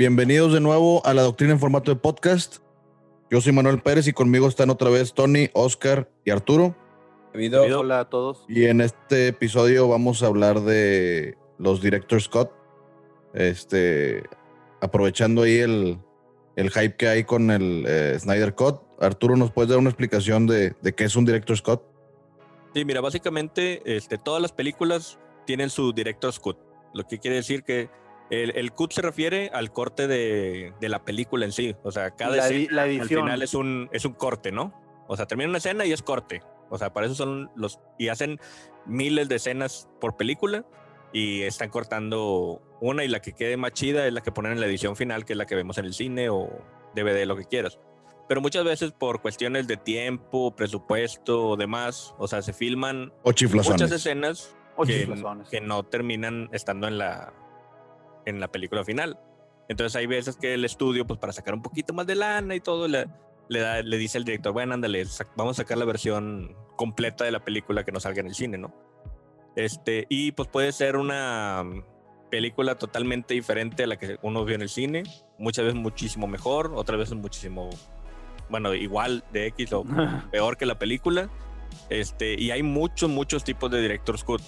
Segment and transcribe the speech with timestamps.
[0.00, 2.62] Bienvenidos de nuevo a la doctrina en formato de podcast.
[3.30, 6.74] Yo soy Manuel Pérez y conmigo están otra vez Tony, Oscar y Arturo.
[7.34, 8.46] Hola a todos.
[8.48, 12.50] Y en este episodio vamos a hablar de los Director Scott.
[13.34, 14.22] Este,
[14.80, 15.98] aprovechando ahí el,
[16.56, 18.80] el hype que hay con el eh, Snyder Cut.
[19.00, 21.82] Arturo, ¿nos puedes dar una explicación de, de qué es un Director Scott?
[22.72, 26.56] Sí, mira, básicamente este, todas las películas tienen su Director's Cut.
[26.94, 27.90] Lo que quiere decir que
[28.30, 31.74] el, el cut se refiere al corte de, de, la película en sí.
[31.82, 33.24] O sea, cada La escena la al edición.
[33.24, 34.72] final es un, es un corte, ¿no?
[35.08, 36.42] O sea, termina una escena y es corte.
[36.70, 37.80] O sea, para eso son los...
[37.98, 38.38] Y hacen
[38.86, 40.64] miles de escenas por película
[41.12, 44.60] y están cortando una y la que quede más chida es la que ponen en
[44.60, 46.48] la edición final, que es la que vemos en el cine o
[46.94, 47.80] DVD, lo que quieras.
[48.28, 53.32] Pero muchas veces por cuestiones de tiempo, presupuesto o demás, o sea, se filman O
[53.52, 55.08] muchas escenas O que,
[55.50, 57.32] que no terminan estando en la,
[58.30, 59.18] en la película final.
[59.68, 62.60] Entonces hay veces que el estudio, pues para sacar un poquito más de lana y
[62.60, 63.06] todo, le,
[63.48, 65.04] le, da- le dice al director, bueno, ándale,
[65.36, 68.58] vamos a sacar la versión completa de la película que no salga en el cine,
[68.58, 68.74] ¿no?
[69.56, 71.82] Este, y pues puede ser una mm,
[72.30, 75.02] película totalmente diferente a la que uno vio en el cine,
[75.38, 77.70] muchas veces muchísimo mejor, otras veces muchísimo,
[78.48, 79.84] bueno, igual de X o
[80.32, 81.28] peor que la película.
[81.88, 84.42] Este, y hay muchos, muchos tipos de director's cut.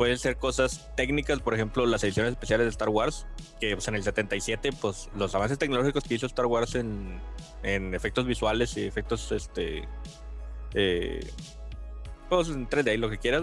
[0.00, 3.26] Pueden ser cosas técnicas, por ejemplo, las ediciones especiales de Star Wars,
[3.60, 7.20] que pues, en el 77, pues los avances tecnológicos que hizo Star Wars en,
[7.62, 9.86] en efectos visuales y efectos, este,
[10.72, 11.20] eh,
[12.30, 13.42] pues en 3D y lo que quieras,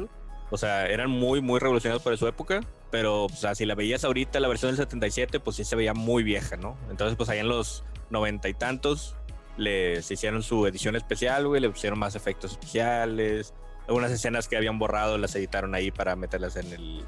[0.49, 4.03] o sea, eran muy, muy revolucionados para su época, pero, o sea, si la veías
[4.03, 6.76] ahorita, la versión del 77, pues sí se veía muy vieja, ¿no?
[6.89, 9.15] Entonces, pues allá en los noventa y tantos,
[9.58, 13.53] les hicieron su edición especial, güey, le pusieron más efectos especiales,
[13.87, 17.05] algunas escenas que habían borrado las editaron ahí para meterlas en el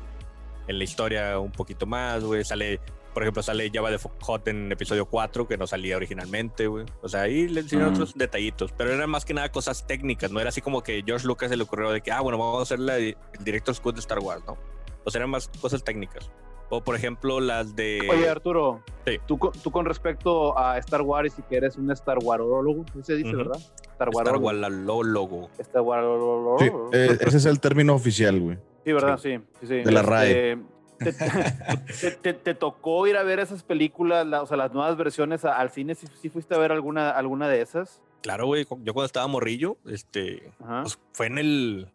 [0.68, 2.80] en la historia un poquito más, güey, sale
[3.14, 6.86] por ejemplo, sale Java de Hot en episodio 4, que no salía originalmente, güey.
[7.02, 10.40] O sea, ahí le enseñaron otros detallitos, pero eran más que nada cosas técnicas, no
[10.40, 12.62] era así como que George Lucas se le ocurrió de que, ah, bueno, vamos a
[12.62, 14.58] hacer la, el Director's Cut de Star Wars, ¿no?
[15.06, 16.30] O sea, eran más cosas técnicas.
[16.70, 18.08] O, por ejemplo, las de...
[18.12, 19.18] Oye, Arturo, Sí.
[19.26, 23.02] tú, con- tú con respecto a Star Wars y que eres un Star Warólogo, así
[23.04, 23.38] se dice, Ujú.
[23.38, 23.58] ¿verdad?
[23.58, 24.46] Star Star Warólogo.
[24.46, 25.50] Wars logo.
[25.58, 26.58] Star Warólogo.
[26.60, 28.58] Sí, eh, ese es el término oficial, güey.
[28.86, 29.18] Sí, ¿verdad?
[29.18, 29.76] Sí, sí, sí.
[29.82, 30.52] De la RAE.
[30.54, 30.70] Este,
[31.00, 34.96] Te, te- te- te tocó ir a ver esas películas, la- o sea, las nuevas
[34.98, 35.96] versiones a- al cine?
[35.96, 38.02] ¿Sí, sí fuiste a ver alguna, alguna de esas?
[38.22, 40.52] Claro, güey, yo cuando estaba morrillo, este,
[40.84, 41.92] pues fue en el...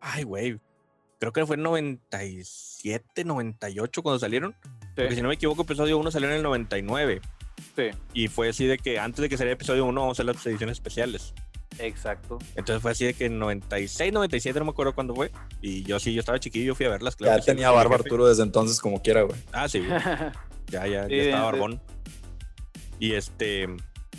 [0.00, 0.60] Ay, güey.
[1.20, 4.54] Creo que fue en 97, 98 cuando salieron.
[4.94, 7.20] Porque si no me equivoco, episodio 1 salió en el 99.
[7.76, 7.82] sí,
[8.12, 10.46] Y fue así de que antes de que saliera episodio 1 vamos a hacer las
[10.46, 11.34] ediciones especiales.
[11.78, 12.38] exacto.
[12.56, 15.30] Entonces fue así de que en 96, 97, no me acuerdo cuándo fue.
[15.62, 17.16] Y yo sí, yo estaba chiquillo, yo fui a verlas.
[17.16, 17.96] claro Ya que tenía barba.
[17.96, 19.38] Arturo desde entonces, como quiera, güey.
[19.52, 19.90] Ah, sí, güey.
[20.68, 21.80] ya, ya, Sí, ya estaba barbón.
[23.00, 23.66] Y este,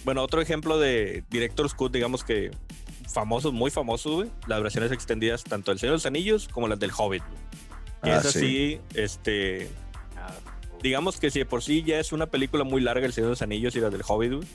[0.03, 2.51] bueno, otro ejemplo de Director's Cut, digamos que
[3.11, 4.31] famosos, muy famosos, güey.
[4.47, 7.23] Las versiones extendidas, tanto del Señor de los Anillos como las del Hobbit.
[7.23, 7.39] güey.
[8.03, 9.69] Que Ah, es así, este,
[10.81, 13.31] digamos que si de por sí ya es una película muy larga, El Señor de
[13.31, 14.47] los Anillos y las del Hobbit, güey,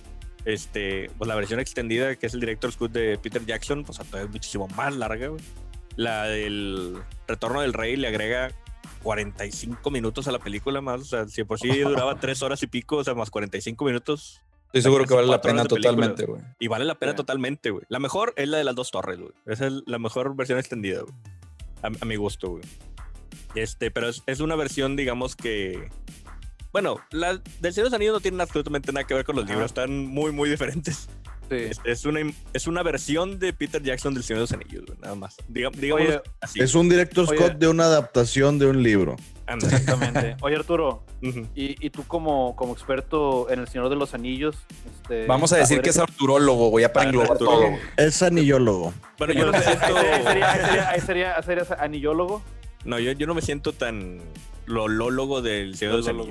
[0.44, 4.22] este, pues la versión extendida, que es el Director's Cut de Peter Jackson, pues todavía
[4.27, 5.43] es muchísimo más larga, güey.
[5.97, 8.53] La del Retorno del Rey le agrega
[9.03, 12.62] 45 minutos a la película más, o sea, si de por sí duraba 3 horas
[12.62, 14.41] y pico, o sea, más 45 minutos,
[14.72, 16.41] Estoy seguro que vale la pena totalmente, güey.
[16.60, 17.16] y vale la pena Sí.
[17.16, 17.84] totalmente, güey.
[17.88, 19.32] La mejor es la de las dos torres, güey.
[19.47, 21.14] Esa es la mejor versión extendida, güey.
[21.82, 22.62] A, a mi gusto, güey.
[23.54, 25.88] Este, pero es, es una versión, digamos que.
[26.72, 29.44] Bueno, la del Señor de los Anillos no tienen absolutamente nada que ver con los
[29.44, 29.54] Ajá.
[29.54, 31.08] libros, están muy, muy diferentes.
[31.48, 31.56] Sí.
[31.56, 32.20] Es, es una,
[32.52, 35.37] es una versión de Peter Jackson del Señor de los Anillos, güey, nada más.
[35.49, 36.61] Diga- digamos Oye, así.
[36.61, 37.37] Es un Director Oye.
[37.37, 39.16] Scott de una adaptación de un libro.
[39.50, 39.67] Anda.
[39.67, 40.37] Exactamente.
[40.43, 44.56] Oye, Arturo, y, y tú como, como experto en El Señor de los Anillos,
[44.87, 47.62] este, Vamos a decir que es arturólogo, güey, ya para englobar todo.
[47.97, 48.93] Es anillólogo.
[49.19, 49.87] Bueno, yo no Ahí siento.
[49.87, 52.43] sería, ahí sería, ahí sería, ahí anillólogo.
[52.85, 54.21] No, yo, yo no me siento tan
[54.67, 56.27] lolólogo del Señor de los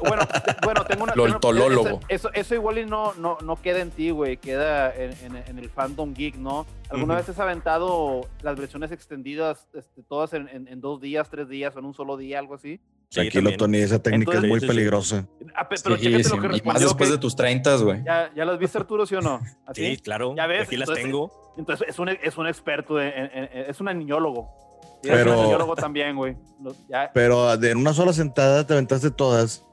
[0.00, 1.14] Bueno, te- bueno, tengo una.
[1.16, 2.00] Loltolólogo.
[2.08, 4.36] Eso, eso igual y no, no, no queda en ti, güey.
[4.36, 6.66] Queda en, en- en el fandom geek, ¿no?
[6.90, 11.48] ¿Alguna vez has aventado las versiones extendidas, este, todas en, en- en dos días, tres
[11.48, 12.78] días o en un solo día, algo así?
[13.10, 13.56] Sí, Tranquilo.
[13.56, 14.76] Tony, esa técnica Entonces- es muy Sí, sí, sí.
[14.76, 15.26] peligrosa.
[15.54, 17.76] Ah, pe- pero Sí, chécate sí, lo que y más después que- de tus 30,
[17.78, 18.04] güey.
[18.04, 19.40] ¿Ya, ¿Ya las viste, Arturo, sí o no?
[19.66, 19.96] ¿Así?
[19.96, 20.34] Sí, claro.
[20.36, 21.54] Ya ves, Aquí las tengo.
[21.56, 24.67] Entonces es un, es un experto, en- en- en- es un aniñólogo.
[25.02, 26.36] Pero- también, güey.
[27.14, 29.64] Pero de una sola sentada te aventaste todas.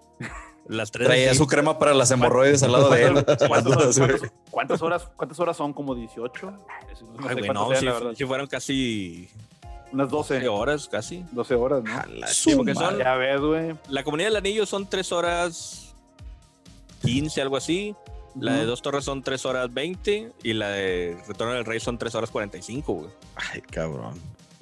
[0.68, 1.07] Las tres.
[1.07, 3.13] Traía su crema para las hemorroides al lado de él.
[3.13, 5.74] ¿Cuántas, cuántas- cuántas horas, ¿Cuántas horas son?
[5.74, 6.54] ¿Como 18?
[6.92, 8.12] Eso No Ay, sé no, sean, verdad.
[8.18, 9.30] sí fueron casi
[9.92, 10.36] Unas 12.
[10.36, 11.24] 12 horas, casi.
[11.31, 11.92] 12 horas, ¿no?
[12.28, 12.98] Sí, porque son-.
[12.98, 13.75] Ya ves, güey.
[13.89, 15.94] La comunidad del anillo son tres horas
[17.04, 17.95] 15, algo así.
[18.39, 18.66] La de.
[18.66, 22.31] Dos Torres son 3 horas 20 y la de Retorno del Rey son 3 horas
[22.31, 23.10] 45, güey.
[23.36, 24.19] Ay, cabrón.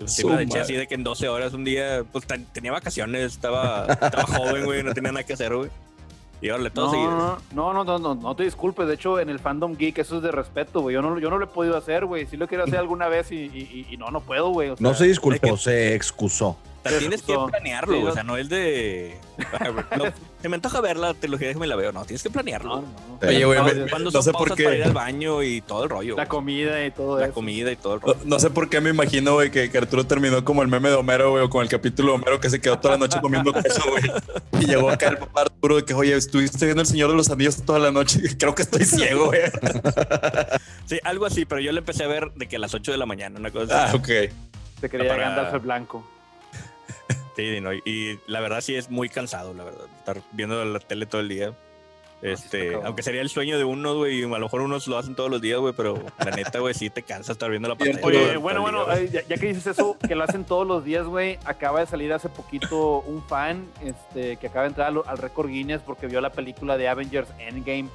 [0.07, 0.61] Sí, Su me madre.
[0.61, 4.65] así de que en 12 horas un día, pues ten- tenía vacaciones, estaba, estaba joven,
[4.65, 5.69] güey, no tenía nada que hacer, güey.
[6.41, 7.39] Y órale, todo No, seguido.
[7.53, 8.85] no, no, no, no, no te disculpes.
[8.87, 10.93] De hecho, en el fandom geek eso es de respeto, güey.
[10.93, 12.25] Yo no, yo no lo he podido hacer, güey.
[12.25, 14.69] Sí lo quiero hacer alguna vez y, y- y no, no puedo, güey.
[14.71, 16.57] O No sea, se disculpó, que- se excusó.
[16.85, 18.13] O sea, tienes que planearlo, Sí, o no.
[18.13, 19.17] sea, no es de...
[19.97, 20.03] no,
[20.41, 21.91] se me antoja ver la trilogía, déjame la veo.
[21.93, 22.81] No, tienes que planearlo.
[22.81, 22.81] No,
[23.21, 23.27] no.
[23.27, 23.59] Oye, güey,
[23.89, 26.17] Cuando- no sé por para ir al baño y todo el rollo.
[26.17, 27.33] La comida y todo La eso.
[27.33, 28.19] comida y todo el No, rollo.
[28.25, 30.95] no sé por qué me imagino, güey, que, que Arturo terminó como el meme de
[30.95, 33.53] Homero, güey, o con el capítulo de Homero que se quedó toda la noche comiendo
[33.53, 34.03] queso, güey.
[34.61, 37.29] Y llegó acá el papá Arturo de que, oye, estuviste viendo El Señor de los
[37.29, 38.19] Anillos toda la noche.
[38.37, 39.39] Creo que estoy ciego, güey.
[40.85, 42.97] Sí, algo así, pero yo le empecé a ver de que a las 8 de
[42.97, 43.95] la mañana, una cosa Ah, así.
[43.97, 44.07] ok.
[44.81, 46.05] Te quería Para- Gandalf el blanco.
[47.35, 51.05] Sí, no, y, la verdad sí es muy cansado, la verdad, estar viendo la tele
[51.05, 51.53] todo el día.
[52.21, 55.13] Este, aunque sería el sueño de uno, güey, y a lo mejor unos lo hacen
[55.13, 57.99] todos los días, güey, pero la neta, güey, sí te cansa estar viendo la pantalla.
[58.05, 60.65] Oye, todo bueno, el bueno, día, ya, ya que dices eso, que lo hacen todos
[60.65, 64.87] los días, güey, acaba de salir hace poquito un fan este, que acaba de entrar
[64.87, 67.89] al, al récord Guinness porque vio la película de Avengers Endgame.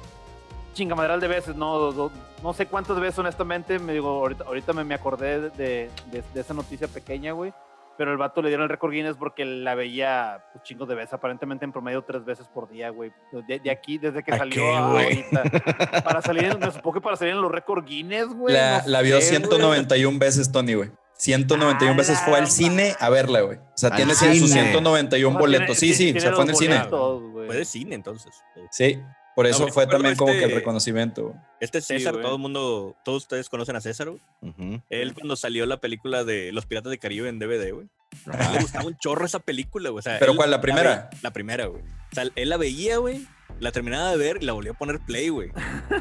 [0.75, 2.11] Chingamadral de veces, no, no,
[2.43, 6.39] no sé cuántas veces, honestamente, me digo, ahorita, ahorita me, me acordé de, de- de
[6.39, 7.51] esa noticia pequeña, güey.
[7.99, 11.11] Pero el vato le dieron el récord Guinness porque la veía pues, chingos de veces,
[11.15, 13.11] aparentemente en promedio tres veces por día, güey.
[13.45, 15.43] De, de aquí, desde que ¿A salió qué, ahorita.
[16.05, 18.55] Para salir, en- me supongo que para salir en los récord Guinness, güey.
[18.55, 19.49] La, no la vio sé, güey.
[19.49, 20.91] 191 veces, Tony, güey.
[21.17, 23.57] 191 A veces fue al cine a verla, güey.
[23.57, 24.47] O sea, tiene sus cine.
[24.71, 25.77] 191 No, boletos.
[25.77, 26.81] Sí, sí, se fue en el cine.
[26.89, 28.31] Fue de cine, entonces.
[28.71, 28.97] Sí,
[29.39, 31.35] por eso fue también como que el este- reconocimiento, güey.
[31.61, 34.81] Este César, todo el mundo, todos ustedes conocen a César, güey.
[34.89, 37.87] Él cuando salió la película de Los Piratas de Caribe en DVD, güey.
[38.27, 38.51] A él Ajá.
[38.53, 39.99] le gustaba un chorro esa película, güey.
[39.99, 41.09] O sea, ¿Pero él cuál, la primera?
[41.11, 41.81] ve- La, primera, güey.
[41.81, 43.25] O sea, él la veía, güey.
[43.61, 45.51] La terminaba de ver y la volvió a poner play, güey.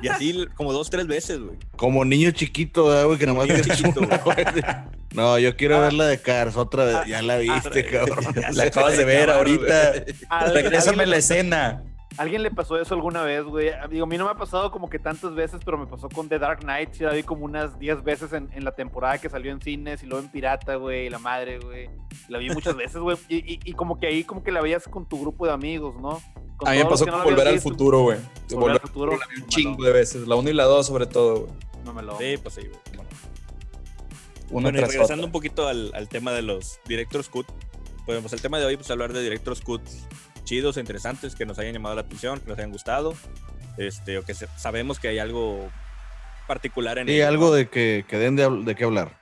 [0.03, 1.59] Y así como dos, tres veces, güey.
[1.77, 4.01] Como niño chiquito, ¿verdad, güey, que nomás niño chiquito.
[5.13, 5.81] No, yo quiero Ah.
[5.83, 6.95] ver la de Cars otra vez.
[6.97, 8.25] Ah, ya la viste, cabrón.
[8.55, 9.93] La acabas de ver ahorita.
[10.53, 11.83] Regrésame la escena.
[12.19, 13.71] ¿Alguien le pasó eso alguna vez, güey?
[13.91, 16.29] Digo, a mí no me ha pasado como que tantas veces, pero me pasó con
[16.29, 16.93] The Dark Knight.
[16.93, 20.03] Sí, la vi como unas 10 veces en, en la temporada que salió en cines
[20.03, 21.89] y luego en Pirata, güey, y la madre, güey.
[22.29, 23.17] La vi muchas veces, güey.
[23.29, 25.95] Y, y- y como que ahí como que la veías con tu grupo de amigos,
[26.01, 26.21] ¿no?
[26.57, 27.61] Con A mí me pasó no con Volver al.
[27.61, 28.19] Futuro, güey.
[28.51, 29.17] Volver al futuro.
[29.17, 30.27] la vi un chingo de veces.
[30.27, 31.53] La 1 y la 2 sobre todo, güey.
[31.85, 32.19] No me lo.
[32.19, 33.07] Sí, pues sí, güey.
[34.51, 34.71] Bueno.
[34.71, 35.25] Y regresando otra.
[35.27, 37.47] un poquito al, al tema de los Director's Cut,
[38.07, 39.83] pues, pues el tema de hoy, pues hablar de Director's Cut
[40.49, 43.15] chidos e interesantes que nos hayan llamado la atención, que nos hayan gustado,
[43.77, 45.71] este, o que se- sabemos que hay algo
[46.47, 47.53] particular en Y ellos, algo ¿no?
[47.53, 49.17] de que, que den de, de qué hablar.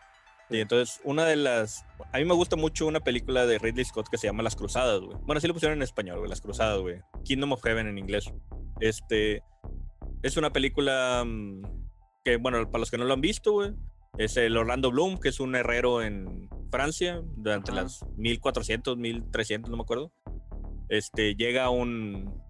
[0.48, 1.84] Y entonces, una de las.
[2.12, 5.00] A mí me gusta mucho una película de Ridley Scott que se llama Las Cruzadas,
[5.00, 5.18] güey.
[5.22, 6.30] Bueno, sí lo pusieron en español, güey.
[6.30, 7.00] Las Cruzadas, güey.
[7.24, 8.32] Kingdom of Heaven en inglés.
[8.80, 9.42] Este.
[10.22, 11.62] Es una película mm,
[12.24, 13.72] que, bueno, para los que no lo han visto, güey.
[14.18, 17.82] Es el Orlando Bloom, que es un herrero en Francia durante Ajá.
[17.82, 20.12] las 1400, 1300, no me acuerdo.
[20.88, 22.42] Este, llega un.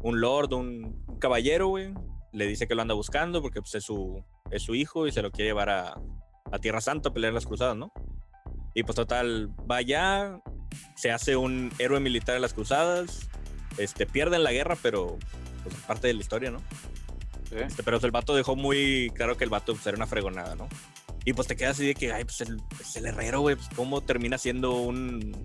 [0.00, 1.92] Un lord, un, un caballero, güey.
[2.32, 5.22] Le dice que lo anda buscando porque pues, es, su, es su hijo y se
[5.22, 6.00] lo quiere llevar a,
[6.52, 7.92] a Tierra Santa a pelear las cruzadas, ¿no?
[8.74, 10.40] Y pues total, va allá,
[10.94, 13.28] se hace un héroe militar en las cruzadas,
[13.76, 15.18] este, pierden la guerra, pero
[15.62, 16.60] pues es parte de la historia, ¿no?
[17.48, 17.56] Sí.
[17.56, 20.68] Este, pero el vato dejó muy claro que el vato pues, era una fregonada, ¿no?
[21.24, 23.68] Y pues te quedas así de que, ay, pues el, es el herrero, güey, pues
[23.74, 25.36] cómo termina siendo un,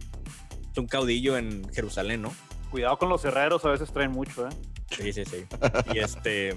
[0.82, 2.34] un caudillo en Jerusalén, ¿no?
[2.72, 4.52] Cuidado con los herreros, a veces traen mucho, ¿eh?
[4.92, 5.46] Sí, sí, sí.
[5.94, 6.56] Y este.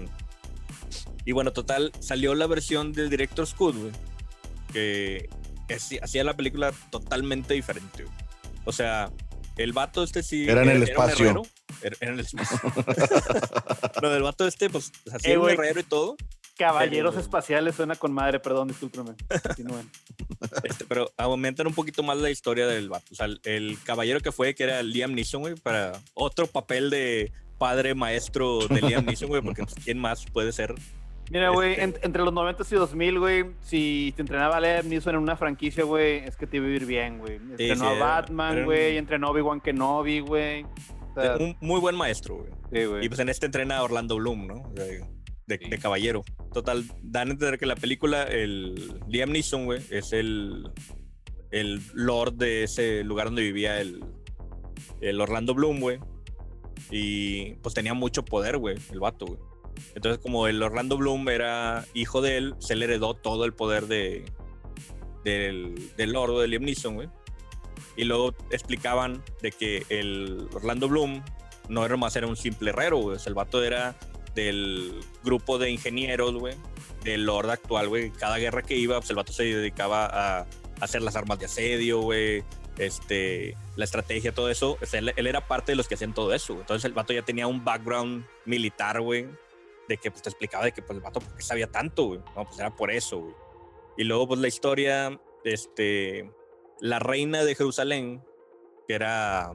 [1.24, 3.92] Y bueno, total, salió la versión del Director's Cut, güey.
[4.72, 5.28] Que
[6.02, 8.14] hacía la película totalmente diferente, güey.
[8.64, 9.10] O sea,
[9.56, 10.48] el vato este sí.
[10.48, 11.24] Era en el un espacio.
[11.26, 11.42] herrero.
[11.82, 12.58] Era, era en el espacio.
[14.02, 16.16] Lo del vato este, pues, hacía Eh, un herrero y todo.
[16.56, 19.12] Caballeros Pero- espaciales suena con madre, perdón, discúlpeme.
[19.42, 19.90] Continúen.
[20.64, 23.06] Este, pero aumentan un poquito más la historia del vato.
[23.10, 26.88] O sea, el, el caballero que fue, que era Liam Neeson, güey, para otro papel
[26.90, 30.74] de padre maestro de Liam Neeson, güey, porque ¿quién más puede ser?
[31.30, 35.14] Mira, güey, Este- en- entre los 90 y 2000, güey, si te entrenaba Liam Neeson
[35.16, 37.36] en una franquicia, güey, es que te iba a ir bien, güey.
[37.36, 40.64] Entrenó sí, a era- Batman, era un- güey, entrenó a Obi-Wan Kenobi, güey.
[40.64, 42.50] O sea, Un muy buen maestro, güey.
[42.72, 43.04] sí, güey.
[43.04, 44.68] Y pues en este entrena a Orlando Bloom, ¿no?
[44.74, 45.02] De,
[45.46, 45.68] de- Sí.
[45.70, 46.22] de caballero.
[46.52, 50.70] Total, dan a entender que la película, el Liam Neeson, güey, es el,
[51.50, 54.04] el lord de ese lugar donde vivía el,
[55.00, 55.98] el Orlando Bloom, güey.
[56.90, 59.38] Y pues tenía mucho poder, güey, el vato, güey.
[59.94, 63.86] Entonces, como el Orlando Bloom era hijo de él, se le heredó todo el poder
[63.86, 64.24] de,
[65.24, 67.08] del, del lord de Liam Neeson, güey.
[67.96, 71.22] Y luego explicaban de que el Orlando Bloom
[71.68, 73.16] no era más era un simple herrero, güey.
[73.16, 73.96] O sea, el vato era
[74.36, 76.54] del grupo de ingenieros, güey,
[77.02, 78.10] del Lord actual, güey.
[78.10, 80.46] Cada guerra que iba, pues el vato se dedicaba a
[80.80, 82.44] hacer las armas de asedio, güey,
[82.78, 84.78] este, la estrategia, todo eso.
[84.92, 86.52] Él, era parte de los que hacían todo eso.
[86.52, 89.26] Entonces el vato ya tenía un background militar, güey,
[89.88, 92.20] de que pues, te explicaba de que pues, el vato, ¿por qué sabía tanto, güey?
[92.36, 93.34] No, pues era por eso, güey.
[93.96, 96.30] Y luego, pues la historia, este,
[96.80, 98.22] la reina de Jerusalén,
[98.86, 99.50] que era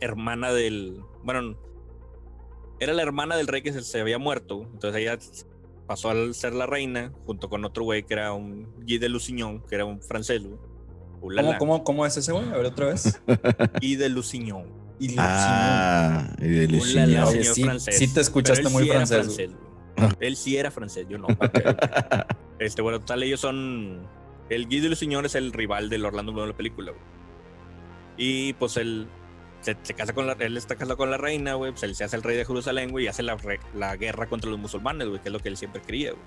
[0.00, 1.58] hermana del, bueno,
[2.80, 4.62] era la hermana del rey que se, se había muerto.
[4.72, 5.18] Entonces ella
[5.86, 9.60] pasó a ser la reina junto con otro güey que era un Guy de Lusignan,
[9.68, 10.58] que era un francés, güey.
[11.36, 12.48] ¿Cómo, cómo, cómo es ese, güey?
[12.48, 13.20] A ver otra vez.
[13.80, 14.66] Guy de Lusignan.
[15.00, 17.26] Y Ah, y de Lusignan.
[17.28, 17.98] Señor sí- francés.
[17.98, 19.50] sí te escuchaste muy sí francés, güey.
[20.20, 21.26] Él sí era francés, yo no.
[22.60, 24.00] Este, bueno, total, ellos son.
[24.50, 27.02] El Guy de Lusignan es el rival del Orlando Bloom de la película, güey.
[28.16, 29.06] Y pues él
[29.60, 30.34] se, se casa con la.
[30.34, 31.72] Él está casado con la reina, güey.
[31.72, 33.36] Pues él se hace el rey de Jerusalén, güey, y hace la,
[33.74, 36.22] la guerra contra los musulmanes, güey, que es lo que él siempre quería, güey.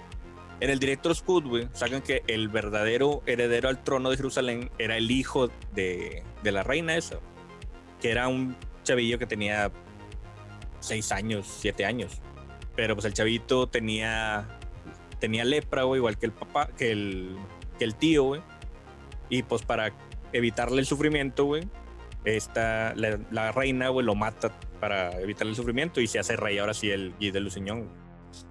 [0.60, 4.96] En el director Scott, güey, sacan que el verdadero heredero al trono de Jerusalén era
[4.96, 7.18] el hijo de, de la reina esa,
[8.00, 9.72] que era un chavillo que tenía
[10.80, 12.22] seis años, siete años.
[12.76, 14.60] Pero pues el chavito tenía,
[15.20, 17.38] tenía lepra, güey, igual que el papá, que el,
[17.80, 18.42] que el tío, güey.
[19.30, 19.92] Y pues para
[20.32, 21.68] evitarle el sufrimiento, güey,
[22.26, 26.58] esta, la, la reina, güey, lo mata para evitarle el sufrimiento y se hace rey
[26.58, 27.80] ahora sí el Guy de Lusignan.
[27.80, 27.90] güey.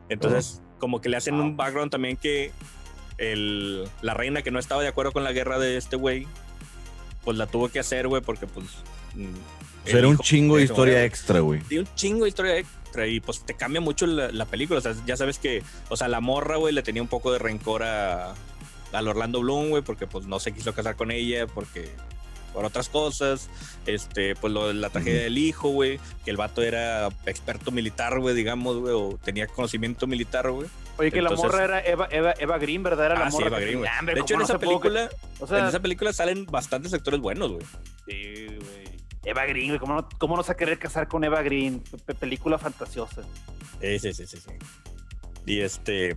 [0.09, 2.53] Entonces, como que le hacen un background también que
[3.19, 6.27] el, la reina que no estaba de acuerdo con la guerra de este güey,
[7.25, 8.67] pues la tuvo que hacer, güey, porque pues...
[9.15, 11.61] mm, sea, era un chingo de historia extra, güey.
[11.61, 14.79] Tiene un chingo de historia extra y pues te cambia mucho la, la película.
[14.79, 17.39] O sea, ya sabes que, o sea, la morra, güey, le tenía un poco de
[17.39, 18.35] rencor a,
[18.93, 21.91] al Orlando Bloom, güey, porque pues no se quiso casar con ella, porque
[22.53, 23.49] por otras cosas.
[23.87, 28.19] Este, pues lo de la tragedia del hijo, güey, que el vato era experto militar,
[28.21, 30.69] güey, digamos, güey, o tenía conocimiento militar, güey.
[30.99, 33.07] Oye, que Entonces- la morra era Eva, Eva, Eva Green, ¿verdad?
[33.07, 34.59] Era la Ah, sí, morra Eva que Green, tenía De hecho, en ¿cómo no esa
[34.59, 37.63] película, O sea, en esa película salen bastantes actores buenos, güey.
[38.07, 38.81] sí, güey.
[39.25, 39.79] Eva Green, güey.
[39.79, 41.83] ¿Cómo no, ¿Cómo no se va a querer casar con Eva Green?
[42.07, 43.23] Pe- película fantasiosa.
[43.81, 44.51] Sí, sí, sí, sí, sí.
[45.47, 46.17] Y este.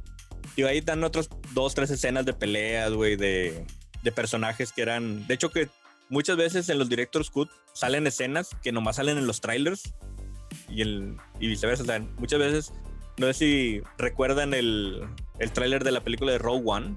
[0.56, 3.66] Y ahí dan otras dos, tres escenas de peleas, güey, de,
[4.04, 5.26] de personajes que eran.
[5.28, 5.70] De hecho, que
[6.14, 9.94] muchas veces en los director's cut salen escenas que nomás salen en los trailers
[10.70, 11.84] y, el, y viceversa.
[11.84, 12.74] O sea, muchas veces,
[13.18, 15.04] no sé si recuerdan el,
[15.40, 16.96] el tráiler de la película de Rogue One.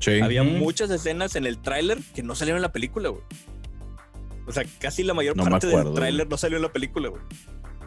[0.00, 0.20] Sí.
[0.20, 3.22] Había muchas escenas en el tráiler que no salieron en la película, güey.
[4.46, 7.08] O sea, casi la mayor No parte acuerdo, del tráiler no salió en la película,
[7.08, 7.22] güey.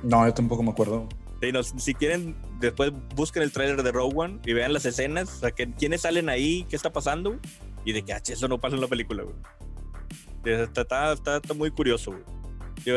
[0.03, 1.08] No, yo tampoco me acuerdo.
[1.41, 5.29] Sí, no, si quieren, después busquen el tráiler de Rogue One y vean las escenas,
[5.29, 7.39] o sea, que, quiénes salen ahí, qué está pasando,
[7.86, 9.36] y de que, ah, eso no pasa en la película, güey.
[10.43, 12.24] Está, está, está- está muy curioso, güey.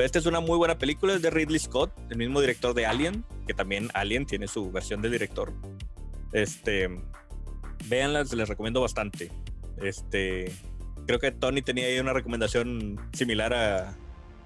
[0.05, 3.25] Esta es una muy buena película, es de Ridley Scott, el mismo director de Alien,
[3.47, 5.53] que también Alien tiene su versión del director.
[6.33, 6.89] Este,
[7.89, 9.31] véanla, se les recomiendo bastante.
[9.79, 10.53] Este,
[11.07, 13.97] creo que Tony tenía ahí una recomendación similar a,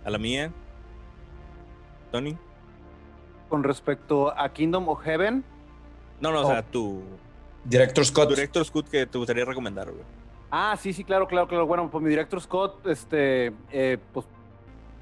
[0.04, 0.52] a la mía.
[2.10, 2.36] Tony.
[3.48, 5.44] Con respecto a Kingdom of Heaven,
[6.20, 6.50] No, no, o Oh.
[6.50, 7.02] sea, tu,
[7.64, 8.28] Director Scott.
[8.30, 10.02] tu director Scott que te gustaría recomendar, güey.
[10.50, 11.66] Ah, sí, sí, claro, claro, claro.
[11.66, 14.26] Bueno, pues mi director Scott, este, eh, pues,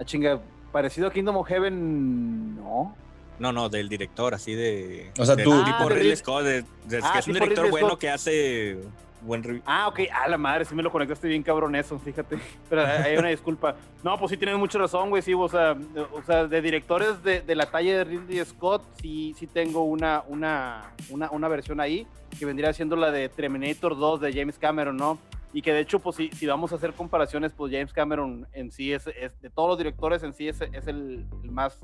[0.00, 0.40] a chinga,
[0.72, 2.96] parecido a Kingdom of Heaven, no.
[3.38, 5.10] No, no, del director, así de.
[5.18, 7.26] O sea, de tú- tipo Ah, de Ridley Rid- Scott, de- de- Ah, que es
[7.26, 7.98] un director bueno Scott.
[8.00, 8.78] que hace
[9.24, 9.62] buen review.
[9.66, 12.38] Ah, ok, a la madre, sí me lo conectaste bien cabrón eso, fíjate.
[12.68, 13.76] Pero hay una disculpa.
[14.02, 15.76] No, pues sí tienes mucha razón, güey, sí, o sea,
[16.12, 20.22] o sea, de directores de, de la talla de Ridley Scott, sí, sí tengo una,
[20.28, 22.06] una, una, una versión ahí,
[22.38, 25.18] que vendría siendo la de Terminator 2 de James Cameron, ¿no?
[25.52, 28.72] Y que de hecho, pues si, si vamos a hacer comparaciones, pues James Cameron en
[28.72, 31.80] sí es, de todos los directores en sí es, es el, el más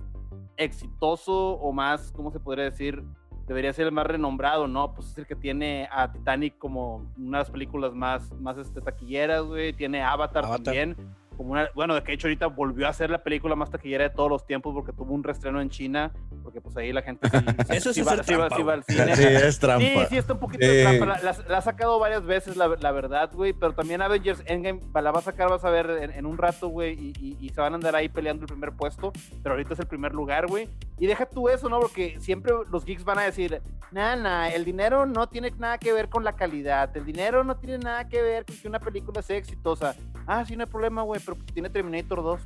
[0.56, 3.02] exitoso o más, ¿cómo se podría decir?
[3.50, 4.94] Debería ser el más renombrado, ¿no?
[4.94, 8.80] Pues es el que tiene a Titanic como una de las películas más, más este,
[8.80, 9.72] taquilleras, güey.
[9.72, 10.62] Tiene Avatar, Avatar.
[10.62, 10.96] también.
[11.40, 14.10] Como una, bueno, de que hecho ahorita volvió a ser la película más taquillera de
[14.10, 17.38] todos los tiempos porque tuvo un reestreno en China, porque pues ahí la gente sí,
[17.70, 19.16] sí- Eso es sí va, sí sí al cine.
[19.16, 20.06] Sí, es Sí, trampa.
[20.10, 20.70] sí, está un poquito Sí.
[20.70, 21.06] de trampa.
[21.06, 23.54] La, la- la ha sacado varias veces, la, la verdad, güey.
[23.54, 26.68] Pero también Avengers Endgame la va a sacar, vas a ver, en, en un rato,
[26.68, 26.92] güey.
[26.92, 29.10] Y, y- y se van a andar ahí peleando el primer puesto.
[29.42, 30.68] Pero ahorita es el primer lugar, güey.
[30.98, 31.80] Y deja tú eso, ¿no?
[31.80, 35.94] Porque siempre los geeks van a decir, nah, nah, el dinero no tiene nada que
[35.94, 36.94] ver con la calidad.
[36.94, 39.96] El dinero no tiene nada que ver con que una película sea exitosa.
[40.26, 41.20] Ah, sí, no hay problema, güey.
[41.24, 42.40] Pero tiene Terminator 2.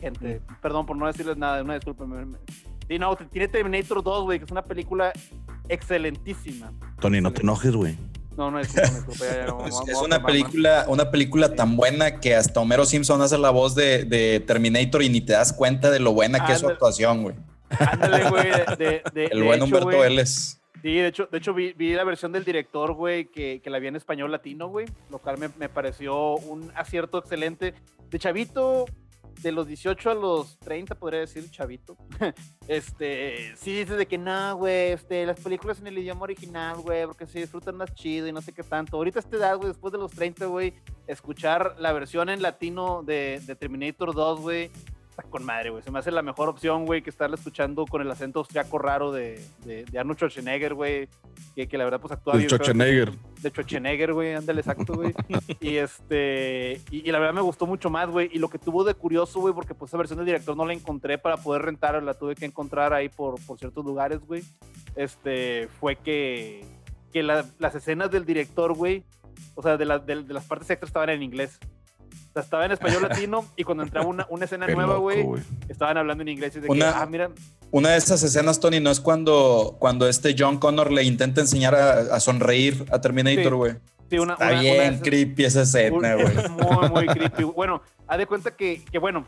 [0.00, 2.06] Gente, perdón por no decirles nada, una disculpa.
[2.06, 2.38] me- me-
[2.88, 5.12] Sí, no, tiene Terminator 2, güey, que es una película
[5.68, 6.72] excelentísima.
[7.00, 7.96] Tony, no te enojes, güey.
[8.36, 11.76] No, no es, no, disculpa, ya, Es, vamos es a una película, una película tan
[11.76, 15.52] buena que hasta Homero Simpson hace la voz de, de Terminator y ni te das
[15.52, 17.36] cuenta de lo buena que es su actuación, güey.
[17.78, 18.50] Ándale, güey.
[18.78, 20.59] De, de, El de buen hecho, Humberto Vélez.
[20.82, 23.78] Sí, de hecho, de hecho vi, vi la versión del director, güey, que, que la
[23.78, 27.74] vi en español latino, güey, lo cual me, me pareció un acierto excelente.
[28.08, 28.86] De chavito,
[29.42, 31.96] de los 18 a los 30, podría decir chavito.
[32.68, 37.06] este, sí dices de que no, güey, este, las películas en el idioma original, güey,
[37.06, 38.96] porque se disfrutan más chido y no sé qué tanto.
[38.96, 40.74] Ahorita a esta edad, güey, después de los 30, güey,
[41.06, 44.70] escuchar la versión en latino de, de Terminator 2, güey,
[45.20, 45.82] está con madre, güey.
[45.82, 49.12] Se me hace la mejor opción, güey, que estarla escuchando con el acento austriaco raro
[49.12, 51.08] de, de, de Arnold Schwarzenegger, güey,
[51.54, 52.48] que, que la verdad pues actúa El bien.
[52.50, 53.12] Schwarzenegger.
[53.40, 55.14] De Schwarzenegger, güey, ándale, exacto, güey.
[55.60, 58.30] y este, y, y la verdad me gustó mucho más, güey.
[58.32, 60.72] Y lo que tuvo de curioso, güey, porque pues esa versión del director no la
[60.72, 64.42] encontré para poder rentar, la tuve que encontrar ahí por, por ciertos lugares, güey.
[64.96, 66.64] Este, fue que,
[67.12, 69.04] que la- las escenas del director, güey,
[69.54, 71.58] o sea, de, la- de- de las partes extras estaban en inglés.
[72.30, 75.26] O sea, estaba en español latino y cuando entraba una, una escena Qué nueva, güey,
[75.68, 77.30] estaban hablando en inglés y de Una- que, ah, mira,
[77.72, 81.74] Una de esas escenas, Tony, no es cuando, cuando este John Connor le intenta enseñar
[81.74, 83.72] a, a sonreír a Terminator, güey.
[84.08, 86.26] sí, una, Está una- una de bien esas- creepy esa escena, güey.
[86.38, 87.42] Es muy, muy creepy.
[87.44, 89.26] Bueno, haz de cuenta que, que, bueno,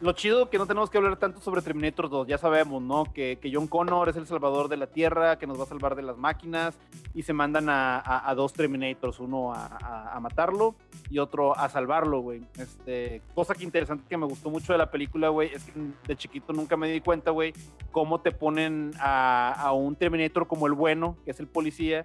[0.00, 3.04] lo chido que no tenemos que hablar tanto sobre Terminator 2, ya sabemos, ¿no?
[3.12, 5.96] Que, que John Connor es el salvador de la Tierra, que nos va a salvar
[5.96, 6.78] de las máquinas,
[7.14, 9.66] y se mandan a, a- dos Terminators, uno a,
[10.14, 10.76] a- matarlo
[11.10, 12.42] y otro a salvarlo, güey.
[12.56, 15.72] Este, cosa que interesante que me gustó mucho de la película, güey, es que
[16.06, 17.52] de chiquito nunca me di cuenta, güey,
[17.90, 22.02] cómo te ponen a, un Terminator como el bueno, que es el policía,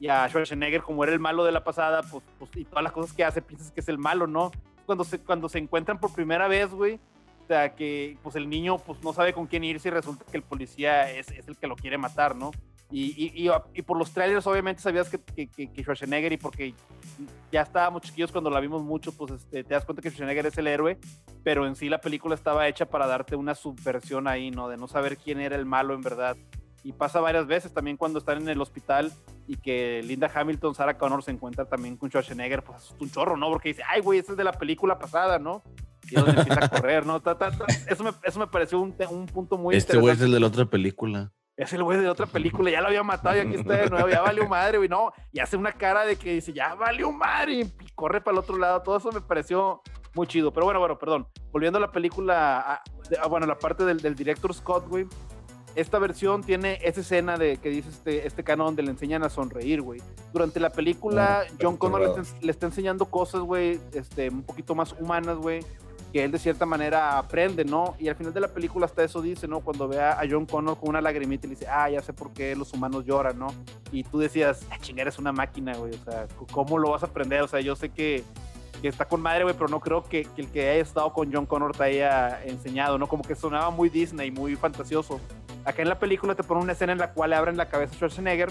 [0.00, 2.92] y a Schwarzenegger como era el malo de la pasada, pues, pues y todas las
[2.92, 4.50] cosas que hace piensas que es el malo, ¿no?
[4.84, 6.98] Cuando se, cuando se encuentran por primera vez, güey,
[7.46, 10.42] sea, que pues el niño pues no sabe con quién irse y resulta que el
[10.42, 12.50] policía es, es el que lo quiere matar, ¿no?
[12.90, 16.72] Y, y, y, y por los trailers obviamente sabías que, que, que- Schwarzenegger y porque
[17.50, 20.58] ya estábamos chiquillos cuando la vimos mucho, pues este, te das cuenta que Schwarzenegger es
[20.58, 20.98] el héroe,
[21.42, 24.68] pero en sí la película estaba hecha para darte una subversión ahí, ¿no?
[24.68, 26.36] De no saber quién era el malo en verdad.
[26.84, 29.12] Y pasa varias veces también cuando están en el hospital
[29.48, 33.36] y que Linda Hamilton, Sarah Connor se encuentra también con Schwarzenegger, pues asusta un chorro,
[33.36, 33.48] ¿no?
[33.48, 35.64] Porque dice, ay, güey, ese es de la película pasada, ¿no?
[36.10, 37.20] Y es donde empieza a correr, ¿no?
[37.20, 37.64] Ta, ta, ta.
[37.88, 38.92] Eso, me, eso me pareció un,
[39.26, 40.24] punto muy Este güey es interesante.
[40.26, 41.32] el de la otra película.
[41.56, 44.08] Es el güey de otra película, ya lo había matado y aquí está de nuevo,
[44.10, 45.12] ya valió madre, güey, no.
[45.32, 48.58] Y hace una cara de que dice, ya valió madre, y corre para el otro
[48.58, 48.82] lado.
[48.82, 49.80] Todo eso me pareció
[50.14, 50.52] muy chido.
[50.52, 51.26] Pero bueno, bueno, perdón.
[51.52, 55.06] Volviendo a la película, a- de- a, bueno, la parte del, del director Scott, güey.
[55.74, 59.28] Esta versión tiene esa escena de que dice este, este canon donde le enseñan a
[59.30, 60.00] sonreír, güey.
[60.34, 64.42] Durante la película, Mm, John Connor le está, le está enseñando cosas, güey, este, un
[64.42, 65.60] poquito más humanas, güey
[66.12, 67.96] que él de cierta manera aprende, ¿no?
[67.98, 69.60] Y al final de la película hasta eso dice, ¿no?
[69.60, 72.32] Cuando ve a John Connor con una lagrimita y le dice, ah, ya sé por
[72.32, 73.48] qué los humanos lloran, ¿no?
[73.92, 77.06] Y tú decías, ah, chingar, es una máquina, güey, o sea, ¿cómo lo vas a
[77.06, 77.42] aprender?
[77.42, 78.24] O sea, yo sé que,
[78.80, 81.32] que está con madre, güey, pero no creo que, que el que haya estado con
[81.32, 83.08] John Connor te haya enseñado, ¿no?
[83.08, 85.20] Como que sonaba muy Disney, muy fantasioso.
[85.64, 87.92] Acá en la película te ponen una escena en la cual le abren la cabeza
[87.92, 88.50] a Schwarzenegger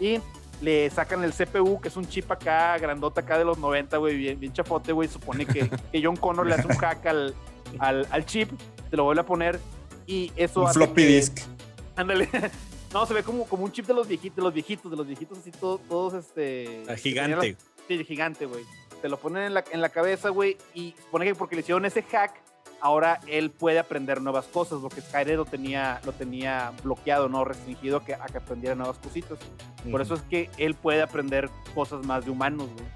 [0.00, 0.20] y
[0.60, 4.16] le sacan el CPU, que es un chip acá, grandota acá de los 90, güey,
[4.16, 5.08] bien, bien chafote, güey.
[5.08, 7.34] Supone que, que John Connor le hace un hack al,
[7.78, 8.50] al, al chip,
[8.90, 9.60] te lo vuelve a poner
[10.06, 11.38] y eso Un hace floppy que- disk.
[11.96, 12.28] Ándale.
[12.90, 15.06] No, se ve como, como un chip de los viejitos, de los viejitos, de los
[15.06, 16.84] viejitos así todo- todos, este...
[16.88, 17.36] Ah, Gigante.
[17.52, 18.64] las- Sí, gigante, güey.
[19.02, 21.84] Te lo ponen en la, en la cabeza, güey, y supone que porque le hicieron
[21.84, 22.40] ese hack,
[22.80, 27.98] ahora él puede aprender nuevas cosas, porque Skyler lo tenía, lo tenía bloqueado, no restringido
[27.98, 29.38] a que, a que aprendiera nuevas cositas.
[29.90, 32.86] Por eso es que él puede aprender cosas más de humanos, güey.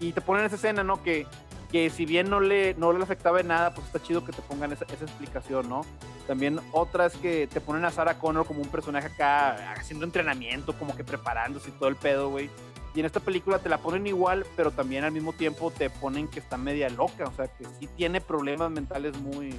[0.00, 1.02] Y te ponen esa escena, ¿no?
[1.02, 1.26] Que,
[1.70, 4.42] que si bien no le, no le afectaba en nada, pues está chido que te
[4.42, 5.82] pongan esa, esa explicación, ¿no?
[6.26, 10.76] También otra es que te ponen a Sarah Connor como un personaje acá haciendo entrenamiento,
[10.78, 12.50] como que preparándose y todo el pedo, güey.
[12.96, 16.26] Y en esta película te la ponen igual, pero también al mismo tiempo te ponen
[16.28, 19.54] que está media loca, o sea, que sí tiene problemas mentales muy,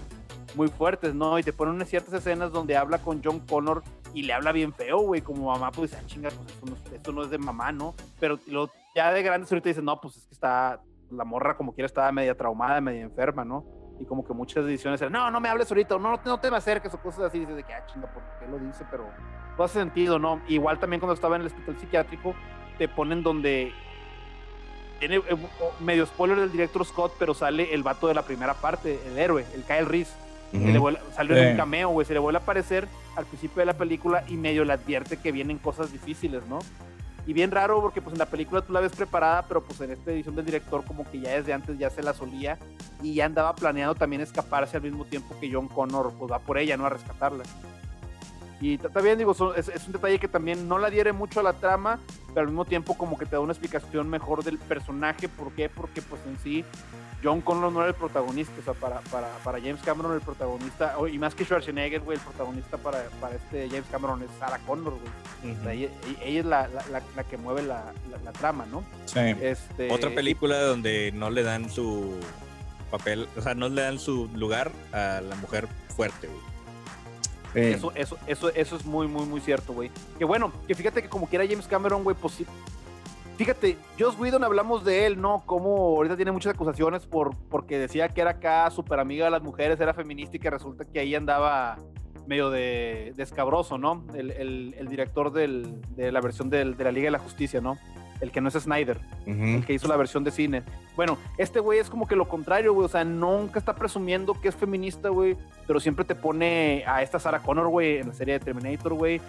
[0.56, 1.38] muy fuertes, ¿no?
[1.38, 3.84] Y te ponen ciertas escenas donde habla con John Connor
[4.16, 6.92] y le habla bien feo, güey, como mamá, pues ah, chinga, pues esto no, es-
[6.94, 7.94] esto no es de mamá, ¿no?
[8.20, 11.74] Pero lo, ya de grandes ahorita dicen, no, pues es que está, la morra como
[11.74, 13.64] quiera estaba media traumada, media enferma, ¿no?
[14.00, 16.40] Y como que muchas decisiones eran, no, no me hables ahorita, no, no, te- no
[16.40, 18.84] te me acerques, o cosas así, dices de que, ah, chinga, ¿por qué lo dice?
[18.90, 19.06] Pero
[19.58, 20.42] no hace sentido, ¿no?
[20.48, 22.34] Igual también cuando estaba en el hospital psiquiátrico,
[22.78, 23.72] te ponen donde
[25.00, 25.22] tiene eh,
[25.80, 29.46] medio spoiler del director Scott, pero sale el vato de la primera parte, el héroe,
[29.54, 30.12] el Kyle Reese.
[30.80, 32.08] vuelve- salió en un cameo, güey.
[32.08, 35.32] Se le vuelve a aparecer al principio de la película y medio le advierte que
[35.32, 36.60] vienen cosas difíciles, ¿no?
[37.26, 39.92] Y bien raro porque pues en la película tú la ves preparada, pero pues en
[39.92, 42.58] esta edición del director como que ya desde antes ya se la solía
[43.04, 46.58] y ya andaba planeando también escaparse al mismo tiempo que John Connor pues va por
[46.58, 46.86] ella, ¿no?
[46.86, 47.44] A rescatarla.
[48.60, 51.40] Y ta- también digo, son- es, es un detalle que también no la diere mucho
[51.40, 54.58] a la trama, pero al mismo tiempo como que te da una explicación mejor del
[54.58, 55.30] personaje.
[55.30, 55.70] ¿Por qué?
[55.70, 56.66] Porque pues en sí
[57.24, 60.96] John Connor no era el protagonista, o sea, para, para, para James Cameron el protagonista,
[61.12, 64.94] y más que Schwarzenegger, güey, el protagonista para, para este James Cameron es Sarah Connor,
[64.94, 65.54] güey.
[65.56, 65.90] O sea, ella,
[66.24, 68.84] ella es la, la, la- la que mueve la, la- la trama, ¿no?
[69.06, 69.20] Sí.
[69.42, 72.20] Este, Otra película donde no le dan su
[72.92, 76.40] papel, o sea, no le dan su lugar a la mujer fuerte, güey.
[77.54, 77.60] Sí.
[77.62, 79.90] Eso, eso, eso, eso es muy, muy, muy cierto, güey.
[80.20, 82.44] Que bueno, que fíjate que como quiera James Cameron, güey, pues.
[83.38, 85.44] Fíjate, Joss Whedon hablamos de él, ¿no?
[85.46, 89.44] Como ahorita tiene muchas acusaciones por, porque decía que era acá súper amiga de las
[89.44, 91.78] mujeres, era feminista y que resulta que ahí andaba
[92.26, 94.04] medio de, de escabroso, ¿no?
[94.16, 97.78] El, director del- de la versión de la Liga de la Justicia, ¿no?
[98.20, 100.64] El que no es Snyder el que hizo la versión de cine.
[100.96, 102.86] Bueno, este güey es como que lo contrario, güey.
[102.86, 105.38] O sea, nunca está presumiendo que es feminista, güey.
[105.66, 109.22] Pero siempre te pone a esta Sarah Connor, güey, en la serie de Terminator, güey.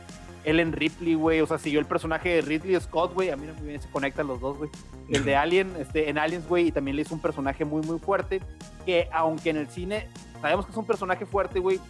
[0.44, 1.40] Ellen Ripley, güey.
[1.40, 3.30] O sea, siguió el personaje de Ridley Scott, güey.
[3.30, 4.70] A mí muy bien se conectan los dos, güey.
[5.10, 6.68] El de Alien, este, en Aliens, güey.
[6.68, 8.40] Y también le hizo un personaje muy, muy fuerte.
[8.86, 10.06] Que aunque en el cine
[10.40, 11.80] sabemos que es un personaje fuerte, güey.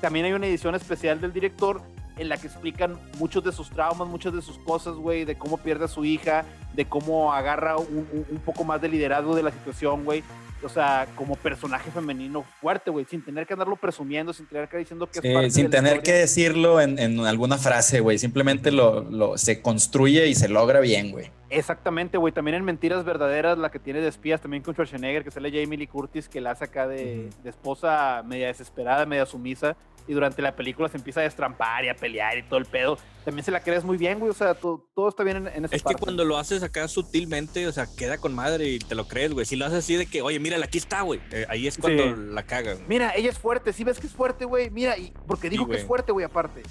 [0.00, 1.80] También hay una edición especial del director
[2.16, 5.58] en la que explican muchos de sus traumas, muchas de sus cosas, güey, de cómo
[5.58, 9.42] pierde a su hija, de cómo agarra un, un- un poco más de liderazgo de
[9.42, 10.22] la situación, güey.
[10.62, 14.78] O sea, como personaje femenino fuerte, güey, sin tener que andarlo presumiendo, sin tener que
[14.78, 18.00] diciendo que es Sí, parte sin de la tener que decirlo en, en alguna frase,
[18.00, 18.16] güey.
[18.16, 21.30] Simplemente lo, lo- se construye y se logra bien, güey.
[21.50, 22.32] Exactamente, güey.
[22.32, 25.76] También en Mentiras Verdaderas, la que tiene de espías, también con Schwarzenegger, que sale Jamie
[25.76, 29.76] Lee Curtis, que la hace acá de, de esposa media desesperada, media sumisa.
[30.06, 32.98] Y durante la película se empieza a destrampar y a pelear y todo el pedo.
[33.24, 34.30] También se la crees muy bien, güey.
[34.30, 36.86] O sea, todo, todo está bien en, en esa Es que cuando lo haces acá
[36.88, 39.46] sutilmente, o sea, queda con madre y te lo crees, güey.
[39.46, 41.20] Si lo haces así de que, oye, mira, aquí está, güey.
[41.32, 42.14] eh, ahí es cuando Sí.
[42.16, 42.78] la cagan.
[42.86, 43.72] Mira, ella es fuerte.
[43.72, 44.68] ¿Sí ves que es fuerte, güey?
[44.70, 46.62] Mira, y porque dijo que es fuerte, güey, aparte.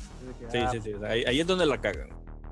[0.51, 0.93] Sí, Ah, sí, sí.
[0.93, 2.09] o sea, ahí, ahí es donde la cagan.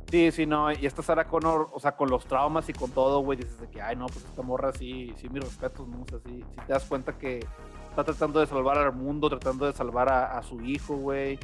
[0.10, 0.72] Sí, sí, no.
[0.72, 3.70] Y esta Sarah Connor, o sea, con los traumas y con todo, güey, dices de
[3.70, 6.02] que, ay, no, pues esta morra sí, sí, mis respetos, ¿no?
[6.02, 7.46] O sea, sí, sí te das cuenta que
[7.92, 11.38] está tratando de salvar al mundo, tratando de salvar a, a su hijo, güey.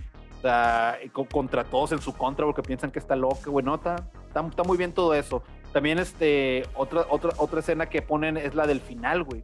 [1.04, 3.66] Y co- contra todos en su contra porque piensan que está loca, güey.
[3.66, 3.96] No, está,
[4.28, 5.44] está, está muy bien todo eso.
[5.74, 9.44] También, este, otra, otra, otra escena que ponen es la del final, güey.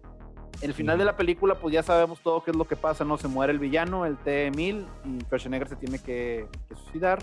[0.62, 3.18] El final de la película, pues ya sabemos todo qué es lo que pasa, ¿no?
[3.18, 7.20] Se muere el villano, el T-1000, y Schwarzenegger se tiene que, que suicidar,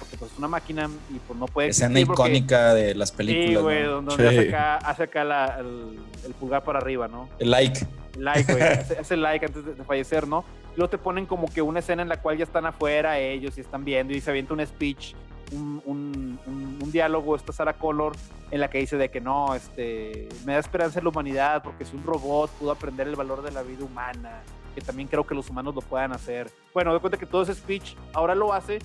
[0.00, 3.16] porque pues es una máquina y pues no puede Escena porque- icónica de las Sí,
[3.16, 3.62] películas.
[3.62, 3.90] güey, ¿no?
[4.02, 4.38] donde, donde Sí.
[4.38, 7.28] hace acá, hace acá la- el, el pulgar para arriba, ¿no?
[7.38, 7.86] El like.
[8.18, 10.44] Like, güey, hace, hace like antes de, de fallecer, ¿no?
[10.74, 13.56] Y luego te ponen como que una escena en la cual ya están afuera ellos
[13.56, 15.14] y están viendo y se avienta un speech,
[15.52, 18.12] un, un- un- un diálogo, esta Sarah Connor,
[18.50, 21.84] en la que dice de que no, este, me da esperanza en la humanidad porque
[21.84, 24.42] si un robot pudo aprender el valor de la vida humana,
[24.74, 26.48] que también creo que los humanos lo puedan hacer.
[26.72, 28.78] Bueno, de cuenta que todo ese speech ahora lo hace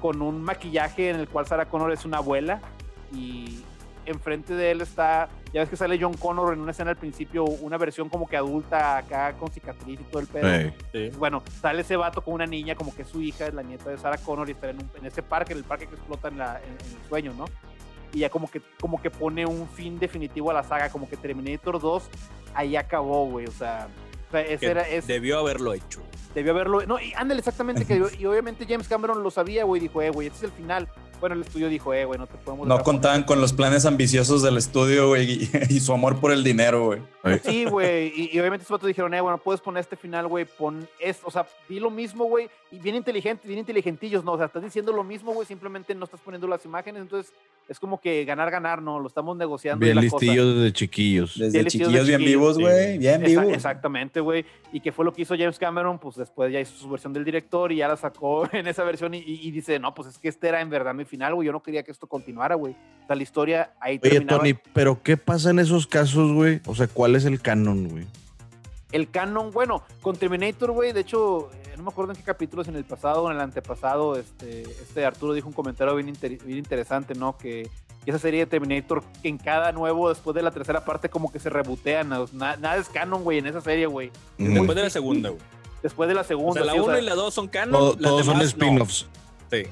[0.00, 2.60] con un maquillaje en el cual Sarah Connor es una abuela
[3.14, 3.60] y
[4.04, 7.44] enfrente de él está, ya ves que sale John Connor en una escena al principio,
[7.44, 10.48] una versión como que adulta acá con cicatriz y todo el pedo.
[10.48, 10.72] Ey.
[10.92, 11.10] Sí.
[11.18, 13.90] Bueno, sale ese vato con una niña como que es su hija, es la nieta
[13.90, 16.28] de Sarah Connor y está en, un- en ese parque, en el parque que explota
[16.28, 17.46] en, la- en- en el sueño, ¿no?
[18.12, 21.16] Y ya como que, como que pone un fin definitivo a la saga, como que
[21.16, 22.08] Terminator 2
[22.54, 23.88] ahí acabó, güey, o sea,
[24.28, 26.00] o sea, ese era, es, Debió haberlo hecho.
[26.36, 30.02] Debió haberlo, no, y ándale exactamente, que, y obviamente James Cameron lo sabía, güey, dijo,
[30.02, 30.88] eh, güey, este es el final.
[31.20, 32.66] Bueno, el estudio dijo, eh, güey, no te podemos...
[32.66, 36.44] No contaban con los planes ambiciosos del estudio, güey, y, y su amor por el
[36.44, 37.00] dinero, güey.
[37.24, 37.40] Ey.
[37.44, 38.12] Sí, güey.
[38.14, 40.44] Y, y obviamente esos vatos dijeron, eh, bueno, puedes poner este final, güey.
[40.44, 41.26] Pon esto.
[41.26, 42.48] O sea, di lo mismo, güey.
[42.70, 44.32] Y bien inteligente, bien inteligentillos, ¿no?
[44.32, 45.46] O sea, estás diciendo lo mismo, güey.
[45.46, 47.02] Simplemente no estás poniendo las imágenes.
[47.02, 47.32] Entonces,
[47.68, 49.00] es como que ganar, ganar, ¿no?
[49.00, 49.84] Lo estamos negociando.
[49.84, 50.24] y Bien la cosa.
[50.24, 51.36] listillos desde chiquillos.
[51.38, 52.62] Desde chiquillos bien vivos, sí.
[52.62, 52.98] güey.
[52.98, 53.46] Bien vivos.
[53.48, 54.44] exactamente, güey.
[54.72, 57.24] Y que fue lo que hizo James Cameron, pues después ya hizo su versión del
[57.24, 60.18] director y ya la sacó en esa versión y, y- y dice, no, pues es
[60.18, 61.46] que este era en verdad mi final, güey.
[61.46, 62.74] Yo no quería que esto continuara, güey.
[63.04, 64.38] O sea, la historia ahí Oye, terminaba.
[64.38, 66.60] Tony, ¿pero qué pasa en esos casos, güey?
[66.66, 68.06] O sea, ¿cuál es el canon, güey?
[68.92, 72.68] El canon, bueno, con Terminator, güey, de hecho, eh, no me acuerdo en qué capítulos,
[72.68, 76.38] en el pasado o en el antepasado, este, este Arturo dijo un comentario bien, inter-
[76.44, 77.36] bien interesante, ¿no?
[77.36, 77.68] Que
[78.06, 81.40] esa serie de Terminator, que en cada nuevo, después de la tercera parte, como que
[81.40, 82.26] se rebotean, ¿no?
[82.32, 84.12] Na- nada es canon, güey, en esa serie, güey.
[84.38, 85.42] Después de la segunda, güey.
[85.82, 86.52] Después de la O segunda.
[86.62, 87.72] sea, la sí, o 1 sea, y la 2 son canon.
[87.72, 88.44] Todo- las todos son no.
[88.44, 89.06] spin-offs.
[89.50, 89.64] Sí.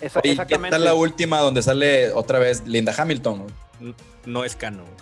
[0.00, 0.70] Esa- Oye, ¿qué exactamente.
[0.70, 3.46] tal la última donde sale otra vez Linda Hamilton?
[3.80, 3.94] güey?
[4.26, 4.84] No es canon.
[4.84, 4.96] güey.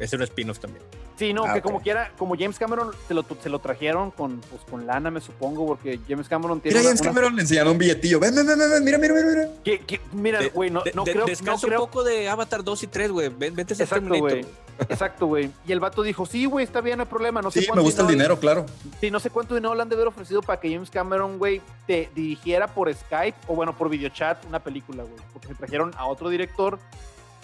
[0.00, 0.84] Es un spin-off también.
[1.16, 4.40] Sí, no, Ah, que como quiera, como James Cameron se lo, se lo trajeron con,
[4.40, 6.76] pues, con lana, me supongo, porque James Cameron tiene.
[6.76, 8.18] Mira, James una- Cameron le enseñaron un billetillo.
[8.18, 11.12] Ven, ven, ven, ven, mira, mira, mira, que- mira, De- güey, no, de- no de-
[11.12, 11.22] creo.
[11.24, 13.28] No descansa creo un poco de Avatar 2 y 3, güey.
[13.28, 14.44] Ven- Vente hacer Exacto, güey.
[14.88, 15.52] Exacto, güey.
[15.68, 17.40] Y el vato dijo, sí, güey, está bien, no hay problema.
[17.40, 18.66] No sé Sí, me gusta el dinero, claro.
[19.00, 21.60] Sí, no sé cuánto dinero le han de haber ofrecido para que James Cameron, güey,
[21.86, 25.14] te dirigiera por Skype o bueno, por videochat una película, güey.
[25.32, 26.80] Porque se trajeron a otro director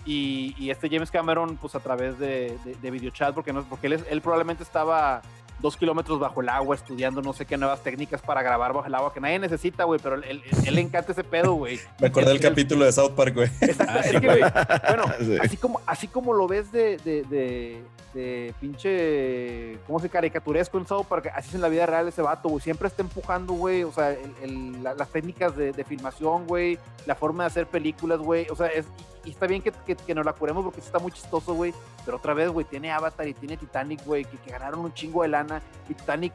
[0.06, 3.86] y, y este James Cameron, pues a través de, de, de videochat, porque, no, porque
[3.88, 5.22] él, es- él probablemente estaba
[5.58, 8.94] dos kilómetros bajo el agua estudiando no sé qué nuevas técnicas para grabar bajo el
[8.94, 11.78] agua que nadie necesita, güey, pero él, él- él le encanta ese pedo, güey.
[12.00, 13.50] Me acordé del Es- es- capítulo de South Park, güey.
[13.60, 14.40] Exacto, Ah, es que, güey,
[14.88, 15.36] bueno, Sí.
[15.40, 17.82] así como, así como lo ves de, de,
[18.14, 21.30] de pinche, ¿cómo se caricaturesco en South Park?
[21.34, 22.60] Así es en la vida real ese vato, güey.
[22.62, 27.14] Siempre está empujando, güey, o sea, el- el- la- las técnicas de, filmación, güey, la
[27.14, 28.46] forma de hacer películas, güey.
[28.50, 28.86] O sea, es,
[29.24, 31.72] y, está bien que, que, que nos la curemos porque está muy chistoso, güey.
[32.04, 35.28] Pero otra vez, güey, tiene Avatar y tiene Titanic, güey, que ganaron un chingo de
[35.28, 35.62] lana.
[35.88, 36.32] Y Titanic,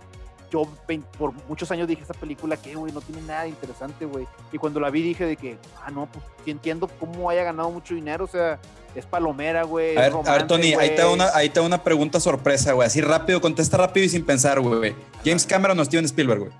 [0.49, 0.67] yo
[1.17, 2.91] por muchos años dije, esta película, que, güey?
[2.91, 4.27] No tiene nada de interesante, güey.
[4.51, 7.71] Y cuando la vi dije de que, ah, no, pues sí entiendo cómo haya ganado
[7.71, 8.59] mucho dinero, o sea,
[8.95, 9.97] es palomera, güey.
[9.97, 12.87] A ver, a Tony, ahí te, da una, ahí te da una pregunta sorpresa, güey.
[12.87, 14.95] Así rápido, contesta rápido y sin pensar, güey.
[15.23, 16.51] James Cameron o Steven Spielberg, güey.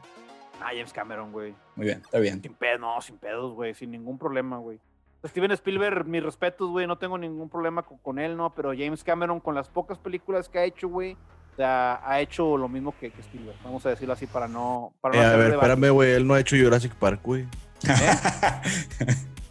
[0.62, 1.56] Ah, James Cameron, güey.
[1.76, 2.42] Muy bien, está bien.
[2.42, 4.80] Sin pedos, no, sin pedos, güey, sin ningún problema, güey.
[5.26, 8.54] Steven Spielberg, mis respetos, güey, no tengo ningún problema con, con él, ¿no?
[8.54, 11.18] Pero James Cameron, con las pocas películas que ha hecho, güey,
[11.56, 13.56] o sea, ha hecho lo mismo que, que Spielberg.
[13.64, 14.92] Vamos a decirlo así para no...
[15.00, 15.72] Para no Eh, a ver, debate.
[15.72, 16.12] espérame, güey.
[16.12, 17.46] Él no ha hecho Jurassic Park, güey.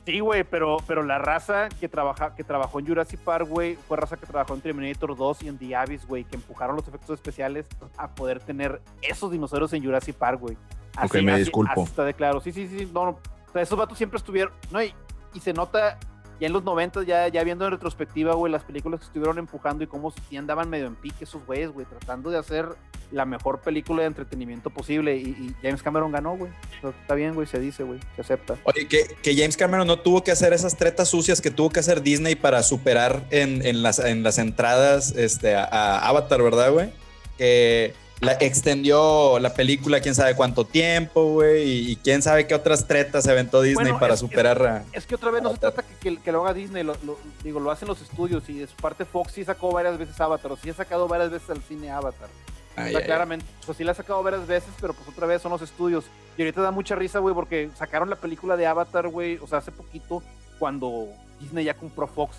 [0.05, 3.97] Sí, güey, pero, pero la raza que, trabaja, que trabajó en Jurassic Park, güey, fue
[3.97, 7.14] raza que trabajó en Terminator 2 y en The Abyss, güey, que empujaron los efectos
[7.14, 10.59] especiales a poder tener esos dinosaurios en Jurassic Park, güey.
[11.03, 11.73] Ok, me disculpo.
[11.73, 12.43] así está de claro.
[12.43, 13.11] Sí, sí, sí, no, no.
[13.49, 14.93] O sea, esos vatos siempre estuvieron, no, y,
[15.33, 15.99] y se nota
[16.40, 19.85] ya en los 90, ya, ya viendo en retrospectiva, güey, las películas que estuvieron empujando
[19.85, 22.68] y cómo sí andaban medio en pique esos güeyes, güey, tratando de hacer
[23.12, 25.16] la mejor película de entretenimiento posible.
[25.16, 26.51] Y, James Cameron ganó, güey.
[26.83, 28.57] Está bien, güey, se dice, güey, se acepta.
[28.64, 31.81] Oye, que, que James Cameron no tuvo que hacer esas tretas sucias que tuvo que
[31.81, 36.73] hacer Disney para superar en, en las, en las entradas este, a, a Avatar, ¿verdad,
[36.73, 36.90] güey?
[37.38, 42.55] Que la extendió la película quién sabe cuánto tiempo, güey, y, y quién sabe qué
[42.55, 44.85] otras tretas se aventó Disney Bueno, para es- superar a...
[44.92, 47.18] Es que otra vez no se trata que, que- que lo haga Disney, lo, lo-
[47.42, 50.53] digo, lo hacen los estudios y de su parte Fox sí sacó varias veces Avatar,
[50.53, 52.29] o sí ha sacado varias veces al cine Avatar.
[52.77, 55.27] Ay, o sea, ay, claramente, pues sí la ha sacado varias veces, pero pues otra
[55.27, 56.05] vez son los estudios.
[56.37, 59.59] Y ahorita da mucha risa, güey, porque sacaron la película de Avatar, güey, o sea,
[59.59, 60.22] hace poquito,
[60.59, 61.07] cuando
[61.40, 62.37] Disney ya compró Fox.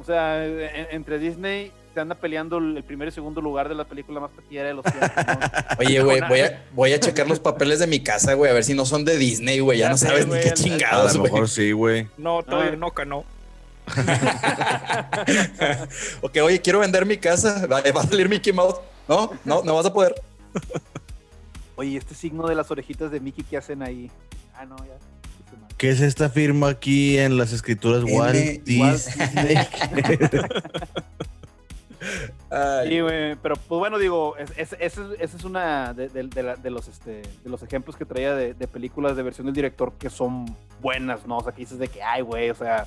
[0.00, 3.84] O sea, en- entre Disney se anda peleando el primer y segundo lugar de la
[3.84, 5.38] película más taquillera de los tiempos, ¿no?
[5.80, 8.62] Oye, güey, voy a, voy a checar los papeles de mi casa, güey, a ver
[8.62, 9.78] si no son de Disney, güey.
[9.78, 11.32] Ya, Ya no sé, sabes güey, ni qué el- A chingados, lo güey.
[11.32, 12.06] mejor sí, güey.
[12.16, 12.76] No, todavía Ah.
[12.76, 13.24] no, que no.
[16.22, 17.66] ok, oye, quiero vender mi casa.
[17.66, 18.76] Va va a salir Mickey Mouse.
[19.08, 20.14] No, no, no vas a poder.
[21.74, 24.08] Oye, este signo de las orejitas de Mickey, ¿qué hacen ahí?
[24.54, 24.94] Ah, no, ya.
[25.76, 29.56] ¿Qué es esta firma aquí en las escrituras Walt Disney?
[32.88, 36.56] Sí, güey, pero pues bueno, digo, es- es- ese es una de, de- de la-
[36.56, 40.10] de los, este, de los ejemplos que traía de películas de versión del director que
[40.10, 40.46] son
[40.80, 41.38] buenas, ¿no?
[41.38, 42.86] O sea, que dices de que, ay, güey, o sea,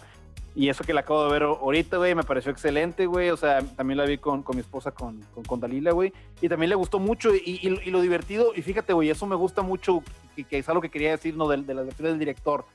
[0.53, 3.61] y eso que la acabo de ver ahorita, güey, me pareció excelente, güey, o sea,
[3.61, 6.75] también la vi con, con mi esposa, con, con, con Dalila, güey, y también le
[6.75, 10.03] gustó mucho, y, y- y lo divertido, y fíjate, güey, eso me gusta mucho,
[10.35, 11.47] que, que es algo que quería decir, ¿no?
[11.47, 12.65] De, de las versiones del director.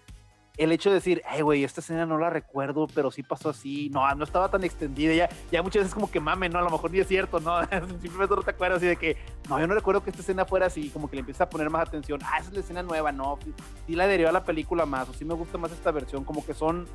[0.56, 3.90] El hecho de decir, ay, güey, esta escena no la recuerdo, pero sí pasó así.
[3.90, 5.12] No, no estaba tan extendida.
[5.12, 6.58] Ya, ya muchas veces como que mame, ¿no?
[6.58, 7.60] A lo mejor ni es cierto, ¿no?
[8.00, 9.16] Simplemente no te acuerdas así de que,
[9.48, 10.88] no, yo no recuerdo que esta escena fuera así.
[10.90, 12.20] Como que le empieza a poner más atención.
[12.24, 13.38] Ah, esa es la escena nueva, no.
[13.86, 16.24] Sí, la adherió a la película más, o sí me gusta más esta versión.
[16.24, 16.86] Como que son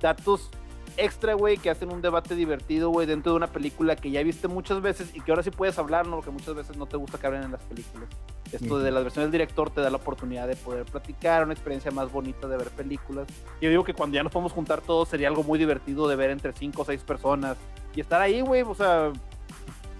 [0.00, 0.50] datos
[0.96, 4.48] extra, güey, que hacen un debate divertido, güey, dentro de una película que ya viste
[4.48, 6.16] muchas veces y que ahora sí puedes hablar, ¿no?
[6.16, 8.08] Porque muchas veces no te gusta que hablen en las películas.
[8.52, 11.90] Esto de las versiones del director te da la oportunidad de poder platicar, una experiencia
[11.90, 13.26] más bonita de ver películas.
[13.60, 16.30] Yo digo que cuando ya nos podemos juntar todos sería algo muy divertido de ver
[16.30, 17.56] entre cinco o seis personas
[17.94, 19.12] y estar ahí, güey, o sea,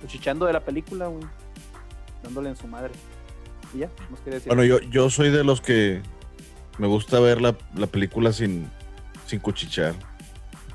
[0.03, 1.25] cuchicheando de la película, güey,
[2.23, 2.93] dándole en su madre.
[3.75, 4.49] Y ya, nos quiere decir.
[4.49, 6.03] Bueno, yo, yo soy de los que
[6.79, 8.69] me gusta ver la, la película sin,
[9.27, 9.95] sin cuchichear.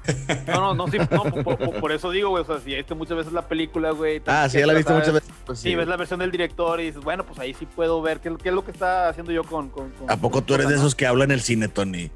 [0.47, 2.95] No, no, no, sí, no, por, por- por eso digo, güey, o sea, si viste
[2.95, 4.21] muchas veces la película, güey.
[4.25, 5.41] Ah, sí, ya la viste sabes, muchas veces.
[5.45, 5.75] Pues Sí, sí.
[5.75, 8.31] ves la versión del director y dices, bueno, pues ahí sí puedo ver qué, es
[8.33, 9.69] lo- qué es lo que está haciendo yo con.
[9.69, 12.09] con- con- ¿A poco tú eres de esos que hablan en el cine, Tony?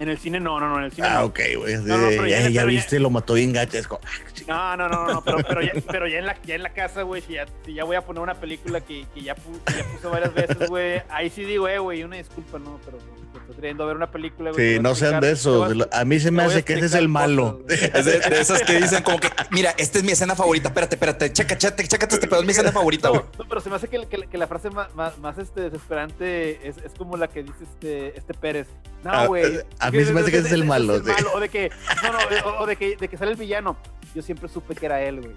[0.00, 1.26] En el cine no, no, no, en el cine Ah, no.
[1.26, 1.76] ok, güey.
[1.76, 3.52] No, no, pero ya, ya- ya viste, lo mató bien
[3.88, 4.00] como,
[4.48, 6.70] ah, No, no, no, no, pero, pero, ya, pero ya, en la, ya en la
[6.70, 9.60] casa, güey, si ya, si ya voy a poner una película que, que ya, pu-
[9.64, 12.98] que ya puse varias veces, güey, ahí sí digo, eh, güey, una disculpa, no, pero
[13.38, 14.74] estoy queriendo ver una película, güey.
[14.76, 15.74] Sí, no sean explicar- de esos.
[15.74, 17.60] voy a- A mí se me hace que ese es el malo.
[17.62, 17.82] cosas.
[17.94, 20.68] Es de, de esas que dicen como que, mira, esta es mi escena favorita.
[20.68, 23.22] Espérate, espérate, checa, checa, chécate este pedo, es mi escena favorita, güey.
[23.22, 25.62] No, no, pero se me hace que, que- que la frase más, más, más, este,
[25.62, 28.68] desesperante es, es como la que dice este, este Pérez.
[29.04, 29.60] Ah, No, güey.
[29.78, 31.10] a mí se me hace que ese es el malo, sí.
[31.34, 31.70] O de que,
[32.02, 32.18] no, no,
[32.50, 33.76] o- o de que, de que sale el villano.
[34.14, 35.34] Yo siempre supe que era él, güey.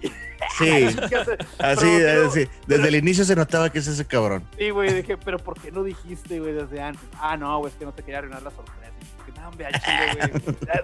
[0.58, 0.84] Sí,
[1.58, 2.46] Así, pero- así.
[2.66, 4.44] Desde el inicio se notaba que es ese cabrón.
[4.58, 7.02] Sí, güey, dije, pero ¿por qué no dijiste, güey, desde antes?
[7.18, 8.92] Ah, no, güey, es que no te quería arruinar la sorpresa.
[9.24, 10.56] Que no, hombre, güey.
[10.68, 10.82] Ah,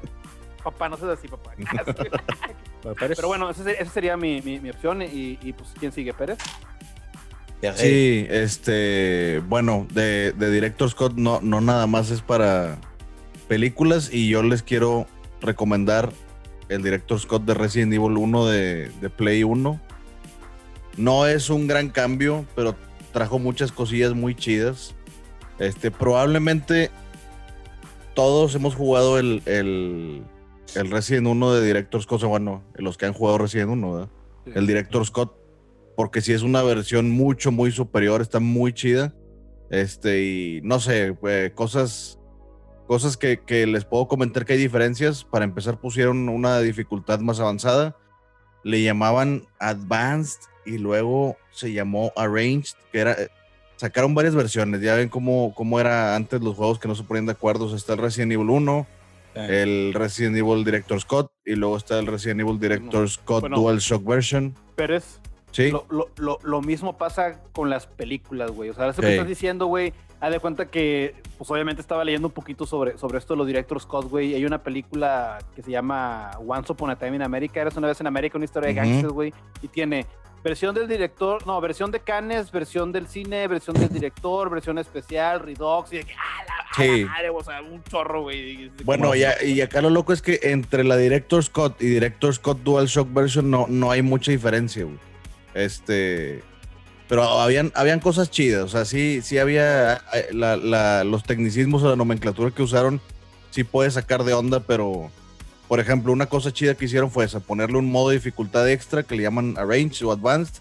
[0.62, 1.54] Papá, no seas así, papá.
[2.98, 5.02] Pero bueno, esa esa sería mi, mi, mi opción.
[5.02, 6.12] Y, y, pues, ¿quién sigue?
[6.14, 6.38] ¿Pérez?
[7.74, 12.78] Sí, este, bueno, de, de Director Scott no, no nada más es para
[13.46, 15.06] películas y yo les quiero
[15.40, 16.12] recomendar
[16.68, 19.80] el Director Scott de Resident Evil 1 de, de Play 1.
[20.96, 22.74] No es un gran cambio, pero
[23.12, 24.94] trajo muchas cosillas muy chidas.
[25.62, 26.90] Este, probablemente
[28.14, 30.24] todos hemos jugado el, el,
[30.74, 34.08] el Resident 1 de Director Scott, o bueno, los que han jugado Resident 1, ¿verdad?
[34.46, 35.36] el Director Scott,
[35.96, 39.14] porque si es una versión mucho, muy superior, está muy chida.
[39.70, 42.18] Este, y no sé, eh, cosas,
[42.88, 45.22] cosas que, que les puedo comentar que hay diferencias.
[45.22, 47.96] Para empezar, pusieron una dificultad más avanzada.
[48.64, 53.16] Le llamaban Advanced y luego se llamó Arranged, que era.
[53.82, 57.26] Sacaron varias versiones, ya ven cómo, cómo era antes los juegos que no se ponían
[57.26, 57.64] de acuerdo.
[57.64, 58.86] O sea, está el Resident Evil 1,
[59.34, 63.56] el Resident Evil Director Scott y luego está el Resident Evil Director Scott Bueno.
[63.56, 64.54] Dual Shock Version.
[64.76, 65.18] Pérez,
[65.50, 65.72] Sí.
[65.72, 68.70] lo, lo, lo, lo mismo pasa con las películas, güey.
[68.70, 72.28] O sea, eso que estás diciendo, güey, haz de cuenta que, pues obviamente estaba leyendo
[72.28, 74.32] un poquito sobre, sobre esto de los directors Scott, güey.
[74.34, 77.60] Hay una película que se llama Once Upon a Time in America.
[77.60, 79.34] Eres una vez en América, una historia de gangsters, güey.
[79.60, 80.06] Y tiene
[80.44, 85.40] versión del director, no, versión de Cannes, versión del cine, versión del director, versión especial,
[85.40, 85.92] Redux.
[85.92, 87.04] Y de que, ah, la, Sí.
[87.04, 88.64] madre, o sea, un chorro, güey.
[88.64, 92.34] y- Bueno, ya, y acá lo loco es que entre la Director Scott y Director
[92.34, 94.98] Scott Dual Shock Version no, no hay mucha diferencia, güey.
[95.54, 96.42] Este.
[97.08, 101.82] Pero habían, habían cosas chidas, o sea, sí, sí había eh, la- la- los tecnicismos
[101.82, 103.02] o la nomenclatura que usaron,
[103.50, 105.10] sí puede sacar de onda, pero,
[105.72, 109.04] por ejemplo, una cosa chida que hicieron fue esa, ponerle un modo de dificultad extra
[109.04, 110.56] que le llaman Arrange o Advanced,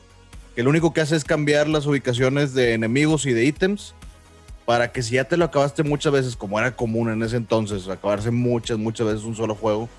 [0.55, 3.93] que lo único que hace es cambiar las ubicaciones de enemigos y de ítems
[4.65, 7.89] para que si ya te lo acabaste muchas veces, como era común en ese entonces,
[7.89, 9.89] acabarse muchas, muchas veces un solo juego,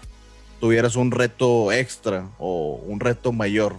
[0.61, 3.77] tuvieras un reto extra o un reto mayor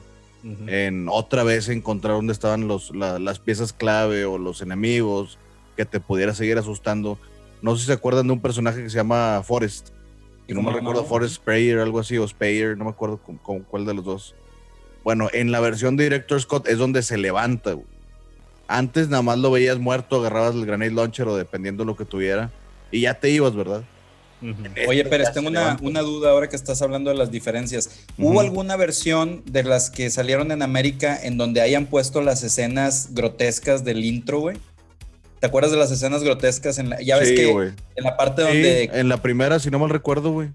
[0.67, 5.39] en otra vez encontrar dónde estaban los, la- las piezas clave o los enemigos
[5.75, 7.17] que te pudiera seguir asustando.
[7.63, 9.89] No sé si se acuerdan de un personaje que se llama Forrest.
[10.47, 11.07] Y no me ¿Cómo recuerdo, no?
[11.07, 14.35] Forrest Sprayer, algo así, o Spayer, no me acuerdo con, con cuál de los dos.
[15.03, 17.85] Bueno, en la versión de Director Scott es donde se levanta, güey.
[18.67, 22.51] Antes nada más lo veías muerto, agarrabas el grenade launcher o dependiendo lo que tuviera.
[22.91, 23.83] Y ya te ibas, ¿verdad?
[24.87, 28.01] Oye, ya tengo una, una duda ahora que estás hablando de las diferencias.
[28.17, 33.13] ¿Hubo alguna versión de las que salieron en América en donde hayan puesto las escenas
[33.13, 34.57] grotescas del intro, güey?
[35.43, 36.77] ¿Te acuerdas de las escenas grotescas?
[36.79, 37.49] En la, ya ves Sí, que
[37.97, 38.83] en la parte Sí, donde...
[38.93, 40.47] en la primera, si no mal recuerdo, güey.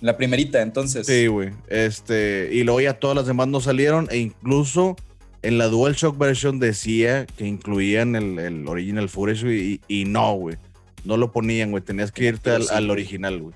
[0.00, 1.06] La primerita, entonces.
[1.06, 1.50] Sí, güey.
[1.68, 4.96] Este, y luego ya todas las demás no salieron, e incluso
[5.42, 10.32] en la DualShock version decía que incluían el, el original footage, güey, y, y no,
[10.32, 10.56] güey.
[11.04, 11.82] No lo ponían, güey.
[11.82, 13.54] Tenías que irte al, original, güey.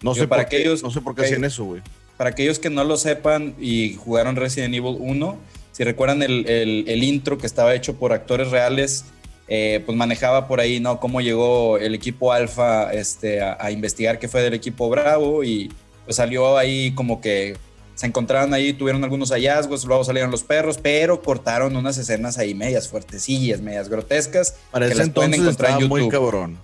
[0.00, 1.82] No Digo, sé para por qué, aquellos- no sé por qué hacían eso, güey.
[2.16, 5.36] Para aquellos que no lo sepan y jugaron Resident Evil 1,
[5.72, 9.06] si recuerdan el, el- el intro que estaba hecho por actores reales,
[9.48, 11.00] eh, pues manejaba por ahí, ¿no?
[11.00, 15.70] Cómo llegó el equipo Alpha este, a, a investigar qué fue del equipo Bravo y
[16.04, 17.56] pues salió ahí como que
[17.96, 22.54] se encontraron ahí, tuvieron algunos hallazgos, luego salieron los perros, pero cortaron unas escenas ahí
[22.54, 24.56] medias fuertecillas, medias grotescas.
[24.70, 26.58] Para que ese las pueden entonces encontrar en muy cabrón.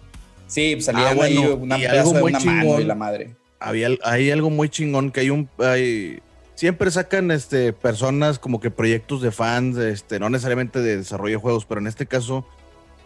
[0.47, 2.83] Sí, pues salían Ah, bueno, ahí una y pedazo algo de una mano chingón.
[2.83, 3.35] y la madre.
[3.59, 5.49] Había, hay algo muy chingón que hay un.
[5.59, 6.21] Hay,
[6.55, 11.41] siempre sacan este, personas como que proyectos de fans, este, no necesariamente de desarrollo de
[11.41, 12.47] juegos, pero en este caso,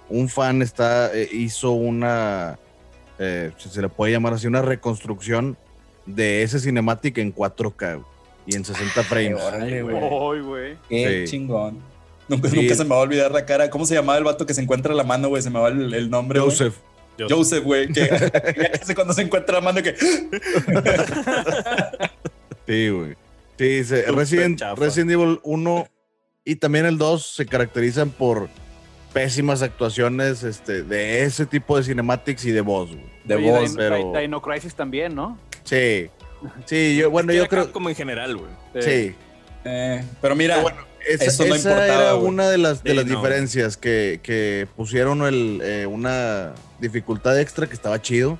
[0.08, 2.58] un fan está, eh, hizo una.
[3.18, 5.56] eh, si se le puede llamar así, una reconstrucción
[6.04, 8.02] de ese cinematic en 4K
[8.46, 9.42] y en 60 frames.
[9.42, 9.96] órale, güey.
[9.96, 10.76] Ay, güey.
[10.88, 11.30] Qué Sí.
[11.32, 11.78] chingón.
[12.28, 12.56] Nunca, Sí.
[12.56, 13.70] nunca se me va a olvidar la cara.
[13.70, 15.42] ¿Cómo se llamaba el vato que se encuentra la mano, güey?
[15.42, 16.40] Se me va el, el nombre.
[16.40, 16.50] güey.
[16.50, 16.74] Joseph.
[17.30, 17.88] Joseph, güey.
[17.92, 18.06] Que
[18.80, 19.94] casi cuando se encuentra la mano que.
[22.66, 23.14] Sí, güey.
[23.58, 24.60] Sí, se- Resident.
[24.76, 25.88] Resident Evil 1
[26.44, 28.48] y también el 2 se caracterizan por
[29.16, 33.02] pésimas actuaciones este, de ese tipo de cinematics y de voz, güey.
[33.24, 33.60] de Oye, voz.
[33.62, 35.38] Dino, pero- Dino Crisis también, ¿no?
[35.64, 36.10] Sí.
[36.66, 37.72] Sí, yo, bueno, Es que yo creo.
[37.72, 38.50] Como en general, güey.
[38.84, 39.14] Sí.
[39.64, 42.96] Eh, pero mira, bueno, esa, eso no esa importaba, era una de las, de Sí,
[42.96, 43.16] las no.
[43.16, 48.38] diferencias que, que pusieron el, eh, una dificultad extra que estaba chido.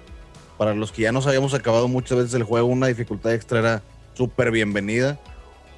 [0.58, 3.82] Para los que ya nos habíamos acabado muchas veces el juego, una dificultad extra era
[4.14, 5.18] súper bienvenida.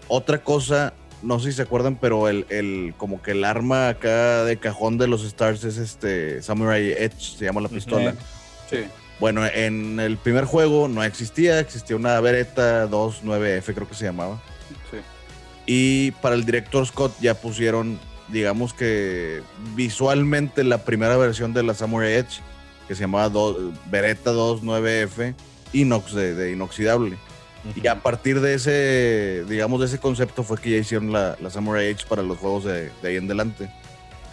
[0.09, 0.93] Otra cosa,
[1.23, 4.99] no sé si se acuerdan, pero el, el como que el arma acá de cajón
[4.99, 8.15] de los Stars es este Samurai Edge, se llama la pistola.
[8.71, 8.85] Sí.
[9.21, 14.41] Bueno, en el primer juego no existía, existía una Beretta 29F, creo que se llamaba.
[14.91, 14.99] Sí.
[15.67, 17.99] Y para el director Scott ya pusieron,
[18.29, 19.43] digamos que
[19.75, 22.41] visualmente la primera versión de la Samurai Edge,
[22.87, 25.35] que se llamaba do- Beretta 29F,
[25.73, 27.17] inox, de, de inoxidable.
[27.75, 31.51] Y a partir de ese, digamos, de ese concepto fue que ya hicieron la, la
[31.51, 33.69] Samurai Edge para los juegos de, de ahí en adelante.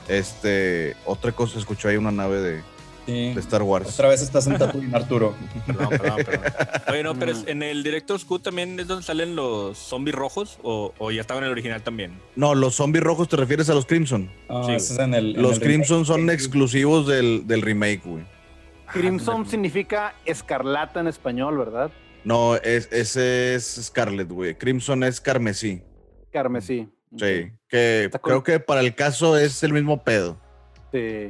[0.08, 2.62] Este, otra cosa, escuchó ahí una nave de,
[3.08, 3.34] sí.
[3.34, 3.90] de Star Wars.
[3.94, 5.34] Otra vez estás en Tatooine, Arturo.
[5.66, 6.52] Perdón, perdón, perdón.
[6.90, 10.60] Oye, no, pero es- en el Director's Cut también es donde salen los zombies rojos
[10.62, 12.14] o, o ya estaba en el original también.
[12.36, 14.30] No, los zombies rojos te refieres a los Crimson.
[14.48, 18.02] Ah, Sí, ese es en el, en Los el Crimson son exclusivos del, del remake,
[18.06, 18.24] güey.
[18.94, 21.90] Crimson significa escarlata en español, ¿verdad?
[22.26, 24.56] No, es, ese es Scarlet, güey.
[24.58, 25.82] Crimson es carmesí.
[26.32, 26.90] Carmesí.
[27.18, 27.52] Sí.
[27.70, 30.38] Que Está creo que para el caso es el mismo pedo.
[30.92, 31.30] Sí.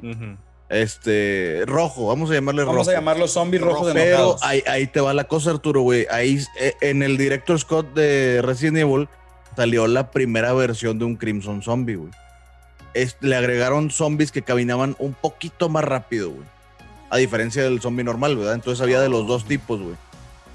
[0.70, 2.74] Este, rojo, vamos a llamarle rojo.
[2.74, 4.44] Vamos a llamarlos zombies rojos Pero enojados.
[4.44, 6.08] ahí, ahí te va la cosa, Arturo, güey.
[6.10, 9.08] Ahí eh, en el Director Scott de Resident Evil
[9.56, 12.12] salió la primera versión de un Crimson Zombie, güey.
[12.94, 16.48] Es- le agregaron zombies que caminaban un poquito más rápido, güey.
[17.12, 18.56] A diferencia del zombie normal, ¿verdad?
[18.56, 19.96] Entonces había de los dos tipos, güey.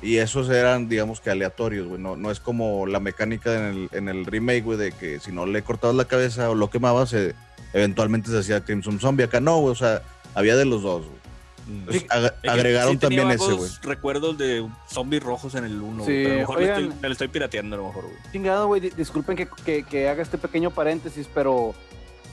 [0.02, 2.00] Y esos eran, digamos que aleatorios, güey.
[2.00, 5.30] No, no es como la mecánica en el, en el remake, güey, de que si
[5.32, 7.34] no le cortabas la cabeza o lo quemabas, se-
[7.74, 9.24] eventualmente se hacía Crimson Zombie.
[9.24, 9.72] Acá no, güey.
[9.72, 10.02] O sea,
[10.34, 11.20] había de los dos, güey.
[11.68, 13.70] Entonces, ag- agregaron sí tenía también ese, güey.
[13.82, 16.04] recuerdos de zombies rojos en el 1.
[16.04, 16.82] Sí, pero a lo mejor me oigan.
[16.82, 18.16] estoy, me lo estoy pirateando a lo mejor, güey.
[18.32, 18.80] Chingado, güey.
[18.80, 21.74] di- Disculpen que, que- que haga este pequeño paréntesis, pero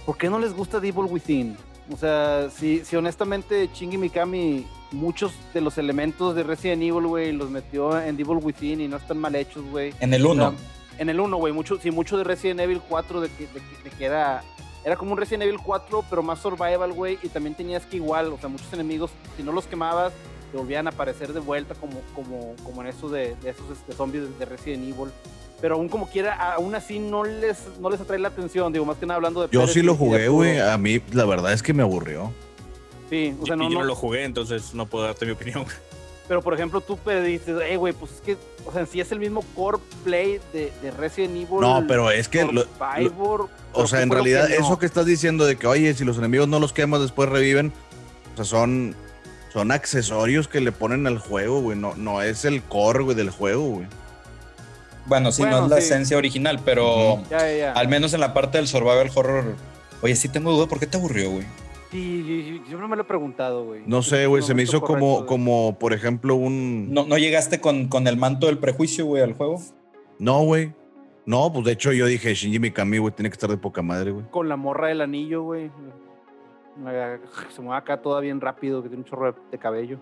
[0.05, 1.55] ¿por qué no les gusta Devil Within?
[1.91, 7.31] O sea, si, si honestamente Shinji Mikami muchos de los elementos de Resident Evil, güey,
[7.31, 9.93] los metió en Devil Within y no están mal hechos, güey.
[9.99, 10.47] En el 1.
[10.47, 10.59] O sea,
[10.97, 13.83] en el 1, güey, mucho, sí, mucho de Resident Evil 4 de que, de que-
[13.83, 14.43] de que era,
[14.83, 18.27] era como un Resident Evil 4, pero más survival, güey, y también tenías que igual,
[18.33, 20.13] o sea, muchos enemigos, si no los quemabas,
[20.51, 23.93] te volvían a aparecer de vuelta como, como, como en eso de, de esos este,
[23.93, 25.11] zombies de, de Resident Evil.
[25.59, 28.97] Pero aún como quiera, aún así no les, no les atrae la atención, digo, más
[28.97, 29.47] que nada hablando de...
[29.51, 30.59] Yo Pérez sí lo jugué, güey.
[30.59, 32.31] A mí, la verdad es que me aburrió.
[33.09, 35.31] Sí, o sea, y no, yo no no, lo jugué, entonces no puedo darte mi
[35.31, 35.65] opinión.
[36.27, 39.19] Pero por ejemplo, tú dices, hey, güey, pues es que, o sea, sí es el
[39.19, 41.61] mismo core play de, de Resident Evil.
[41.61, 44.65] No, pero es que, lo- Survivor, o sea, ¿qué en realidad, que no?
[44.65, 47.71] eso que estás diciendo de que, oye, si los enemigos no los quemas, después reviven,
[48.33, 48.93] o sea, son,
[49.53, 51.77] son accesorios que le ponen al juego, güey.
[51.77, 53.87] No, no es el core, güey, del juego, güey.
[55.07, 55.83] Bueno, sí, Bueno, no es la sí.
[55.83, 57.21] esencia original, pero.
[57.29, 57.71] Ya, ya, ya.
[57.73, 59.55] al menos en la parte del survival horror.
[60.01, 61.45] Oye, sí tengo duda, ¿por qué te aburrió, güey?
[61.91, 63.81] Sí, yo, yo no me lo he preguntado, güey.
[63.87, 66.93] No sé, güey, se me hizo como, como, por ejemplo, un...
[66.93, 69.61] ¿No, no llegaste con, con el manto del prejuicio, güey, al juego?
[70.19, 70.73] No, güey.
[71.25, 74.11] No, pues de hecho yo dije, Shinji Mikami, güey, tiene que estar de poca madre,
[74.11, 74.25] güey.
[74.29, 75.71] Con la morra del anillo, güey.
[77.55, 79.97] Se mueve acá toda bien rápido, que tiene un chorro de cabello.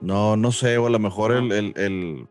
[0.00, 2.28] No, no sé, o a lo mejor el, el-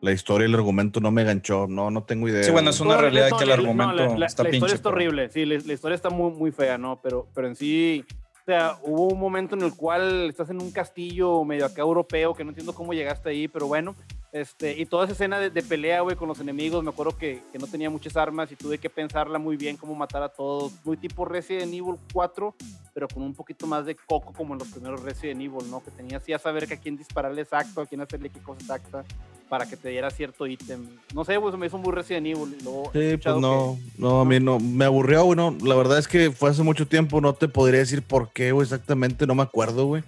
[0.00, 1.66] la historia y el argumento no me ganchó.
[1.68, 2.42] No, no tengo idea.
[2.44, 4.50] Sí, bueno, es una No, realidad no, que el argumento no, la, la- está la
[4.50, 4.56] pinche.
[4.66, 7.00] historia está pero- horrible, sí, la, la historia está muy, muy fea, ¿no?
[7.02, 8.04] Pero, pero en sí,
[8.42, 12.32] o sea, hubo un momento en el cual estás en un castillo medio acá europeo,
[12.34, 13.94] que no entiendo cómo llegaste ahí, pero bueno,
[14.32, 17.42] este, y toda esa escena de, de pelea, güey, con los enemigos, me acuerdo que,
[17.50, 20.72] que no tenía muchas armas y tuve que pensarla muy bien, cómo matar a todos,
[20.84, 22.54] muy tipo Resident Evil 4,
[22.92, 25.82] pero con un poquito más de coco como en los primeros Resident Evil, ¿no?
[25.82, 29.04] Que tenías ya saber que a quién dispararle exacto, a quién hacerle qué cosa exacta,
[29.48, 30.86] para que te diera cierto ítem.
[31.14, 32.54] No sé, pues se me hizo muy Resident Evil.
[32.62, 36.06] luego Sí, pues no, no, a mí no, me aburrió, güey, no, la verdad es
[36.06, 39.42] que fue hace mucho tiempo, no te podría decir por qué, güey, exactamente, no me
[39.42, 40.02] acuerdo, güey,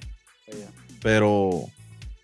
[0.45, 0.67] que-
[1.03, 1.63] pero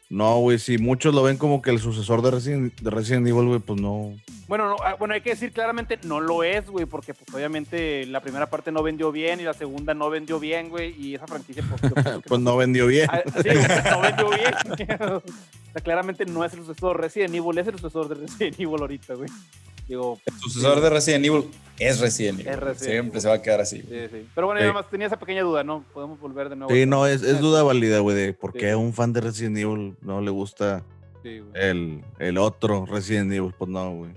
[0.09, 3.47] no, güey, si muchos lo ven como que el sucesor de Resident, de Resident Evil,
[3.47, 4.15] güey, pues no,
[4.49, 8.07] Bueno, no, ah, bueno, hay que decir claramente no lo es, güey, porque pues obviamente
[8.07, 11.26] la primera parte no vendió bien y la segunda no vendió bien, güey, y esa
[11.26, 11.92] franquicia pues,
[12.24, 13.09] pues no vendió bien.
[13.11, 13.49] Ah, sí,
[13.90, 14.55] no vendió bien.
[15.12, 15.20] o
[15.72, 18.80] sea, claramente no es el sucesor de Resident Evil, es el sucesor de Resident Evil
[18.80, 19.28] ahorita, güey.
[19.88, 21.44] Digo, El sucesor de Resident Evil
[21.78, 22.53] es Resident Evil.
[22.53, 23.20] Es Resident Siempre Evil.
[23.20, 23.80] se va a quedar así.
[23.82, 24.28] sí, sí.
[24.34, 24.64] Pero bueno, Sí.
[24.66, 25.84] yo nada más tenía esa pequeña duda, ¿no?
[25.92, 26.72] Podemos volver de nuevo.
[26.72, 28.59] Sí, no, es, es duda válida, güey, de por Sí.
[28.59, 30.82] qué a un fan de Resident Evil no le gusta
[31.24, 34.11] el, el otro Resident Evil, pues no, güey.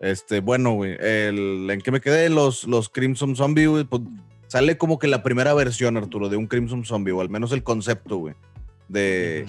[0.00, 2.28] Este, bueno, güey, el, ¿en qué me quedé?
[2.28, 4.02] Los, los Crimson Zombie, güey, pues
[4.48, 7.62] sale como que la primera versión, Arturo, de un Crimson Zombie, o al menos el
[7.62, 8.34] concepto, güey.
[8.88, 9.46] de,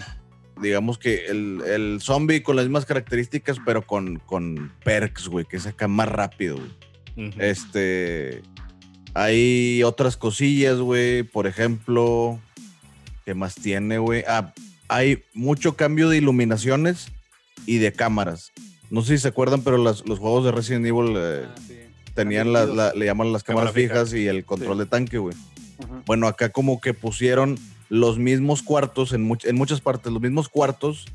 [0.62, 5.60] digamos que el, el zombie con las mismas características, pero con, con perks, güey, que
[5.60, 7.32] saca más rápido, güey.
[7.40, 8.42] Este.
[9.14, 11.24] Hay otras cosillas, güey.
[11.24, 12.40] Por ejemplo,
[13.24, 14.26] ¿qué más tiene, güey?
[14.28, 14.54] Ah,
[14.90, 17.08] hay mucho cambio de iluminaciones
[17.66, 18.52] y de cámaras.
[18.90, 21.76] No sé si se acuerdan, pero las- los juegos de Resident Evil eh, Ah, sí.
[22.14, 23.94] tenían la, la- le llaman las cámaras Cámara fija.
[24.06, 24.80] fijas y el control Sí.
[24.80, 25.36] de tanque, güey.
[26.06, 27.58] Bueno, acá como que pusieron
[27.90, 31.06] los mismos cuartos en, much- en muchas partes, los mismos cuartos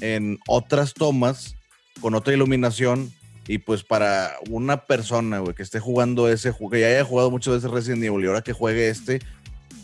[0.00, 1.56] en otras tomas
[2.00, 3.12] con otra iluminación.
[3.46, 7.30] Y pues para una persona, güey, que esté jugando ese juego, que ya haya jugado
[7.30, 9.20] muchas veces Resident Evil y ahora que juegue este,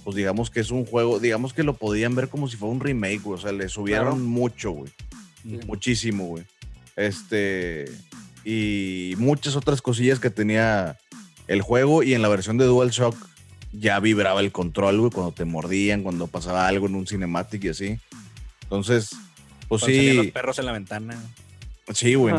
[0.03, 2.81] pues digamos que es un juego, digamos que lo podían ver como si fuera un
[2.81, 3.39] remake, güey.
[3.39, 4.17] O sea, le subieron Claro.
[4.17, 4.91] mucho, güey.
[5.43, 5.61] Sí.
[5.67, 6.45] Muchísimo, güey.
[7.01, 7.87] Este.
[8.45, 10.99] Y muchas otras cosillas que tenía
[11.47, 12.03] el juego.
[12.03, 13.17] Y en la versión de DualShock
[13.73, 17.69] ya vibraba el control, güey, cuando te mordían, cuando pasaba algo en un cinematic y
[17.69, 17.99] así.
[18.63, 19.11] Entonces,
[19.69, 21.17] pues Cuando salían los sí, perros en la ventana.
[21.93, 22.35] sí, güey.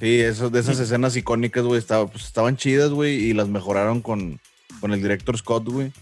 [0.00, 4.00] Sí, eso, de esas escenas icónicas, güey, estaba, pues, estaban chidas, güey, y las mejoraron
[4.00, 4.38] con,
[4.80, 5.92] con el director Scott, güey.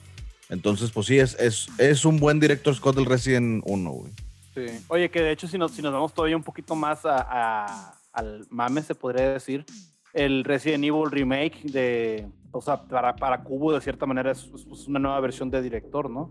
[0.50, 4.12] Entonces, pues sí, es, es, es un buen director Scott del Resident 1, güey.
[4.56, 4.66] Sí.
[4.88, 7.94] Oye, que de hecho, si nos, si nos vamos todavía un poquito más a, a-
[8.12, 9.64] al mame, se podría decir,
[10.14, 12.26] el Resident Evil Remake de.
[12.50, 16.08] O sea, para, para Cubo, de cierta manera, es, es una nueva versión de director,
[16.08, 16.30] ¿no?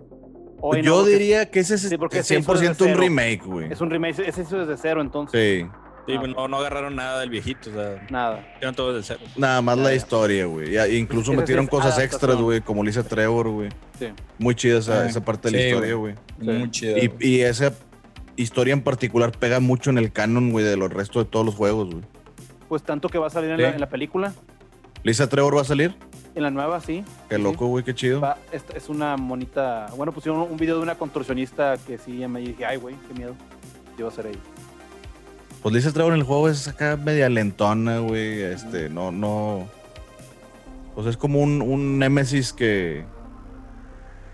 [0.82, 3.00] Yo diría que ese es sí, porque se hizo 100% desde un cero.
[3.00, 3.72] remake, güey.
[3.72, 5.62] Es un remake, es eso desde cero, entonces.
[5.64, 5.70] Sí.
[6.08, 7.72] Sí, Ah, pues, no, no agarraron nada del viejito.
[7.72, 8.48] O sea, Nada.
[8.56, 9.32] hicieron todo desde cero.
[9.38, 9.96] Nada más Ya, la ya.
[9.96, 10.98] historia, güey.
[11.00, 13.70] Incluso Es metieron es cosas extras, güey, como Lisa Trevor, güey.
[13.98, 14.10] Sí.
[14.38, 16.14] Muy chida esa, esa parte de la historia, güey.
[16.38, 16.96] Muy chido.
[16.98, 17.74] Y, y esa
[18.36, 21.56] historia en particular pega mucho en el canon, güey, de los restos de todos los
[21.56, 22.04] juegos, güey.
[22.68, 23.62] Pues tanto que va a salir en, Sí.
[23.64, 24.34] la, en la película.
[25.04, 25.96] Lisa Trevor va a salir.
[26.34, 27.04] En la nueva, sí.
[27.30, 27.42] Qué Sí.
[27.42, 28.20] loco, güey, qué chido.
[28.22, 29.88] Va- es, es una monita.
[29.96, 33.36] Bueno, pusieron un video de una contorsionista que sí me dije, ay, güey, qué miedo.
[33.98, 34.40] Yo a ser ella.
[35.62, 38.42] Pues Lisa Trevor en el juego es acá media lentona, güey.
[38.42, 39.68] Este, no, no.
[40.94, 43.06] Pues es como un, un Nemesis que.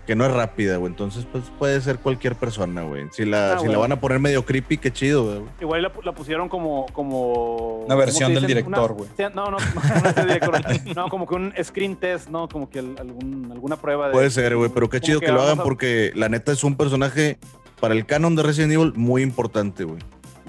[0.06, 0.90] Que no es rápida, güey.
[0.90, 3.06] Entonces, pues puede ser cualquier persona, güey.
[3.12, 5.42] Si la, Ah, si la van a poner medio creepy, qué chido, güey.
[5.60, 7.82] Igual la, la pusieron como, como.
[7.84, 9.10] Una versión ¿cómo se del director, Una- güey.
[9.34, 9.58] No, no, no,
[10.02, 10.60] no es del director.
[10.96, 12.48] No, como que un screen test, ¿no?
[12.48, 14.12] Como que el- algún, alguna prueba de.
[14.12, 16.74] Puede ser, güey, pero qué chido que, lo hagan a- porque la neta es un
[16.76, 17.38] personaje
[17.80, 20.00] para el canon de Resident Evil muy importante, güey.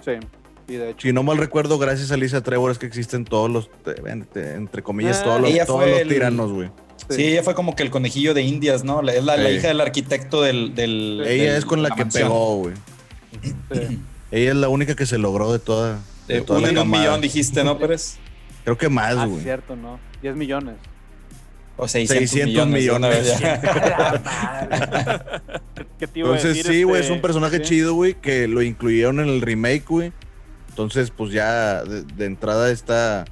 [0.04, 0.14] Sí,
[0.68, 1.02] sí, de hecho.
[1.08, 3.70] Si no mal recuerdo, gracias a Lisa Trevor es que existen todos los,
[4.36, 6.72] entre comillas, Ah, todos los, todos los el- tiranos, güey.
[7.10, 9.02] Sí, ella fue como que el conejillo de Indias, ¿no?
[9.02, 10.74] La- Es la, hija del arquitecto del.
[10.76, 12.24] del- Ella del- es con la, que mansión.
[12.30, 12.76] pegó, güey.
[13.74, 14.00] Sí.
[14.32, 16.78] Ella es la única que se logró de toda, de De toda uno la en
[16.80, 17.04] un camada.
[17.04, 18.18] millón, dijiste, ¿no, Pérez?
[18.64, 19.44] Creo que más, Ah, güey.
[19.44, 20.00] cierto, ¿no?
[20.22, 20.76] 10 millones.
[21.76, 22.82] O 600, 600 millones.
[22.82, 23.34] millones.
[25.76, 27.64] ¿Qué- ¿Qué te iba a Entonces, decir, sí, güey, es este, un personaje sí?
[27.64, 30.12] chido, güey, que lo incluyeron en el remake, güey.
[30.70, 33.26] Entonces, pues ya de, de entrada está,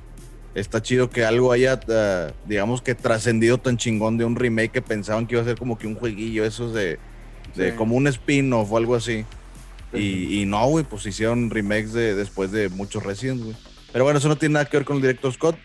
[0.56, 4.82] está chido que algo haya, ah, digamos que trascendido tan chingón de un remake que
[4.82, 7.00] pensaban que iba a ser como que un jueguillo, esos de,
[7.56, 7.76] de Sí.
[7.78, 9.26] como un spin-off o algo así.
[9.94, 9.98] Sí.
[9.98, 13.56] Y, y no, güey, pues hicieron remakes de, después de muchos Resident, güey.
[13.92, 15.58] Pero bueno, eso no tiene nada que ver con el director Scott.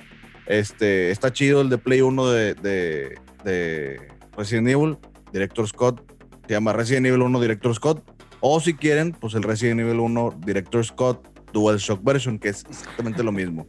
[0.47, 4.01] Este, está chido el de Play 1 de, de, de
[4.37, 4.97] Resident Evil.
[5.33, 6.03] Director Scott
[6.47, 8.03] se llama Resident Evil 1 Director Scott.
[8.41, 12.65] O si quieren, pues el Resident Evil 1 Director Scott Dual Shock Version, que es
[12.69, 13.67] exactamente lo mismo.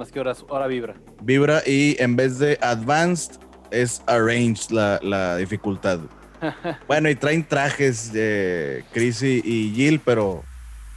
[0.00, 0.94] Más que horas, ahora vibra.
[1.20, 3.38] Vibra y en vez de Advanced
[3.70, 6.00] es Arranged la, la dificultad.
[6.88, 10.42] Bueno, y traen trajes de Chris y, y Jill, pero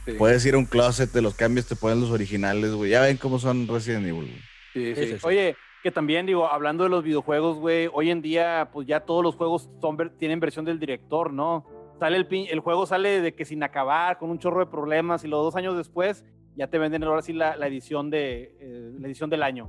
[0.06, 0.12] Sí.
[0.18, 2.90] puedes ir a un closet, te los cambias, te ponen los originales, güey.
[2.92, 4.40] Ya ven cómo son Resident Evil, güey.
[4.72, 5.16] Sí, Sí, sí.
[5.22, 9.22] Oye, que también digo, hablando de los videojuegos, güey, hoy en día, pues ya todos
[9.22, 11.66] los juegos son, tienen versión del director, ¿no?
[12.00, 15.24] Sale el, pin- el juego sale de que sin acabar, con un chorro de problemas,
[15.24, 16.24] y luego dos años después
[16.56, 19.68] ya te venden ahora sí la, la edición de eh, la edición del año.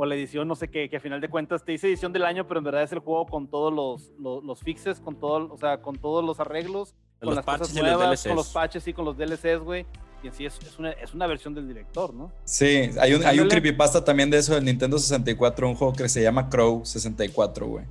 [0.00, 2.24] O la edición, no sé qué, que a final de cuentas te dice edición del
[2.24, 5.52] año, pero en verdad es el juego con todos los, los, los fixes, con todo,
[5.52, 8.36] o sea, con todos los arreglos, con Los las patches cosas y los nuevas, con
[8.36, 8.54] los DLCs.
[8.54, 9.86] patches y con los DLCs, güey.
[10.22, 12.30] Y en sí es, es, una, es una versión del director, ¿no?
[12.44, 16.08] Sí, hay un, hay un creepypasta también de eso del Nintendo 64, un juego que
[16.08, 17.84] se llama Crow 64, güey.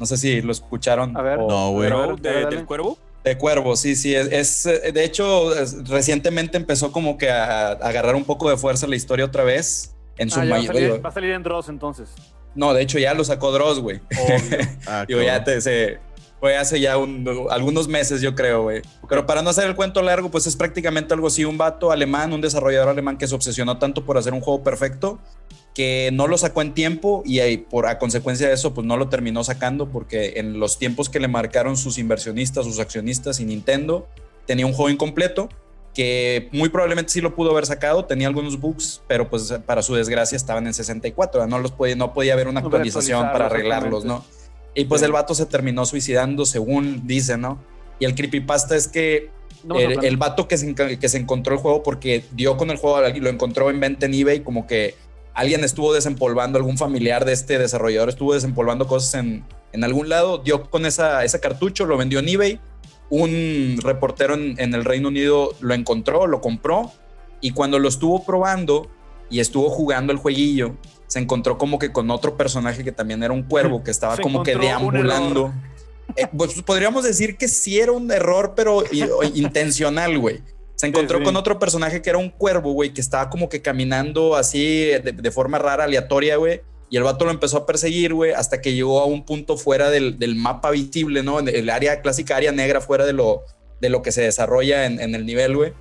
[0.00, 1.16] No sé si lo escucharon.
[1.16, 1.38] A ver.
[1.38, 1.88] o- No, güey.
[2.20, 2.98] de- del cuervo.
[3.24, 4.14] De Cuervo, sí, sí.
[4.14, 8.50] Es, es, eh, de hecho, es- recientemente empezó como que a, a agarrar un poco
[8.50, 9.94] de fuerza la historia otra vez.
[10.18, 10.88] En su Ah, va, a mayoría.
[10.90, 12.10] salir, va a salir en Dross entonces.
[12.54, 14.00] No, de hecho ya lo sacó Dross, güey.
[14.86, 15.98] Ah, Digo, ya te, se,
[16.38, 18.82] fue hace ya un- algunos meses, yo creo, güey.
[19.08, 22.32] Pero para no hacer el cuento largo, pues es prácticamente algo así, un vato alemán,
[22.32, 25.18] un desarrollador alemán que se obsesionó tanto por hacer un juego perfecto
[25.74, 28.96] que no lo sacó en tiempo y ahí, por a consecuencia de eso, pues no
[28.96, 33.44] lo terminó sacando porque en los tiempos que le marcaron sus inversionistas, sus accionistas y
[33.44, 34.06] Nintendo,
[34.46, 35.48] tenía un juego incompleto
[35.94, 39.94] que muy probablemente sí lo pudo haber sacado, tenía algunos bugs, pero pues para su
[39.94, 44.24] desgracia estaban en 64, no los podía, no podía haber una actualización para arreglarlos, ¿no?
[44.74, 45.04] Y pues Sí.
[45.06, 47.58] el vato se terminó suicidando, según dice, ¿no?
[48.00, 49.30] Y el creepypasta es que
[49.62, 52.76] No el, el vato que se, que se encontró el juego porque dio con el
[52.76, 54.96] juego, lo encontró en venta en eBay, como que
[55.34, 60.38] alguien estuvo desempolvando, algún familiar de este desarrollador estuvo desempolvando cosas en, en algún lado,
[60.38, 62.60] dio con esa, ese cartucho, lo vendió en eBay,
[63.10, 66.92] un reportero en, en el Reino Unido lo encontró, lo compró
[67.40, 68.88] y cuando lo estuvo probando
[69.28, 70.76] y estuvo jugando el jueguillo,
[71.06, 74.22] se encontró como que con otro personaje que también era un cuervo que estaba Se
[74.22, 75.52] como que deambulando.
[76.16, 78.82] Eh, pues podríamos decir que sí era un error, pero
[79.34, 80.42] intencional, güey.
[80.84, 81.24] Se encontró sí.
[81.24, 85.12] con otro personaje que era un cuervo, güey, que estaba como que caminando así de,
[85.12, 86.60] de forma rara, aleatoria, güey.
[86.90, 89.90] Y el vato lo empezó a perseguir, güey, hasta que llegó a un punto fuera
[89.90, 91.40] del, del mapa visible, ¿no?
[91.40, 93.42] En el área clásica, área negra, fuera de lo,
[93.80, 95.72] de lo que se desarrolla en, en el nivel, güey.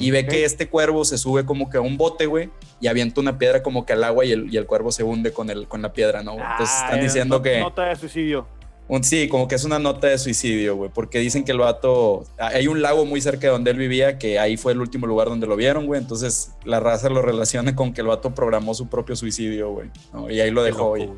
[0.00, 2.48] Y ve que este cuervo se sube como que a un bote, güey,
[2.80, 5.32] y avienta una piedra como que al agua y el, y el cuervo se hunde
[5.32, 6.32] con, el, con la piedra, ¿no?
[6.32, 7.60] Entonces Ah, están es diciendo not- que...
[7.60, 8.46] Nota de suicidio.
[8.88, 12.24] Un- sí, como que es una nota de suicidio, güey, porque dicen que el vato,
[12.38, 15.28] hay un lago muy cerca de donde él vivía, que ahí fue el último lugar
[15.28, 18.88] donde lo vieron, güey, entonces la raza lo relaciona con que el vato programó su
[18.88, 20.28] propio suicidio, güey, ¿no?
[20.30, 21.16] y ahí lo dejó, loco.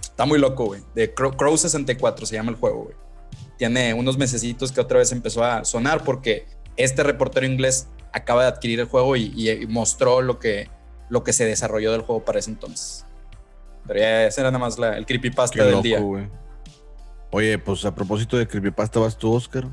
[0.00, 2.96] Está muy loco, güey, de Crow, Crow 64 se llama el juego, güey.
[3.58, 6.46] Tiene unos mesecitos que otra vez empezó a sonar porque
[6.78, 10.70] este reportero inglés acaba de adquirir el juego y, y- y mostró lo que,
[11.10, 13.04] lo que se desarrolló del juego para ese entonces.
[13.86, 16.00] Pero ya ese era nada más la- el creepypasta Qué del loco, día.
[16.00, 16.28] güey.
[17.30, 19.66] Oye, pues a propósito de creepypasta, ¿vas tú, Oscar?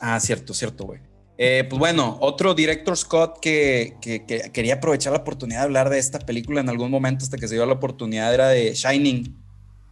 [0.00, 1.00] Ah, cierto, cierto, güey.
[1.38, 5.90] Eh, pues bueno, otro director Scott que, que- que quería aprovechar la oportunidad de hablar
[5.90, 9.36] de esta película en algún momento hasta que se dio la oportunidad era de Shining.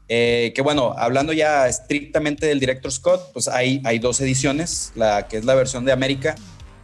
[0.09, 5.29] Eh, que bueno, hablando ya estrictamente del director Scott, pues hay, hay dos ediciones, la
[5.29, 6.35] que es la versión de América,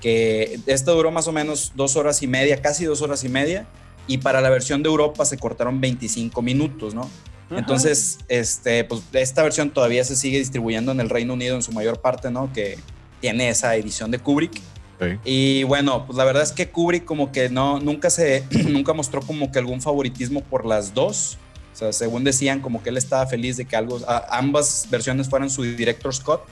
[0.00, 3.66] que esta duró más o menos dos horas y media, casi dos horas y media,
[4.06, 7.10] y para la versión de Europa se cortaron 25 minutos, ¿no?
[7.50, 11.72] Entonces, este, pues esta versión todavía se sigue distribuyendo en el Reino Unido en su
[11.72, 12.52] mayor parte, ¿no?
[12.52, 12.78] Que
[13.20, 14.54] tiene esa edición de Kubrick.
[15.00, 15.06] Sí.
[15.24, 19.20] Y bueno, pues la verdad es que Kubrick como que no, nunca se, nunca mostró
[19.22, 21.38] como que algún favoritismo por las dos.
[21.72, 25.28] O sea, según decían, como que él estaba feliz de que algo, a- ambas versiones
[25.28, 26.42] fueran su director Scott.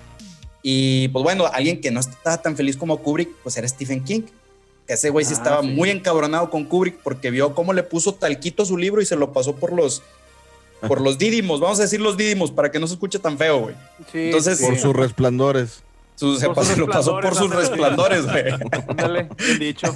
[0.63, 4.23] Y pues bueno, alguien que no estaba tan feliz como Kubrick, pues era Stephen King.
[4.87, 5.69] Ese güey sí Ah, estaba sí.
[5.69, 9.17] muy encabronado con Kubrick porque vio cómo le puso talquito a su libro y se
[9.17, 10.03] lo pasó por los,
[10.87, 11.61] por los dídimos.
[11.61, 13.75] Vamos a decir los dídimos para que no se escuche tan feo, güey.
[14.13, 14.65] Sí, Entonces, sí.
[14.67, 15.83] Por sus resplandores.
[16.15, 18.85] Su- se Por pasó- sus lo pasó por sus resplandores, resplandores, güey.
[18.89, 19.87] Ándale, bien dicho.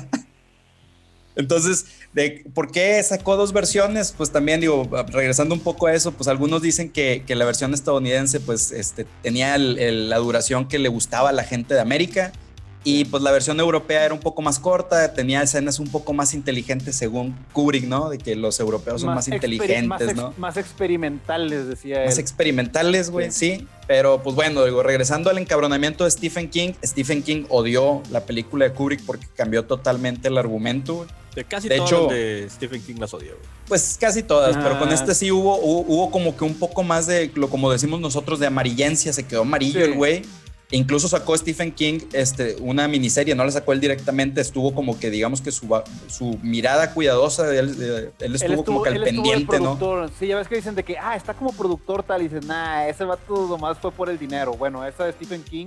[1.35, 4.13] Entonces, de, ¿por qué sacó dos versiones?
[4.15, 7.73] Pues también digo, regresando un poco a eso, pues algunos dicen que, que la versión
[7.73, 11.81] estadounidense pues este, tenía el- el- la duración que le gustaba a la gente de
[11.81, 12.33] América
[12.85, 16.35] y pues la versión europea era un poco más corta, tenía escenas un poco más
[16.35, 18.09] inteligentes según Kubrick, ¿no?
[18.11, 20.35] De que los europeos son más, inteligentes, más ¿no?
[20.37, 22.21] Más experimentales, decía Más él.
[22.21, 23.57] experimentales, güey, Sí.
[23.59, 23.67] sí.
[23.87, 28.65] Pero pues bueno, digo, regresando al encabronamiento de Stephen King, Stephen King odió la película
[28.69, 31.09] de Kubrick porque cambió totalmente el argumento, güey.
[31.35, 33.49] De casi De todas hecho- las de Stephen King las odio, güey.
[33.67, 34.95] Pues casi todas, pero con Ah.
[34.95, 38.39] este sí hubo, hubo, hubo como que un poco más de, lo como decimos nosotros,
[38.39, 39.91] de amarillencia, se quedó amarillo Sí.
[39.91, 40.23] el güey.
[40.73, 45.11] Incluso sacó Stephen King este, una miniserie, no la sacó él directamente, estuvo como que
[45.11, 45.69] digamos que su,
[46.09, 50.09] su mirada cuidadosa, de él, de- él estuvo, como que al él estuvo pendiente, ¿no?
[50.19, 52.87] Sí, ya ves que dicen de que, ah, está como productor tal, y dices, nah,
[52.89, 54.55] ese vato nomás fue por el dinero.
[54.55, 55.67] Bueno, esa de Stephen King,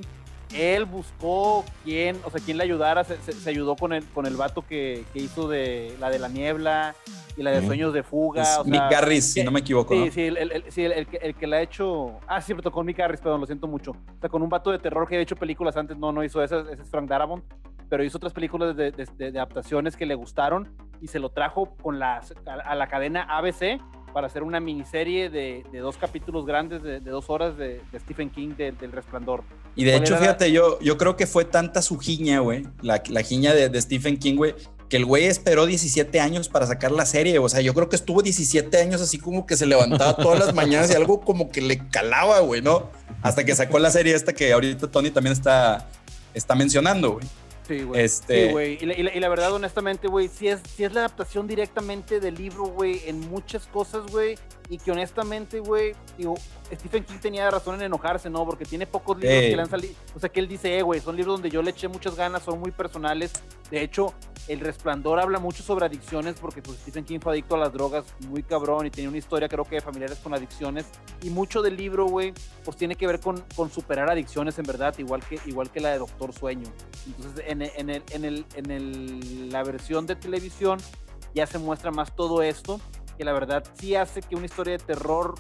[0.54, 4.26] él buscó quién, o sea, quién le ayudara, se, se- se ayudó con el, con
[4.26, 6.96] el vato que, que hizo de la de la niebla
[7.38, 8.41] y la de sueños de fuga.
[8.43, 10.12] Es o sea, Mick Garris, si no me equivoco, Sí, ¿no?
[10.12, 12.20] sí, el, el- sí, el- el que, el que la ha hecho.
[12.28, 13.91] Ah, sí, me tocó con Mick Harris, perdón, lo siento mucho.
[13.91, 16.41] O sea, con un vato de terror que ha hecho películas antes, no, no hizo
[16.43, 17.43] esas, ese es Frank Darabont,
[17.89, 20.72] pero hizo otras películas de, de- de- de adaptaciones que le gustaron
[21.02, 23.80] y se lo trajo con las, a, a la cadena ABC
[24.16, 27.99] para hacer una miniserie de, de dos capítulos grandes de, de dos horas de, de
[27.99, 29.43] Stephen King de- del Resplandor.
[29.76, 32.66] Y de ¿Cuál hecho, la- fíjate, yo, yo creo que fue tanta su jiña, güey,
[32.82, 34.55] la, la jiña de, de Stephen King, güey,
[34.88, 37.39] que el güey esperó 17 años para sacar la serie.
[37.39, 40.55] O sea, yo creo que estuvo 17 años así como que se levantaba todas las
[40.55, 42.89] mañanas y algo como que le calaba, güey, ¿no?
[43.22, 45.89] Hasta que sacó la serie esta que ahorita Tony también está,
[46.34, 47.26] está mencionando, güey.
[47.68, 48.01] Sí, güey.
[48.03, 48.78] Este- Sí, güey.
[48.82, 51.47] Y, la- y la- y la verdad, honestamente, güey, sí es, sí es la adaptación
[51.47, 54.38] directamente del libro, güey, en muchas cosas, güey.
[54.70, 56.36] Y que honestamente, güey, digo,
[56.74, 58.45] Stephen King tenía razón en enojarse, ¿no?
[58.45, 59.93] Porque tiene pocos libros que le han salido.
[60.16, 62.43] O sea, que él dice, eh, güey, son libros donde yo le eché muchas ganas,
[62.43, 63.32] son muy personales.
[63.70, 64.13] De hecho,
[64.47, 68.05] El Resplandor habla mucho sobre adicciones porque pues, Stephen King fue adicto a las drogas
[68.28, 70.86] muy cabrón y tenía una historia, creo que de familiares con adicciones.
[71.22, 74.95] Y mucho del libro, güey, pues tiene que ver con, con superar adicciones, en verdad,
[74.97, 76.68] igual que, igual que la de Doctor Sueño.
[77.05, 80.80] Entonces, en, en, el, en, el, en el, la versión de televisión
[81.34, 82.80] ya se muestra más todo esto
[83.18, 85.36] que la verdad sí hace que una historia de terror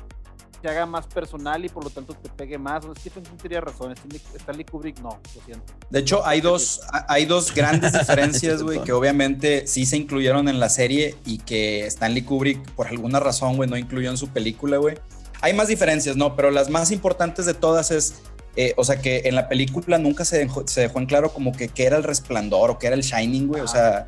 [0.61, 2.83] se haga más personal y por lo tanto te pegue más.
[2.99, 3.93] Stephen King tenía razón,
[4.35, 5.73] Stanley Kubrick no, lo siento.
[5.89, 10.59] De hecho, hay dos, hay dos grandes diferencias, güey, que obviamente sí se incluyeron en
[10.59, 14.77] la serie y que Stanley Kubrick, por alguna razón, güey, no incluyó en su película,
[14.77, 14.97] güey.
[15.41, 16.35] Hay más diferencias, ¿no?
[16.35, 18.15] Pero las más importantes de todas es,
[18.55, 21.51] eh, o sea, que en la película nunca se dejó, se dejó en claro como
[21.51, 23.61] que qué era el resplandor o qué era el Shining, güey.
[23.61, 24.07] O sea,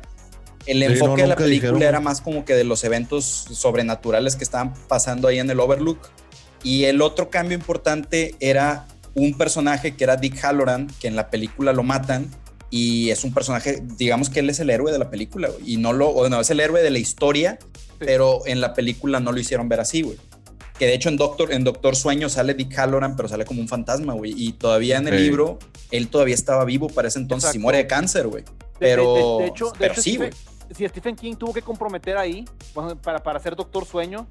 [0.68, 4.74] el enfoque de la película era más como que de los eventos sobrenaturales que estaban
[4.88, 5.98] pasando ahí en el Overlook.
[6.62, 11.30] Y el otro cambio importante era un personaje que era Dick Halloran, que en la
[11.30, 12.30] película lo matan
[12.70, 15.92] y es un personaje, digamos que él es el héroe de la película y no
[15.92, 17.58] lo, bueno, es el héroe de la historia,
[17.98, 20.18] pero en la película no lo hicieron ver así, güey.
[20.78, 23.66] Que de hecho en Doctor, en Doctor Sueño sale Dick Halloran, pero sale como un
[23.66, 24.32] fantasma, güey.
[24.36, 25.58] Y todavía en el libro,
[25.90, 28.44] él todavía estaba vivo para ese entonces y muere de cáncer, güey.
[28.78, 30.30] Pero, de, hecho, sí, güey.
[30.72, 32.44] Si Stephen King tuvo que comprometer ahí
[33.02, 34.28] para, para hacer Doctor Sueño,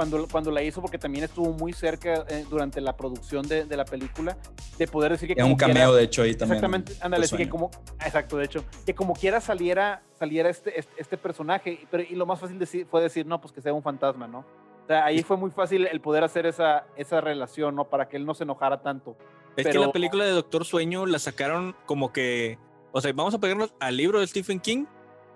[0.00, 3.76] cuando, cuando la hizo, porque también estuvo muy cerca eh, durante la producción de, de,
[3.76, 4.38] la película,
[4.78, 5.34] de poder decir que...
[5.34, 6.56] Era un cameo, de hecho, ahí también.
[6.56, 7.70] Exactamente, ándale, que como...
[8.02, 12.24] Exacto, de hecho, que como quiera saliera, saliera este, este, este, personaje, pero y lo
[12.24, 14.38] más fácil decir, fue decir, no, pues que sea un fantasma, ¿no?
[14.38, 17.84] O sea, ahí fue muy fácil el poder hacer esa, esa relación, ¿no?
[17.84, 19.18] Para que él no se enojara tanto.
[19.54, 22.58] Es que la película de Doctor Sueño la sacaron como que...
[22.92, 24.86] O sea, vamos a pegarnos al libro de Stephen King,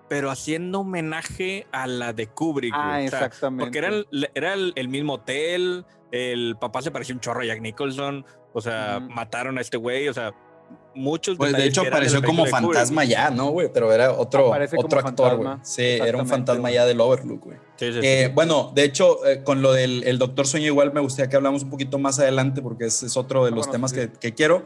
[0.09, 2.75] pero haciendo homenaje a la de Kubrick.
[2.77, 3.65] Ah, exactamente.
[3.65, 7.61] Porque era, el, era el, mismo hotel, el papá se parecía un chorro a Jack
[7.61, 10.33] Nicholson, o sea, mataron a este güey, o sea,
[10.95, 11.37] muchos.
[11.37, 13.71] Pues de hecho apareció como fantasma ya, ¿no, güey?
[13.73, 15.57] Pero era otro, otro actor, güey.
[15.63, 17.59] Sí, era un fantasma ya del Overlook, güey.
[17.77, 21.01] Sí, sí, eh, bueno, de hecho, eh, con lo del el Doctor Sueño igual me
[21.01, 24.11] gustaría que hablamos un poquito más adelante porque ese es otro de los temas que,
[24.13, 24.65] que, quiero.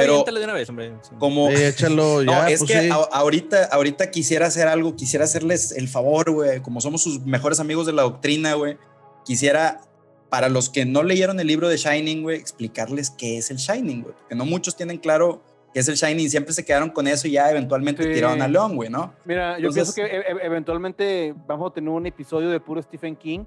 [0.00, 0.92] Pero de una vez, hombre.
[1.18, 5.88] como échalo ya, no, es pues que ahorita, ahorita quisiera hacer algo, quisiera hacerles el
[5.88, 8.78] favor, güey, como somos sus mejores amigos de la doctrina, güey.
[9.24, 9.80] Quisiera
[10.28, 14.02] para los que no leyeron el libro de Shining, güey, explicarles qué es el Shining,
[14.02, 15.42] güey, porque no muchos tienen claro
[15.74, 18.76] qué es el Shining, siempre se quedaron con eso y ya eventualmente tiraron a León,
[18.76, 19.12] güey, ¿no?
[19.24, 23.16] Mira, yo pienso que e, e, eventualmente vamos a tener un episodio de puro Stephen
[23.16, 23.44] King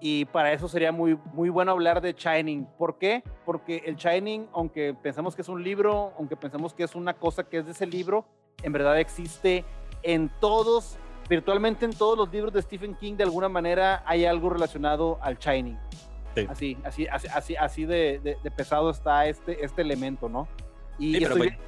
[0.00, 2.66] y para eso sería muy, muy bueno hablar de Shining.
[2.78, 3.22] ¿Por qué?
[3.44, 7.44] Porque el Shining, aunque pensamos que es un libro, aunque pensamos que es una cosa
[7.44, 8.24] que es de ese libro,
[8.62, 9.64] en verdad existe
[10.02, 14.50] en todos, virtualmente en todos los libros de Stephen King, de alguna manera hay algo
[14.50, 15.78] relacionado al Shining.
[16.48, 20.46] Así, así, así, así, de, de, pesado está este, este elemento, ¿no?
[20.98, 21.58] Y sí, ya, ¿Eh?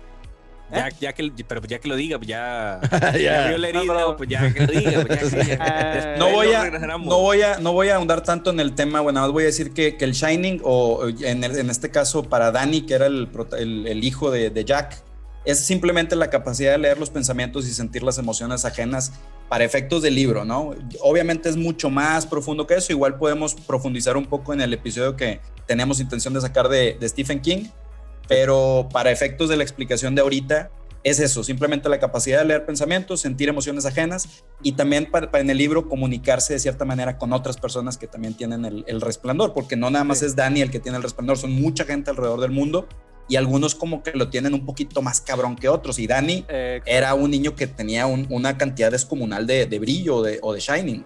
[0.70, 2.80] Ya, que, pero ya que lo diga, ya,
[3.14, 3.56] ya.
[3.56, 5.04] ya no, pues ya que lo diga.
[5.04, 8.74] Pues ya, no, voy a, no, voy a, no voy a ahondar tanto en el
[8.74, 11.90] tema, bueno, nada más voy a decir que, que el Shining, o en, en, este
[11.90, 15.02] caso para Danny, que era el, el, el hijo de, de, Jack,
[15.44, 19.12] es simplemente la capacidad de leer los pensamientos y sentir las emociones ajenas
[19.48, 20.74] para efectos del libro, ¿no?
[21.02, 25.14] Obviamente es mucho más profundo que eso, igual podemos profundizar un poco en el episodio
[25.16, 27.66] que tenemos intención de sacar de, de Stephen King,
[28.32, 30.70] pero para efectos de la explicación de ahorita,
[31.04, 35.50] es eso, simplemente la capacidad de leer pensamientos, sentir emociones ajenas y también para, en
[35.50, 39.76] el libro comunicarse de cierta manera con otras personas que también tienen el, resplandor, porque
[39.76, 42.52] no nada más es Dani el que tiene el resplandor, son mucha gente alrededor del
[42.52, 42.88] mundo
[43.28, 45.98] y algunos como que lo tienen un poquito más cabrón que otros.
[45.98, 51.04] Y Dani era un niño que tenía una cantidad descomunal de, brillo o de, shining.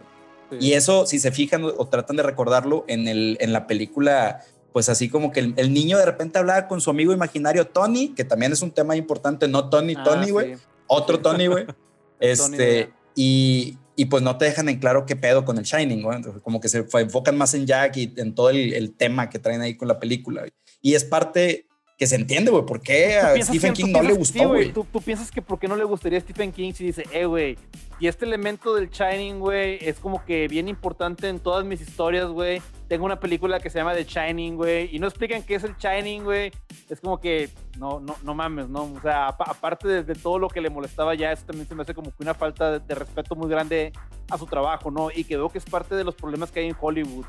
[0.60, 4.88] Y eso, si se fijan o tratan de recordarlo en, el, en la película pues
[4.88, 8.52] así como que el, niño de repente hablaba con su amigo imaginario Tony, que también
[8.52, 10.56] es un tema importante, no Tony, ah, Tony, güey,
[10.86, 11.66] otro Tony, güey.
[12.20, 16.22] este, y, y, pues no te dejan en claro qué pedo con el Shining, güey.
[16.42, 19.62] Como que se enfocan más en Jack y en todo el, el tema que traen
[19.62, 20.44] ahí con la película.
[20.82, 21.65] Y es parte
[21.96, 24.72] que se entiende, güey, por qué a Stephen King no le gustó, güey.
[24.72, 27.24] ¿tú, tú, piensas que por qué no le gustaría a Stephen King si dice, eh,
[27.24, 27.56] güey,
[27.98, 32.28] y este elemento del Shining, güey, es como que bien importante en todas mis historias,
[32.28, 32.60] güey.
[32.88, 35.74] Tengo una película que se llama The Shining, güey, y no explican qué es el
[35.76, 36.52] Shining, güey.
[36.90, 38.82] Es como que, no, no, no mames, ¿no?
[38.82, 41.94] O sea, aparte de, todo lo que le molestaba ya, eso también se me hace
[41.94, 43.92] como que una falta de, respeto muy grande
[44.30, 45.08] a su trabajo, ¿no?
[45.10, 47.24] Y que veo que es parte de los problemas que hay en Hollywood.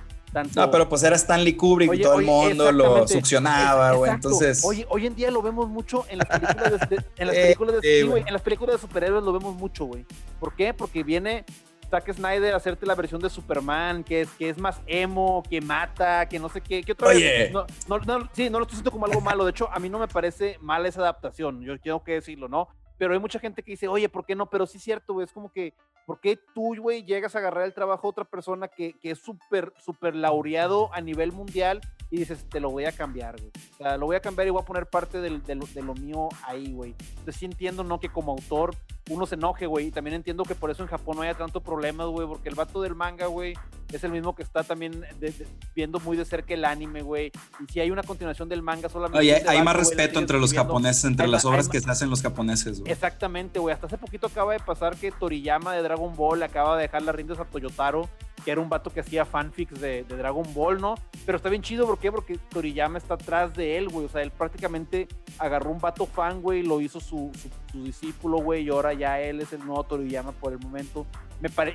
[0.55, 4.11] No, pero pues era Stanley Kubrick y todo el mundo lo succionaba, güey.
[4.11, 4.63] Entonces.
[4.63, 7.99] Hoy, hoy en día lo vemos mucho en las películas de, en las películas de,
[8.01, 10.05] en las películas de superhéroes lo vemos mucho, güey.
[10.39, 10.73] ¿Por qué?
[10.73, 11.45] Porque viene
[11.89, 16.27] Zack Snyder hacerte la versión de Superman, que es, que es más emo, que mata,
[16.27, 16.83] que no sé qué.
[16.83, 17.49] ¿Qué otra Oye.
[17.51, 19.45] No, no, no, sí, no lo estoy diciendo como algo malo.
[19.45, 21.61] De hecho, a mí no me parece mala esa adaptación.
[21.61, 22.67] Yo tengo que decirlo, ¿no?
[22.97, 24.49] Pero hay mucha gente que dice, oye, ¿por qué no?
[24.49, 25.21] Pero sí es cierto.
[25.21, 25.73] Es como que,
[26.05, 29.19] ¿por qué tú, güey, llegas a agarrar el trabajo a otra persona que, que es
[29.19, 33.51] súper, súper laureado a nivel mundial y dices, te lo voy a cambiar, güey.
[33.73, 35.81] O sea, lo voy a cambiar y voy a poner parte del, de, lo, de
[35.81, 36.95] lo mío ahí, güey.
[37.09, 37.99] Entonces sí entiendo, ¿no?
[37.99, 38.75] Que como autor
[39.09, 39.87] uno se enoje, güey.
[39.87, 42.25] Y también entiendo que por eso en Japón no haya tanto problema, güey.
[42.25, 43.55] Porque el vato del manga, güey,
[43.91, 47.31] es el mismo que está también de, de, viendo muy de cerca el anime, güey.
[47.59, 49.19] Y si hay una continuación del manga solamente...
[49.19, 52.21] Oye, hay más respeto entre los japoneses, entre hay, las obras que se hacen los
[52.21, 52.91] japoneses, güey.
[52.91, 53.73] Exactamente, güey.
[53.73, 57.13] Hasta hace poquito acaba de pasar que Toriyama de Dragon Ball acaba de dejar las
[57.13, 58.09] riendas a Toyotaro
[58.43, 60.95] que era un vato que hacía fanfics de, Dragon Ball, ¿no?
[61.25, 62.11] Pero está bien chido, ¿por qué?
[62.11, 64.05] Porque Toriyama está atrás de él, güey.
[64.05, 65.07] O sea, él prácticamente
[65.37, 67.31] agarró un vato fan, güey, lo hizo su,
[67.73, 71.05] discípulo, güey, y ahora ya él es el nuevo Toriyama por el momento.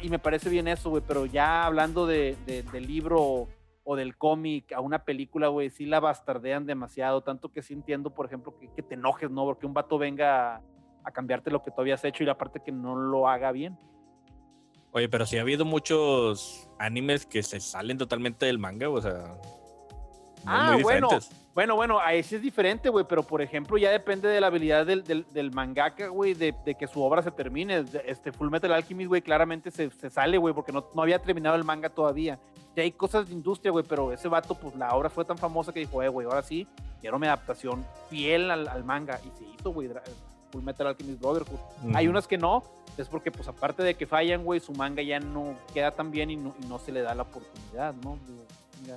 [0.03, 3.49] Y me parece bien eso, güey, pero ya hablando de, del libro
[3.85, 8.11] o del cómic a una película, güey, sí la bastardean demasiado, tanto que sí entiendo,
[8.11, 9.45] por ejemplo, que, que te enojes, ¿no?
[9.45, 10.63] Porque un vato venga a,
[11.05, 13.77] a cambiarte lo que tú habías hecho y la parte que no lo haga bien.
[14.93, 19.37] Oye, pero sí ha habido muchos animes que se salen totalmente del manga, o sea.
[20.45, 21.09] Ah, bueno.
[21.55, 24.87] Bueno, bueno, ahí sí es diferente, güey, pero por ejemplo, ya depende de la habilidad
[24.87, 27.85] del, del, del mangaka, güey, de, de, que su obra se termine.
[28.07, 31.57] Este Full Metal Alchemist, güey, claramente se, se sale, güey, porque no, no, había terminado
[31.57, 32.39] el manga todavía.
[32.75, 35.75] Ya hay cosas de industria, güey, pero ese vato, pues la obra fue tan famosa
[35.75, 36.67] que dijo, eh, güey, ahora sí,
[37.03, 39.21] quiero mi adaptación fiel al, al manga.
[39.23, 39.91] Y se hizo, güey,
[40.53, 41.59] Full Metal Alchemist Brotherhood.
[41.83, 41.97] Uh -huh.
[41.97, 42.63] Hay unas que no,
[42.97, 46.31] es porque, pues, aparte de que fallan, güey, su manga ya no queda tan bien
[46.31, 48.19] y no, y no se le da la oportunidad, ¿no?
[48.27, 48.95] Digo.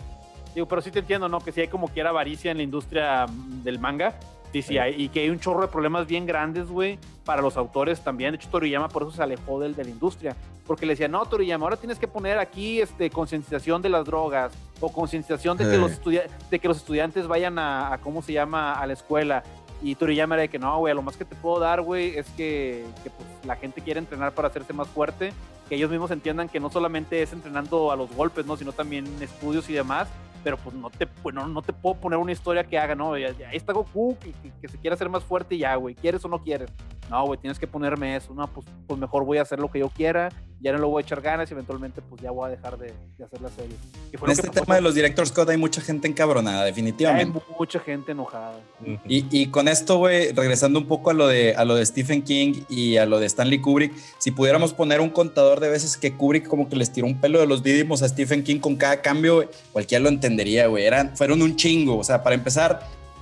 [0.53, 1.39] Digo, pero sí te entiendo, ¿no?
[1.39, 3.25] Que sí hay como quiera avaricia en la industria
[3.63, 4.17] del manga.
[4.53, 7.57] Sí, sí, hay, y que hay un chorro de problemas bien grandes, güey, para los
[7.57, 8.31] autores también.
[8.31, 10.33] De hecho, Toriyama por eso se alejó del, de la industria.
[10.65, 14.53] Porque le decía, no, Toriyama, ahora tienes que poner aquí este, concientización de las drogas
[14.79, 16.01] o concientización de, que los
[16.49, 19.43] de que los estudiantes vayan a, a, ¿cómo se llama?, a la escuela.
[19.85, 22.27] Y Toriyama era de que no, güey, lo más que te puedo dar, güey, es
[22.31, 25.31] que, que pues, la gente quiere entrenar para hacerse más fuerte,
[25.69, 28.57] que ellos mismos entiendan que no solamente es entrenando a los golpes, ¿no?
[28.57, 30.07] Sino también estudios y demás,
[30.43, 33.13] pero pues no te, pues, no, no te puedo poner una historia que haga, ¿no?
[33.13, 36.25] Ahí está Goku, que, que, que, se quiere hacer más fuerte y ya, güey, ¿quieres
[36.25, 36.71] o no quieres?
[37.11, 39.77] No, güey, tienes que ponerme eso, no, pues, pues mejor voy a hacer lo que
[39.77, 40.29] yo quiera,
[40.65, 42.91] ya no lo voy a echar ganas y eventualmente pues ya voy a dejar de,
[43.19, 43.75] de hacer la serie.
[44.11, 47.37] en este tema de los directors Scott hay mucha gente encabronada, definitivamente.
[47.37, 48.59] Hay mucha gente enojada.
[49.07, 52.23] Y, y, con esto, güey, regresando un poco a lo, de, a lo de Stephen
[52.23, 56.13] King y a lo de Stanley Kubrick, si pudiéramos poner un contador de veces que
[56.13, 59.03] Kubrick como que les tiró un pelo de los dídimos a Stephen King con cada
[59.03, 60.89] cambio, wey, cualquiera lo entendería, güey.
[61.13, 61.95] Fueron un chingo.
[61.95, 62.81] O sea, para empezar,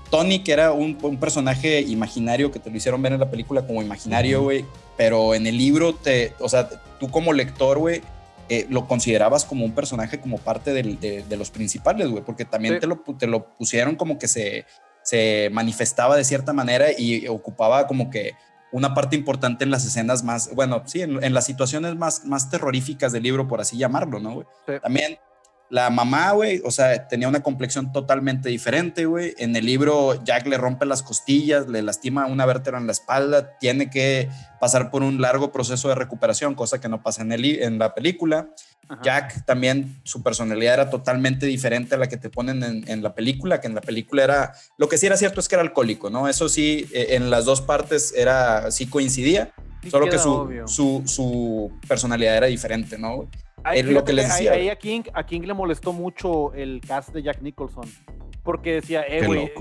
[0.09, 3.67] Tony, que era un, un, personaje imaginario que te lo hicieron ver en la película
[3.67, 4.93] como imaginario, güey, uh -huh.
[4.95, 6.69] pero en el libro, te, o sea,
[7.03, 8.01] tú como lector, güey,
[8.47, 12.45] eh, lo considerabas como un personaje como parte del, de, de, los principales, güey, porque
[12.45, 12.79] también sí.
[12.79, 14.65] te, lo, te lo pusieron como que se,
[15.01, 18.35] se manifestaba de cierta manera y ocupaba como que
[18.71, 22.49] una parte importante en las escenas más, bueno, sí, en, en las situaciones más, más
[22.49, 24.47] terroríficas del libro, por así llamarlo, ¿no, güey?
[24.65, 24.73] Sí.
[24.81, 25.17] También
[25.69, 29.33] la mamá, güey, o sea, tenía una complexión totalmente diferente, güey.
[29.37, 33.57] En el libro, Jack le rompe las costillas, le lastima una vértebra en la espalda,
[33.57, 37.45] tiene que pasar por un largo proceso de recuperación, cosa que no pasa en, el,
[37.63, 38.49] en la película.
[38.87, 39.01] Ajá.
[39.03, 43.15] Jack también, su personalidad era totalmente diferente a la que te ponen en, en, la
[43.15, 46.09] película, que en la película era, lo que sí era cierto es que era alcohólico,
[46.09, 46.27] ¿no?
[46.27, 51.03] Eso sí, eh, en las dos partes era, sí coincidía, sí solo que su, su,
[51.05, 53.27] su, personalidad era diferente, ¿no?
[53.63, 54.53] Ahí, es lo que les decía.
[54.53, 57.85] Ahí, a, King, a King le molestó mucho el cast de Jack Nicholson.
[58.43, 59.51] Porque decía, eh, güey.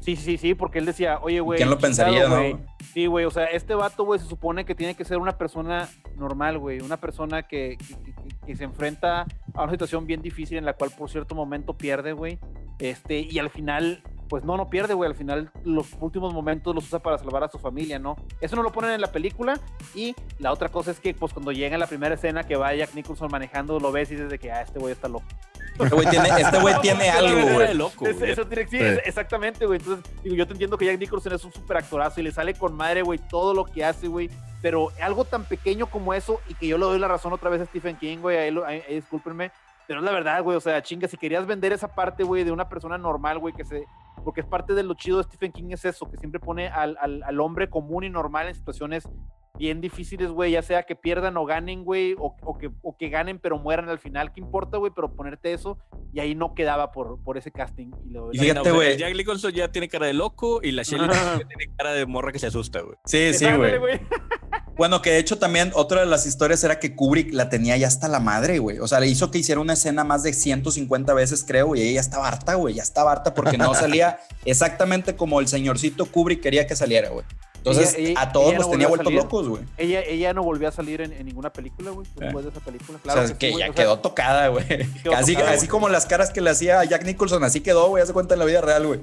[0.00, 1.58] Sí, sí, sí, porque él decía, oye, güey.
[1.58, 2.58] ¿Quién lo pensaría, no?
[2.94, 5.88] Sí, güey, o sea, este vato, güey, se supone que tiene que ser una persona
[6.16, 6.80] normal, güey.
[6.80, 8.14] Una persona que, que, que,
[8.46, 12.12] que, se enfrenta a una situación bien difícil en la cual por cierto momento pierde,
[12.12, 12.38] güey.
[12.78, 15.10] Este, y al final pues no, no pierde, güey.
[15.10, 18.14] Al final, los últimos momentos los usa para salvar a su familia, ¿no?
[18.40, 19.58] Eso no lo ponen en la película.
[19.92, 22.72] Y la otra cosa es que, pues, cuando llega en la primera escena que va
[22.72, 25.26] Jack Nicholson manejando, lo ves y dices de que, ah, este güey está loco.
[25.80, 27.74] Este güey tiene, este güey tiene algo, güey.
[27.74, 28.06] loco.
[28.06, 29.00] Es, eso tiene, sí, sí.
[29.04, 29.80] exactamente, güey.
[29.80, 32.54] Entonces, digo, yo te entiendo que Jack Nicholson es un súper actorazo y le sale
[32.54, 34.30] con madre, güey, todo lo que hace, güey.
[34.62, 37.62] Pero algo tan pequeño como eso, y que yo le doy la razón otra vez
[37.62, 39.50] a Stephen King, güey, ahí, ahí, ahí discúlpenme,
[39.90, 42.52] pero es la verdad, güey, o sea, chinga, si querías vender esa parte, güey, de
[42.52, 43.88] una persona normal, güey, que se...
[44.24, 46.96] Porque es parte de lo chido de Stephen King es eso, que siempre pone al,
[47.00, 49.08] al, al hombre común y normal en situaciones
[49.60, 53.10] bien difíciles, güey, ya sea que pierdan o ganen, güey, o, o, que, o que
[53.10, 54.90] ganen pero mueran al final, ¿qué importa, güey?
[54.94, 55.76] Pero ponerte eso,
[56.14, 57.90] y ahí no quedaba por, por ese casting.
[58.06, 58.96] Y, lo, y fíjate, güey.
[58.96, 61.06] Jack Nicholson ya tiene cara de loco y la Shelly
[61.46, 62.96] tiene cara de morra que se asusta, güey.
[63.04, 64.00] Sí, sí, güey.
[64.80, 67.86] Bueno, que de hecho también otra de las historias era que Kubrick la tenía ya
[67.86, 68.78] hasta la madre, güey.
[68.78, 71.92] O sea, le hizo que hiciera una escena más de 150 veces, creo, y ella
[71.96, 72.76] ya estaba harta, güey.
[72.76, 77.26] Ya estaba harta porque no salía exactamente como el señorcito Kubrick quería que saliera, güey.
[77.56, 79.64] Entonces, a todos los tenía vueltos locos, güey.
[79.76, 82.98] Ella, ella no volvió a salir en, ninguna película, güey, después de esa película.
[83.02, 84.64] Claro o sea, que, ya quedó tocada, güey.
[85.14, 88.14] Así, así como las caras que le hacía a Jack Nicholson, así quedó, güey, hace
[88.14, 89.00] cuenta en la vida real, güey.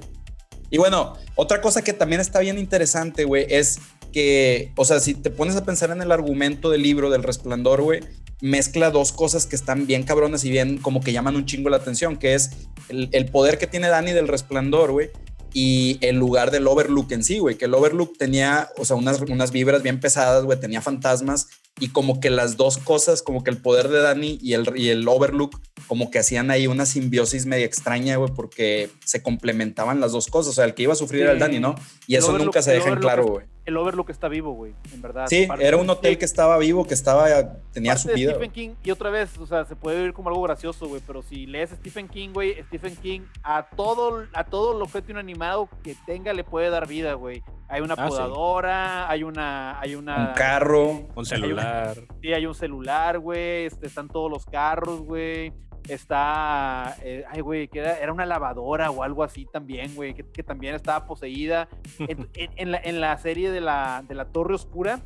[0.72, 3.80] Y bueno, otra cosa que también está bien interesante, güey, es
[4.18, 7.84] que, o sea, si te pones a pensar en el argumento del libro del resplandor,
[7.84, 8.00] güey,
[8.42, 11.78] mezcla dos cosas que están bien cabrones y bien como que llaman un chingo la
[11.78, 12.50] atención, que es
[12.90, 15.12] el, el poder que tiene Dani del resplandor, güey,
[15.54, 19.22] y el lugar del Overlook en sí, güey, que el Overlook tenía, o sea, unas,
[19.22, 21.46] unas vibras bien pesadas, güey, tenía fantasmas
[21.80, 24.90] y como que las dos cosas, como que el poder de Danny y el, y
[24.90, 30.12] el Overlook, como que hacían ahí una simbiosis media extraña, güey, porque se complementaban las
[30.12, 31.76] dos cosas, o sea, el que iba a sufrir era el Danny, ¿no?
[32.08, 35.28] Y eso nunca se deja en claro, güey el Overlook está vivo, güey, en verdad.
[35.28, 37.28] Sí, era un hotel que estaba vivo, que estaba,
[37.74, 38.32] tenía su vida.
[38.32, 41.22] Stephen King, y otra vez, o sea, se puede ver como algo gracioso, güey, pero
[41.22, 45.96] si lees Stephen King, güey, Stephen King a todo, a todo lo un animado que
[46.06, 47.44] tenga le puede dar vida, güey.
[47.68, 50.30] Hay una ah, podadora, hay una, hay una...
[50.30, 51.08] Un carro.
[51.14, 51.98] Un celular.
[52.22, 55.54] sí, hay un celular, güey, este, están todos los carros, güey
[55.88, 60.76] está, eh, ay, güey, que era, una lavadora o algo así también, güey, que, también
[60.76, 61.68] estaba poseída.
[62.08, 65.02] En, la, en, la, serie de la, de la Torre Oscura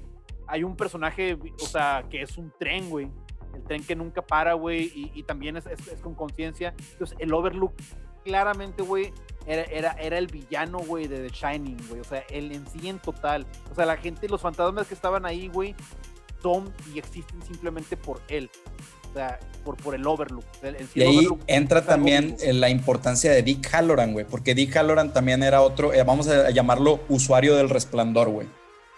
[0.48, 3.10] hay un personaje, o sea, que es un tren, güey.
[3.54, 6.74] El tren que nunca para, güey, y, también es, es, con conciencia.
[6.92, 7.74] Entonces, el Overlook,
[8.24, 9.14] claramente, güey,
[9.46, 12.02] era, era, era, el villano, güey, de The Shining, güey.
[12.02, 13.46] O sea, el en sí en total.
[13.72, 15.76] O sea, la gente, los fantasmas que estaban ahí, güey,
[16.42, 18.50] son y existen simplemente por él
[19.64, 20.46] por, por el Overlook.
[20.96, 25.62] y ahí entra también la importancia de Dick Halloran, güey, porque Dick Halloran también era
[25.62, 28.48] otro, eh, vamos a llamarlo usuario del resplandor, güey.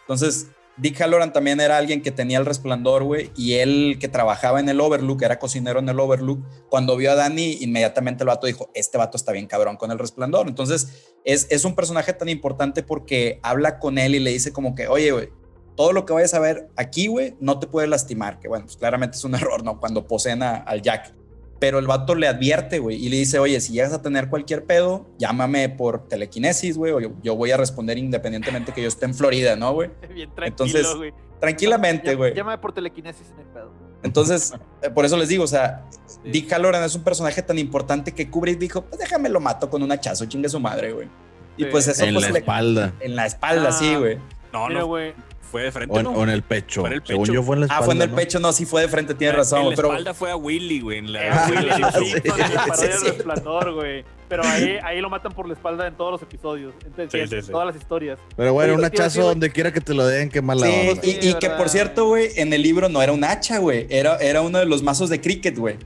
[0.01, 4.59] Entonces, Dick Halloran también era alguien que tenía el resplandor, güey, y él que trabajaba
[4.59, 6.39] en el Overlook, era cocinero en el Overlook,
[6.69, 9.99] cuando vio a Danny, inmediatamente el vato dijo, este vato está bien cabrón con el
[9.99, 10.47] resplandor.
[10.47, 14.73] Entonces, es, es un personaje tan importante porque habla con él y le dice como
[14.73, 15.29] que, oye, güey,
[15.75, 18.77] todo lo que vayas a ver aquí, güey, no te puede lastimar, que bueno, pues
[18.77, 19.79] claramente es un error, ¿no?
[19.79, 21.13] Cuando poseen al Jack.
[21.59, 24.65] Pero el vato le advierte, güey, y le dice, oye, si llegas a tener cualquier
[24.65, 29.15] pedo, llámame por telequinesis, güey, o yo, voy a responder independientemente que yo esté en
[29.15, 29.89] Florida, ¿no, güey?
[30.13, 32.33] Bien tranquilo, Entonces, tranquilamente, güey.
[32.33, 33.71] Llámame por telequinesis en el pedo.
[34.03, 35.85] Entonces, eh, por eso les digo, o sea,
[36.25, 39.81] Dick Halloran es un personaje tan importante que Kubrick dijo, pues déjame lo mato con
[39.81, 41.07] un hachazo, chingue su madre, güey.
[41.55, 42.93] Y pues eso en pues, la espalda.
[42.99, 44.17] En la espalda, sí, güey.
[44.51, 45.13] No, no, güey.
[45.53, 45.95] Fue de frente.
[45.95, 46.81] O en, o en el pecho.
[46.81, 47.13] Fue en el pecho.
[47.13, 47.83] Según yo fue en la espalda.
[47.83, 49.61] Ah, fue en el pecho, no, sí fue de frente, tienes razón.
[49.61, 49.89] En la pero...
[49.89, 50.97] espalda fue a Willy, güey.
[50.97, 52.31] En la, Willy, sí, sí, sí,
[52.73, 54.03] sí, sí, resplandor, güey.
[54.27, 56.73] Pero ahí, ahí lo matan por la espalda en todos los episodios.
[56.83, 58.17] Entonces, en todas las historias.
[58.35, 61.33] Pero bueno, un hachazo donde quiera que te lo den, qué mala sí, y, y
[61.35, 63.85] que por cierto, güey, en el libro no era un hacha, güey.
[63.91, 65.77] Era, era uno de los mazos de cricket, güey.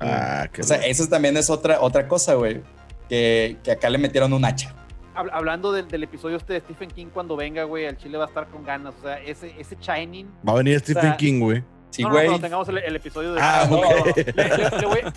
[0.00, 2.62] Ah, qué O sea, eso también es otra, otra cosa, güey.
[3.10, 4.74] Que, que acá le metieron un hacha
[5.14, 8.48] hablando del, episodio este de Stephen King cuando venga, güey, al Chile va a estar
[8.48, 8.94] con ganas.
[8.98, 10.28] O sea, ese, ese Shining.
[10.46, 11.62] Va a venir Stephen King, güey.
[11.92, 12.26] Sí, güey.
[12.26, 13.40] no, tengamos el, episodio de.
[13.42, 13.68] Ah,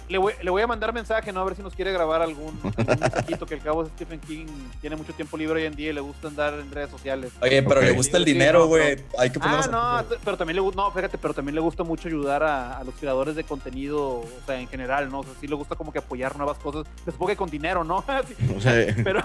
[0.09, 0.17] le,
[0.49, 1.39] voy, a mandar mensaje, ¿no?
[1.39, 4.45] A ver si nos quiere grabar algún, mensajito, que el cabo Stephen King
[4.81, 7.31] tiene mucho tiempo libre hoy en día y le gusta andar en redes sociales.
[7.41, 8.97] Oye, pero le gusta el dinero, güey.
[9.17, 12.09] Hay que Ah, no, pero también le gusta, no, fíjate, pero también le gusta mucho
[12.09, 15.19] ayudar a, los creadores de contenido, o sea, en general, ¿no?
[15.19, 16.85] O sea, sí le gusta como que apoyar nuevas cosas.
[17.05, 18.03] Supongo que con dinero, ¿no?
[18.57, 19.23] o sea, pero,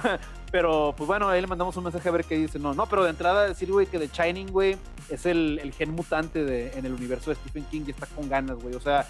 [0.50, 2.58] pero, pues bueno, ahí le mandamos un mensaje a ver qué dice.
[2.58, 4.76] No, no, pero de entrada decir, güey, que The Shining, güey,
[5.08, 8.58] es el, gen mutante de, en el universo de Stephen King y está con ganas,
[8.58, 8.74] güey.
[8.74, 9.06] O sea,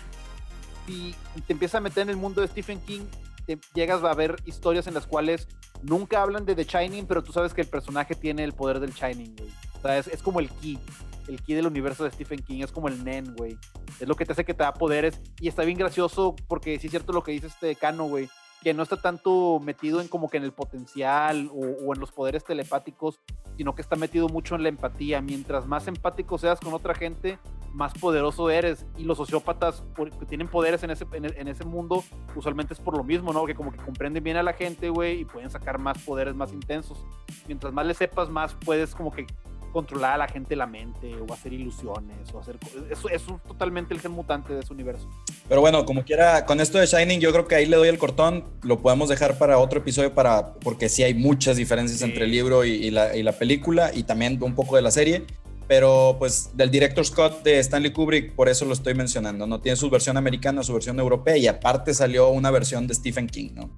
[0.86, 1.14] si
[1.46, 3.02] te empiezas a meter en el mundo de Stephen King,
[3.46, 5.48] te llegas a ver historias en las cuales
[5.82, 8.92] nunca hablan de The Shining, pero tú sabes que el personaje tiene el poder del
[8.92, 9.50] Shining, güey.
[9.78, 10.78] O sea, es, como el key,
[11.26, 13.56] el key del universo de Stephen King, es como el Nen, güey.
[13.98, 16.88] Es lo que te hace que te da poderes y está bien gracioso porque sí
[16.88, 18.28] es cierto lo que dice este Cano, güey
[18.62, 22.44] que no está tanto metido en como que en el potencial o, en los poderes
[22.44, 23.20] telepáticos,
[23.56, 25.20] sino que está metido mucho en la empatía.
[25.20, 27.38] Mientras más empático seas con otra gente,
[27.72, 28.86] más poderoso eres.
[28.96, 29.82] Y los sociópatas
[30.18, 32.04] que tienen poderes en ese, en, ese mundo,
[32.36, 33.46] usualmente es por lo mismo, ¿no?
[33.46, 36.52] Que como que comprenden bien a la gente, güey, y pueden sacar más poderes más
[36.52, 37.04] intensos.
[37.46, 39.26] Mientras más le sepas, más puedes como que
[39.70, 42.58] controlar a la gente la mente o hacer ilusiones o hacer
[42.90, 45.08] eso es totalmente el gen mutante de ese universo.
[45.48, 47.98] Pero bueno, como quiera, con esto de Shining yo creo que ahí le doy el
[47.98, 52.30] cortón, lo podemos dejar para otro episodio para porque sí hay muchas diferencias entre el
[52.30, 55.24] libro y, la, y, la, película y también un poco de la serie.
[55.66, 59.60] Pero pues del director Scott de Stanley Kubrick, por eso lo estoy mencionando, ¿no?
[59.60, 63.50] Tiene su versión americana, su versión europea y aparte salió una versión de Stephen King,
[63.54, 63.70] ¿no?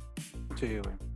[0.58, 1.12] Sí, güey.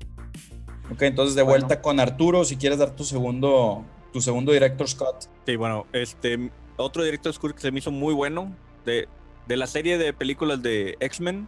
[0.92, 3.84] Ok, entonces de vuelta con Arturo, si quieres dar tu segundo
[4.16, 5.28] tu segundo director Scott.
[5.44, 8.50] Sí, bueno, este otro director Scott que se me hizo muy bueno,
[8.86, 9.08] de,
[9.46, 11.46] de la serie de películas de X-Men,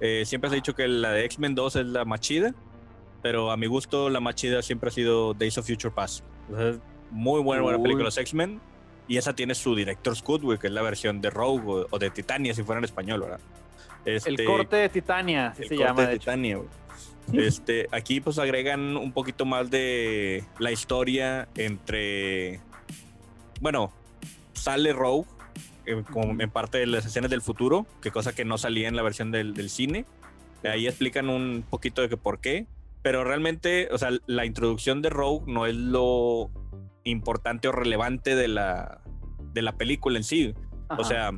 [0.00, 2.54] eh, siempre se ha dicho que la de X-Men 2 es la más chida,
[3.22, 6.22] pero a mi gusto la más chida siempre ha sido Days of Future Past.
[7.10, 8.60] muy buena, buena película los X-Men.
[9.08, 12.10] Y esa tiene su director Scott, güey, que es la versión de Rogue o, de
[12.10, 13.40] Titania, si fuera en español, ¿verdad?
[14.04, 16.06] el este, corte de Titania, así se llama.
[16.06, 16.68] De Titania, güey.
[17.32, 22.60] Este, aquí pues agregan un poquito más de la historia entre,
[23.60, 23.92] bueno,
[24.52, 25.26] sale Rogue
[25.86, 28.96] eh, como en parte de las escenas del futuro, que cosa que no salía en
[28.96, 30.04] la versión del, del cine.
[30.64, 32.66] Ahí explican un poquito de que por qué,
[33.02, 36.50] pero realmente, o sea, la introducción de Rogue no es lo
[37.04, 39.02] importante o relevante de la,
[39.52, 40.54] de la película en sí.
[40.88, 41.32] O sea,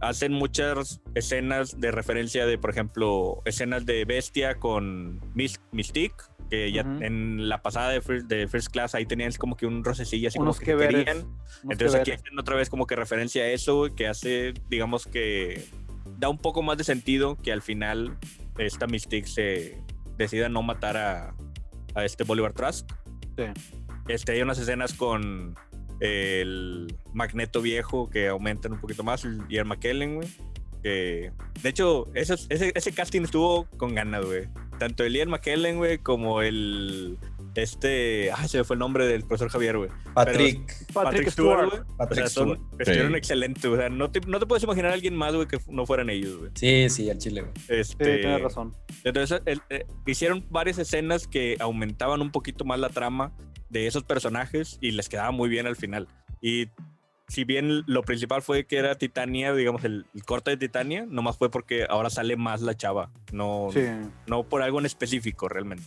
[0.00, 6.16] hacen muchas escenas de referencia de, por ejemplo, escenas de Bestia con Mystique,
[6.50, 8.00] que ya en la pasada de
[8.48, 11.26] First, Class ahí tenían como que un rocecillo así como que, querían.
[11.68, 15.66] Entonces aquí hacen otra vez como que referencia a eso, que hace, digamos que
[16.18, 18.18] da un poco más de sentido que al final
[18.58, 19.82] esta Mystique se
[20.16, 21.34] decida no matar a,
[21.94, 22.88] a este Bolivar Trask.
[23.36, 23.44] Sí.
[24.08, 25.56] Este, hay unas escenas con
[26.04, 30.28] el Magneto viejo que aumentan un poquito más, el Ian McKellen, güey.
[30.82, 31.32] Que,
[31.62, 34.48] de hecho, ese, ese, casting estuvo con ganas, güey.
[34.78, 37.16] Tanto el Ian McKellen, güey, como el.
[37.54, 38.30] Este.
[38.32, 39.88] Ah, se me fue el nombre del profesor Javier, güey.
[40.12, 40.92] Patrick.
[40.92, 41.82] Patrick, Stewart, güey.
[41.96, 44.94] Patrick o sea, son, Estuvieron excelentes, O sea, no te, no te puedes imaginar a
[44.94, 46.50] alguien más, güey, que no fueran ellos, güey.
[46.54, 47.52] Sí, sí, al chile, güey.
[47.68, 48.74] Este, sí, tienes razón.
[49.04, 53.32] Entonces, eh, hicieron varias escenas que aumentaban un poquito más la trama
[53.74, 56.06] de esos personajes y les quedaba muy bien al final.
[56.40, 56.68] Y
[57.28, 61.50] si bien lo principal fue que era Titania, digamos, el, corte de Titania, nomás fue
[61.50, 63.70] porque ahora sale más la chava, no,
[64.28, 65.84] no por algo en específico realmente.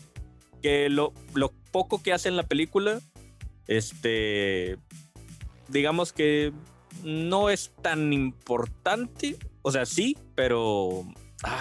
[0.61, 2.99] Que lo, lo poco que hace en la película,
[3.67, 4.77] este,
[5.69, 6.51] digamos que
[7.03, 11.05] no es tan importante, o sea, sí, pero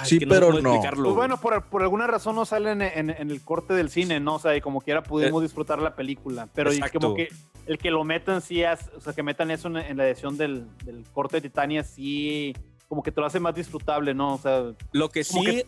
[0.05, 0.81] sí, pero no.
[0.81, 4.37] Pues bueno, por, por, alguna razón no salen en, en, el corte del cine, ¿no?
[4.37, 6.49] O sea, y como quiera pudimos eh, disfrutar la película.
[6.55, 7.29] Pero como que
[7.67, 11.05] el que lo metan, sí, o sea, que metan eso en, la edición del, del,
[11.13, 12.55] corte de Titania, sí,
[12.89, 14.35] como que te lo hace más disfrutable, ¿no?
[14.35, 15.65] O sea, lo que sí.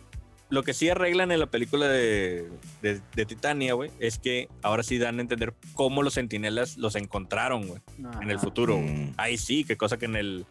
[0.51, 2.49] Lo que sí arreglan en la película de,
[2.81, 7.67] de, Titania, güey, es que ahora sí dan a entender cómo los sentinelas los encontraron,
[7.67, 7.81] güey,
[8.19, 8.79] en el futuro.
[8.79, 9.13] Mm.
[9.17, 10.47] Ahí sí, qué cosa que en el.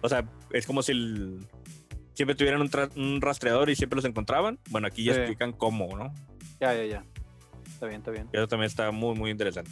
[0.00, 1.46] O sea, es como si el,
[2.14, 4.58] siempre tuvieran un, rastreador y siempre los encontraban.
[4.70, 6.12] Bueno, aquí ya explican cómo, ¿no?
[6.60, 7.04] Ya, ya, ya.
[7.66, 8.28] Está bien, está bien.
[8.32, 9.70] eso también está muy, muy interesante.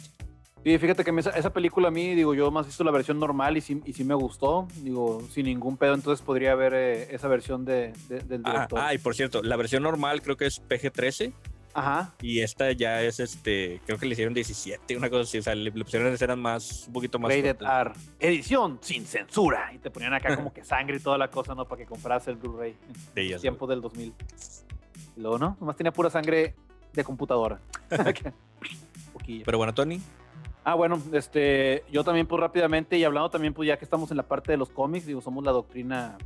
[0.63, 3.61] Sí, fíjate que esa, película a mí, digo, yo más visto la versión normal y
[3.61, 7.65] sí, y sí me gustó, digo, sin ningún pedo, entonces podría ver eh, esa versión
[7.65, 8.79] de, del ah, director.
[8.79, 11.33] Ah, y por cierto, la versión normal creo que es PG-13.
[11.73, 12.13] Ajá.
[12.21, 15.55] Y esta ya es, este, creo que le hicieron 17, una cosa así, o sea,
[15.55, 17.33] le, pusieron escenas más, un poquito más.
[17.33, 17.91] Rated R.
[18.19, 19.71] Edición sin censura.
[19.73, 21.65] Y te ponían acá como que sangre y toda la cosa, ¿no?
[21.65, 22.75] Para que compras el Blu-ray.
[23.15, 24.13] En tiempo del 2000.
[25.17, 25.57] Y luego, ¿no?
[25.59, 26.55] Nomás tenía pura sangre
[26.93, 27.59] de computadora.
[29.45, 30.01] Pero bueno, Tony.
[30.63, 34.17] Ah, bueno, este, yo también, pues rápidamente, y hablando también, pues ya que estamos en
[34.17, 36.17] la parte de los cómics, digo, somos la doctrina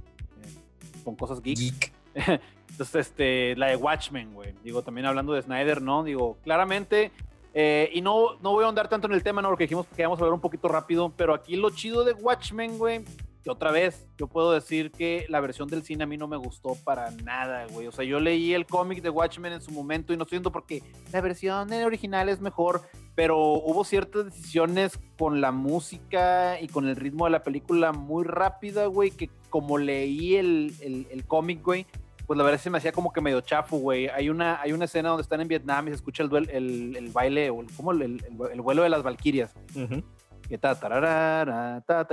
[0.44, 1.58] eh, con cosas geek.
[1.58, 1.94] geek.
[2.76, 4.54] Entonces, este, la de Watchmen, güey.
[4.62, 6.04] Digo, también hablando de Snyder, ¿no?
[6.04, 7.14] Digo, claramente,
[7.54, 9.48] eh, y no, no voy a andar tanto en el tema, ¿no?
[9.48, 12.78] Porque dijimos que íbamos a ver un poquito rápido, pero aquí lo chido de Watchmen,
[12.78, 13.06] güey,
[13.46, 16.36] que otra vez, yo puedo decir que la versión del cine a mí no me
[16.36, 17.88] gustó para nada, güey.
[17.88, 20.52] O sea, yo leí el cómic de Watchmen en su momento y no estoy viendo
[20.52, 22.82] porque la versión original es mejor,
[23.16, 28.26] pero hubo ciertas decisiones con la música y con el ritmo de la película muy
[28.26, 31.86] rápida, güey, que como leí el, el cómic, güey,
[32.26, 34.08] pues la verdad se me hacía como que medio chafo, güey.
[34.08, 37.10] Hay una, hay una escena donde están en Vietnam y se escucha el, el, el
[37.10, 39.54] baile o el, como el, el, vuelo de las Valquirias.
[39.76, 39.88] y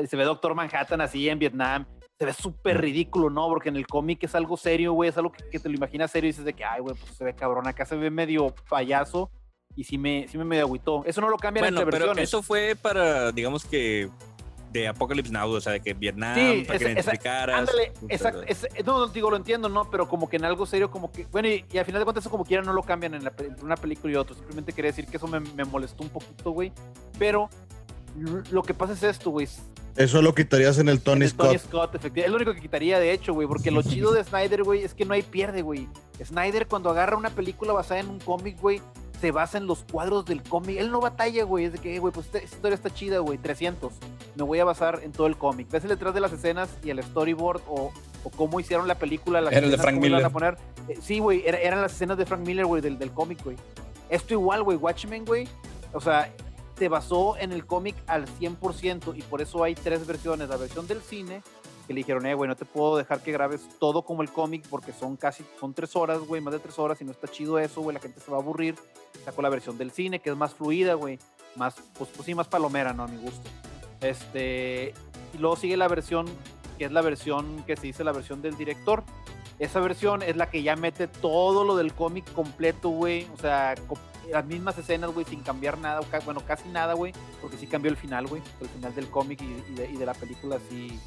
[0.07, 1.87] se ve Doctor Manhattan así en Vietnam.
[2.19, 3.49] Se ve súper ridículo, ¿no?
[3.49, 5.09] Porque en el cómic es algo serio, güey.
[5.09, 7.25] Es algo que, te lo imaginas serio y dices de que, ay, güey, pues se
[7.25, 7.67] ve cabrón.
[7.67, 9.31] Acá se ve medio payaso
[9.75, 11.03] y sí me, sí me medio agüitó.
[11.07, 14.11] Eso no lo cambian bueno, entre pero Eso fue para, digamos que
[14.73, 17.59] de Apocalypse Now, o sea, de que Vietnam, para que identificaras.
[17.59, 18.45] Ándale, exacto.
[18.85, 19.91] no, digo, lo entiendo, ¿no?
[19.91, 21.27] Pero como que en algo serio, como que.
[21.27, 23.77] Bueno, y, al final de cuentas, eso como quiera no lo cambian en entre una
[23.77, 24.35] película y otra.
[24.35, 26.73] Simplemente quería decir que eso me, molestó un poquito, güey.
[27.19, 27.49] Pero
[28.51, 29.49] lo que pasa es esto, güey.
[29.97, 31.49] Eso lo quitarías en el Tony Scott.
[31.49, 32.25] Tony Scott, efectivamente.
[32.27, 33.47] Es lo único que quitaría, de hecho, güey.
[33.47, 35.87] Porque lo chido de Snyder, güey, es que no hay pierde, güey.
[36.25, 38.81] Snyder, cuando agarra una película basada en un cómic, güey,
[39.21, 40.79] se basa en los cuadros del cómic.
[40.79, 41.67] Él no batalla, güey.
[41.67, 43.37] Es de que, güey, pues esta historia está chida, güey.
[43.37, 43.93] 300.
[44.35, 45.71] Me voy a basar en todo el cómic.
[45.71, 47.93] Ves el detrás de las escenas y el storyboard o,
[48.25, 49.43] o cómo hicieron la película.
[49.43, 50.25] Las Era el de Frank Miller.
[50.25, 50.57] A poner.
[50.89, 51.45] Eh, sí, güey.
[51.47, 53.57] eran las escenas de Frank Miller, güey, del, del cómic, güey.
[54.09, 54.79] Esto igual, güey.
[54.79, 55.47] Watchmen, güey.
[55.93, 56.33] O sea,
[56.83, 60.49] se basó en el cómic al 100% y por eso hay tres versiones.
[60.49, 61.41] La versión del cine,
[61.87, 64.67] que le dijeron, eh, güey, no te puedo dejar que grabes todo como el cómic
[64.69, 67.61] porque son casi, son tres horas, güey, más de tres horas y no está chido
[67.61, 68.75] eso, güey, la gente se va a aburrir.
[69.25, 71.21] Sacó la versión del cine, que es más fluida, güey,
[71.55, 73.05] más, pues, pues sí, más palomera, ¿no?
[73.05, 73.49] A mi gusto.
[74.01, 74.93] Este,
[75.33, 76.27] y luego sigue la versión,
[76.79, 79.05] que es la versión que se dice la versión del director.
[79.61, 83.29] Esa versión es la que ya mete todo lo del cómic completo, güey.
[83.33, 83.77] O sea,
[84.33, 87.97] las mismas escenas, güey, sin cambiar nada, bueno, casi nada, güey, porque sí cambió el
[87.97, 88.43] final, güey.
[88.61, 90.99] El final del cómic y, de, la película sí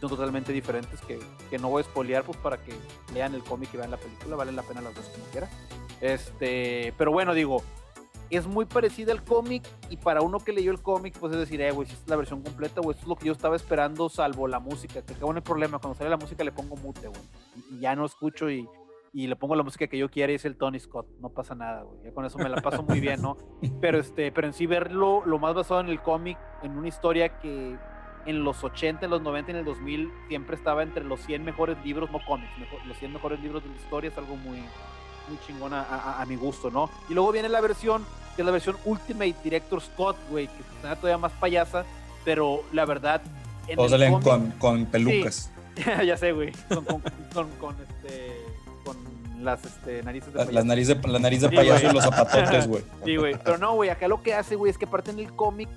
[0.00, 2.74] son totalmente diferentes, que, que, no voy a spoilear, pues para que
[3.14, 5.48] lean el cómic y vean la película, valen la pena las dos como quiera.
[6.02, 7.62] Este, pero bueno, digo,
[8.28, 11.60] es muy parecida al cómic y para uno que leyó el cómic, pues es decir,
[11.62, 14.08] eh, güey, si es la versión completa, güey, esto es lo que yo estaba esperando,
[14.08, 17.22] salvo la música, que acabó el problema, cuando sale la música le pongo mute, güey,
[17.70, 18.68] y, ya no escucho y,
[19.16, 21.54] y, le pongo la música que yo quiera y es el Tony Scott, no pasa
[21.54, 23.38] nada, güey, ya con eso me la paso muy bien, ¿no?
[23.80, 27.38] Pero, este, pero en sí verlo, lo más basado en el cómic, en una historia
[27.38, 27.76] que
[28.26, 31.76] en los 80, en los 90, en el 2000, siempre estaba entre los 100 mejores
[31.84, 32.50] libros, no cómics,
[32.86, 35.86] los 100 mejores libros de la historia, es algo muy, muy chingona
[36.20, 36.90] a, mi gusto, ¿no?
[37.08, 40.96] Y luego viene la versión, que es la versión Ultimate Director Scott, güey, que está
[40.96, 41.84] todavía más payasa,
[42.24, 43.22] pero la verdad...
[43.68, 45.50] En Todos salen con, con, pelucas.
[46.04, 46.84] ya sé, güey, con,
[47.32, 48.45] con, con, este...
[48.86, 48.96] Con
[49.44, 50.52] las este, narices de payaso.
[50.52, 52.82] Las narices de, la nariz de payaso y los zapatotes, güey.
[53.04, 53.36] Sí, güey.
[53.44, 55.68] Pero no, güey, acá lo que hace, güey, es que aparte en el cómic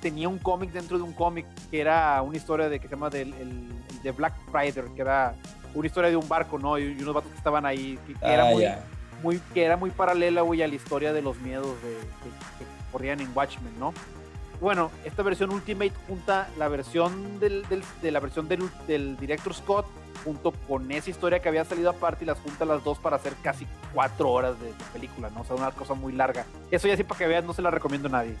[0.00, 3.10] tenía un cómic dentro de un cómic que era una historia de que se llama
[3.10, 3.68] del, el,
[4.02, 5.34] de Black Rider, que era
[5.74, 6.78] una historia de un barco, ¿no?
[6.78, 8.66] Y, unos vatos que estaban ahí, que, era, ah, muy,
[9.22, 11.94] muy, que era muy paralela, güey, a la historia de los miedos de,
[12.58, 13.92] que, corrían en Watchmen, ¿no?
[14.60, 17.64] Bueno, esta versión Ultimate junta la versión del,
[18.02, 19.86] de la versión del, del director Scott
[20.24, 23.34] junto con esa historia que había salido aparte y las junta las dos para hacer
[23.42, 25.40] casi cuatro horas de, película, ¿no?
[25.40, 26.44] O sea, una cosa muy larga.
[26.70, 28.36] Eso ya sí para que veas, no se la recomiendo a nadie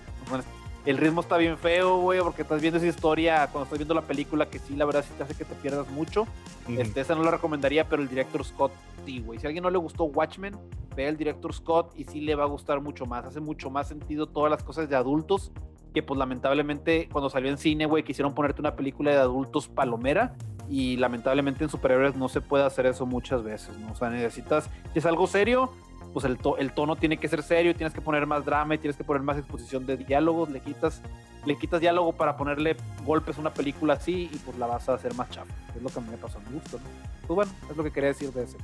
[0.88, 4.02] el ritmo está bien feo, güey, porque estás viendo esa historia cuando estás viendo la
[4.02, 6.26] película que sí, la verdad sí te hace que te pierdas mucho.
[6.66, 8.72] este, esa no la recomendaría, pero el director Scott
[9.04, 9.38] sí, güey.
[9.38, 10.56] Si a alguien no le gustó Watchmen,
[10.96, 13.26] ve el director Scott y sí le va a gustar mucho más.
[13.26, 15.52] Hace mucho más sentido todas las cosas de adultos
[15.92, 20.36] que pues lamentablemente cuando salió en cine, güey, quisieron ponerte una película de adultos palomera
[20.70, 23.92] y lamentablemente en superhéroes no se puede hacer eso muchas veces, ¿no?
[23.92, 25.72] O sea, necesitas, si es algo serio,
[26.12, 28.96] pues el, el, tono tiene que ser serio, tienes que poner más drama y tienes
[28.96, 31.00] que poner más exposición de diálogos, le quitas,
[31.46, 34.94] le quitas diálogo para ponerle golpes a una película así y pues la vas a
[34.94, 35.52] hacer más chapa.
[35.74, 36.84] Es lo que a mí me pasó a mi gusto, ¿no?
[37.26, 38.56] Pues bueno, es lo que quería decir de ese.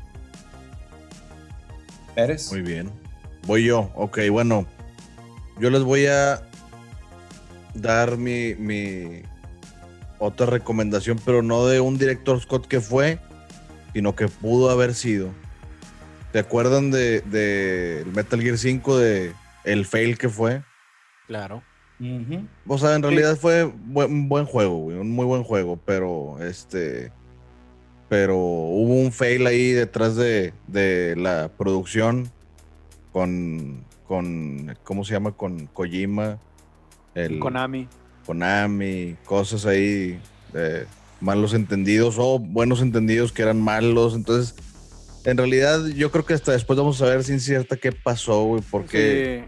[2.17, 2.51] ¿Eres?
[2.51, 2.91] Muy bien.
[3.47, 3.91] Voy yo.
[3.95, 4.67] Ok, bueno.
[5.59, 6.43] Yo les voy a
[7.75, 9.23] dar mi, mi
[10.19, 13.19] otra recomendación, pero no de un director Scott que fue,
[13.93, 15.31] sino que pudo haber sido
[16.35, 19.33] ¿Te acuerdan de, Metal Gear 5 de
[19.63, 20.65] el fail que fue?
[21.29, 21.63] Claro.
[22.67, 27.13] O sea, en realidad fue un buen juego, un muy buen juego, pero este
[28.09, 30.53] pero hubo un fail ahí detrás de,
[31.17, 32.29] la producción
[33.13, 35.37] con, con, ¿cómo se llama?
[35.37, 36.41] Con Kojima.
[37.15, 37.87] El, Konami.
[38.25, 40.21] Konami, cosas ahí,
[41.21, 44.15] malos entendidos o buenos entendidos que eran malos.
[44.15, 44.55] Entonces,
[45.25, 48.63] en realidad, yo creo que hasta después vamos a ver sin cierta qué pasó, güey,
[48.71, 49.45] porque...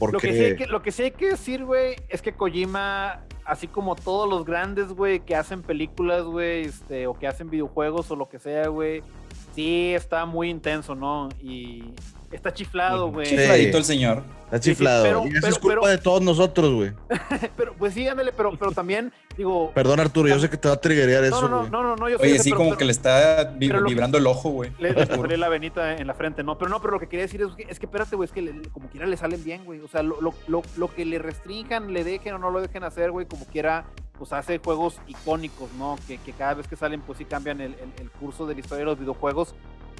[0.00, 3.22] Lo, que sí hay que, lo que sí hay que decir, güey, es que Kojima,
[3.44, 8.10] así como todos los grandes, güey, que hacen películas, güey, este, o que hacen videojuegos
[8.10, 9.02] o lo que sea, güey,
[9.54, 11.28] sí está muy intenso, ¿no?
[11.38, 11.92] Y
[12.30, 13.26] Está chiflado, güey.
[13.26, 14.22] Chifladito el señor.
[14.44, 15.26] Está chiflado.
[15.26, 16.92] y eso es culpa de todos nosotros, güey.
[17.56, 19.72] pero, pues sí, ándale, pero, pero también, digo.
[19.74, 21.48] Perdón, Arturo, yo sé que te va a triggerear eso.
[21.48, 22.18] No, no, no, no, yo.
[22.18, 24.72] Oye, sí, como que le está vibrando el ojo, güey.
[24.78, 26.56] Le, le la venita en la frente, no.
[26.56, 28.62] Pero no, pero lo que quería decir es que, es que espérate, güey, es que
[28.70, 29.80] como quiera le salen bien, güey.
[29.80, 32.84] O sea, lo, lo, lo, lo que le restrinjan, le dejen o no lo dejen
[32.84, 33.86] hacer, güey, como quiera
[34.18, 35.96] pues hace juegos icónicos, ¿no?
[36.06, 38.60] Que, que, cada vez que salen, pues sí cambian el, el, el, curso de la
[38.60, 39.54] historia de los videojuegos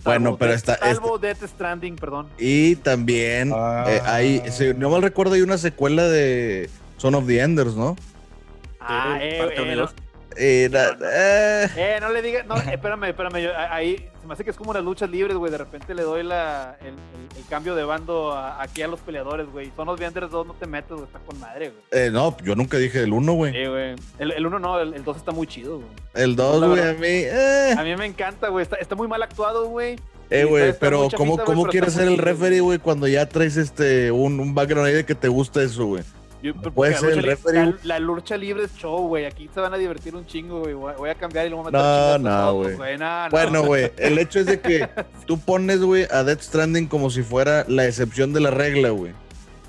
[0.04, 0.76] bueno, pero está.
[0.78, 2.28] Salvo Death Stranding, perdón.
[2.38, 3.84] Y también ah.
[3.88, 7.96] eh, hay, si no mal recuerdo, hay una secuela de Son of the Enders, ¿no?
[8.80, 9.86] Ah, eh, eh,
[10.42, 14.56] eh, eh, no le digas, no, espérame, espérame, yo, ahí se me hace que es
[14.56, 16.94] como las luchas libres, güey, de repente le doy la, el,
[17.36, 20.66] el, cambio de bando aquí a los peleadores, güey, son los Vianders 2, no te
[20.66, 22.06] metes, güey, está con madre, güey.
[22.06, 23.52] Eh, no, yo nunca dije el 1, güey.
[23.52, 25.88] Sí, güey, el 1 no, el 2 está muy chido, güey.
[26.14, 27.74] El 2, güey, a mí, eh.
[27.76, 29.96] A mí me encanta, güey, está, está muy mal actuado, güey.
[30.30, 34.40] Eh, güey, pero ¿cómo, cómo quieres ser el referee, güey, cuando ya traes este, un,
[34.40, 36.04] un background ahí de que te gusta eso, güey?
[36.74, 37.74] Puede ser el referee.
[37.82, 39.26] La, lucha libre es show, güey.
[39.26, 40.74] Aquí se van a divertir un chingo, güey.
[40.74, 42.76] Voy a cambiar y luego meter No, no, güey.
[43.30, 44.88] Bueno, güey, el hecho es de que
[45.26, 49.12] tú pones, güey, a Death Stranding como si fuera la excepción de la regla, güey.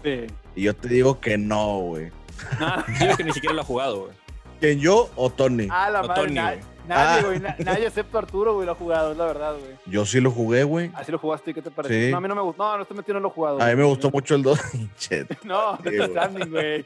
[0.03, 0.27] Sí.
[0.55, 2.11] Y yo te digo que no, güey.
[2.99, 4.21] Yo que ni siquiera lo ha jugado, güey.
[4.59, 5.67] ¿Quién yo o Tony?
[5.71, 6.89] Ah, la madre, Tony, güey.
[6.89, 7.25] nadie, Ah.
[7.25, 9.75] güey, na- nadie excepto Arturo, güey, lo ha jugado, es la verdad, güey.
[9.85, 10.91] Yo sí lo jugué, güey.
[10.95, 12.05] Así lo jugaste, ¿y qué te parece?
[12.07, 12.11] Sí.
[12.11, 13.55] No, a mí no me gustó, no, no estoy metido, no lo jugado.
[13.57, 13.77] A mí güey.
[13.77, 14.59] me gustó mucho el 2.
[14.97, 15.37] Chet.
[15.45, 16.09] No, Death.
[16.11, 16.85] Stranding, güey.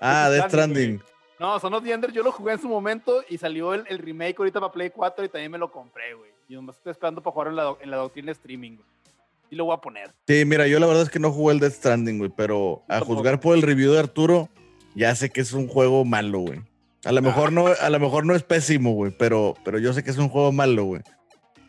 [0.00, 1.00] ah, Death Stranding.
[1.38, 3.98] No, Son of the Enders yo lo jugué en su momento y salió el, el
[3.98, 6.30] remake ahorita para Play 4 y también me lo compré, güey.
[6.48, 8.86] Y nomás estoy esperando para jugar en la, en la doctrina streaming, güey.
[9.50, 10.12] Y lo voy a poner.
[10.28, 13.00] Sí, mira, yo la verdad es que no jugué el Death Stranding, güey, pero a
[13.00, 14.48] juzgar por el review de Arturo,
[14.94, 16.60] ya sé que es un juego malo, güey.
[17.04, 20.02] A lo mejor no, a lo mejor no es pésimo, güey, pero, pero yo sé
[20.04, 21.02] que es un juego malo, güey.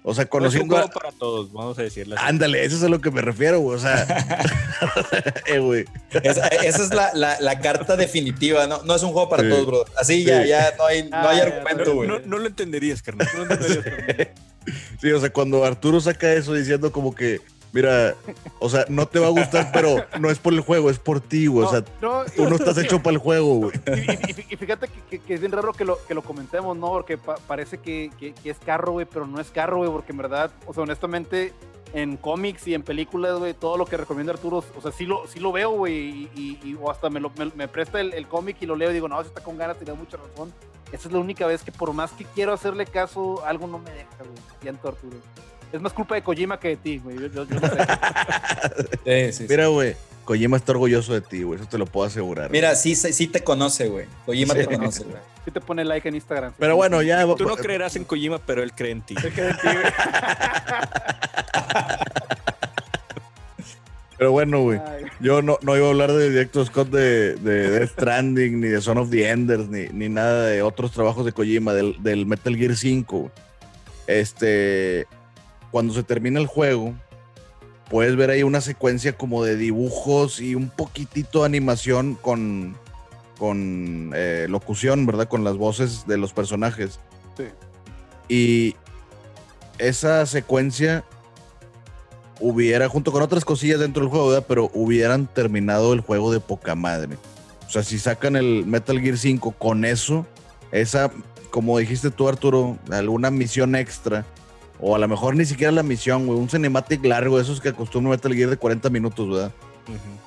[0.03, 2.26] O sea, No es un conociendo juego a- para todos, vamos a decirlo así.
[2.28, 3.78] Ándale, eso es a lo que me refiero, güey.
[3.78, 4.06] O sea,
[5.45, 5.86] eh, güey.
[6.24, 8.82] Esa, esa es la, la- la carta definitiva, ¿no?
[8.84, 9.49] No es un juego para Sí.
[9.49, 9.86] todos, bro.
[9.99, 10.49] Así ya, Sí.
[10.49, 12.08] ya no hay, no hay Ah, argumento, no, güey.
[12.10, 13.28] no- no lo entenderías, carnal.
[13.38, 14.32] No lo entenderías, carnal.
[14.99, 17.40] Sí, o sea, cuando Arturo saca eso diciendo como que,
[17.73, 18.15] mira,
[18.60, 21.19] o sea, no te va a gustar, pero no es por el juego, es por
[21.22, 21.65] ti, güey.
[21.65, 23.72] O sea, no, tú no estás hecho para el juego, güey.
[23.88, 26.76] Y, y- y fíjate que, que- que es bien raro que lo, que lo comentemos,
[26.77, 26.89] ¿no?
[26.89, 28.11] Porque pa- parece que,
[28.43, 31.53] es carro, güey, pero no es carro, güey, porque en verdad, o sea, honestamente,
[31.93, 35.27] en cómics y en películas, güey, todo lo que recomienda Arturo, o sea, sí lo,
[35.27, 38.14] sí lo veo, güey, y, y- y- o hasta me, lo- me- me presta el,
[38.14, 40.53] el cómic y lo leo y digo, no, si está con ganas, tiene mucha razón.
[40.91, 43.91] Esa es la única vez que por más que quiero hacerle caso, algo no me
[43.91, 44.31] deja, güey.
[44.61, 45.15] Siento, Arturo.
[45.73, 47.15] Es más culpa de Kojima que de ti, güey.
[47.18, 47.77] Yo, yo- yo lo sé.
[49.31, 49.45] Sí, sí.
[49.49, 49.95] Mira, güey,
[50.26, 51.60] Kojima está orgulloso de ti, güey.
[51.60, 52.49] Eso te lo puedo asegurar.
[52.52, 54.06] Mira, sí, sí sí te conoce, güey.
[54.26, 55.18] Kojima te conoce, güey.
[55.45, 56.53] Sí te pone like en Instagram.
[56.60, 57.23] Pero bueno, ya.
[57.35, 59.15] Tú no creerás en Kojima, pero él cree en ti.
[59.18, 59.76] Es que de ti, güey.
[64.18, 64.80] Pero bueno, güey.
[65.19, 68.80] Yo no, no iba a hablar de Director Scott de, de Death Stranding, ni de
[68.80, 72.56] Son of the Enders, ni, ni nada de otros trabajos de Kojima, del, del Metal
[72.56, 73.31] Gear 5.
[74.06, 75.07] Este,
[75.72, 76.93] cuando se termina el juego,
[77.89, 82.76] puedes ver ahí una secuencia como de dibujos y un poquitito de animación con,
[83.38, 85.27] con eh, locución, ¿verdad?
[85.27, 86.99] Con las voces de los personajes.
[87.38, 87.45] Sí.
[88.30, 88.76] Y
[89.77, 91.03] esa secuencia
[92.39, 94.45] hubiera, junto con otras cosillas dentro del juego, ¿verdad?
[94.48, 97.18] pero hubieran terminado el juego de poca madre.
[97.68, 100.26] O sea, si sacan el Metal Gear 5 con eso,
[100.72, 101.11] esa,
[101.52, 104.26] como dijiste tú, Arturo, alguna misión extra,
[104.82, 108.12] o a lo mejor ni siquiera la misión, güey, un cinematic largo, esos que acostumbra
[108.12, 109.52] Metal Gear de 40 minutos, ¿verdad?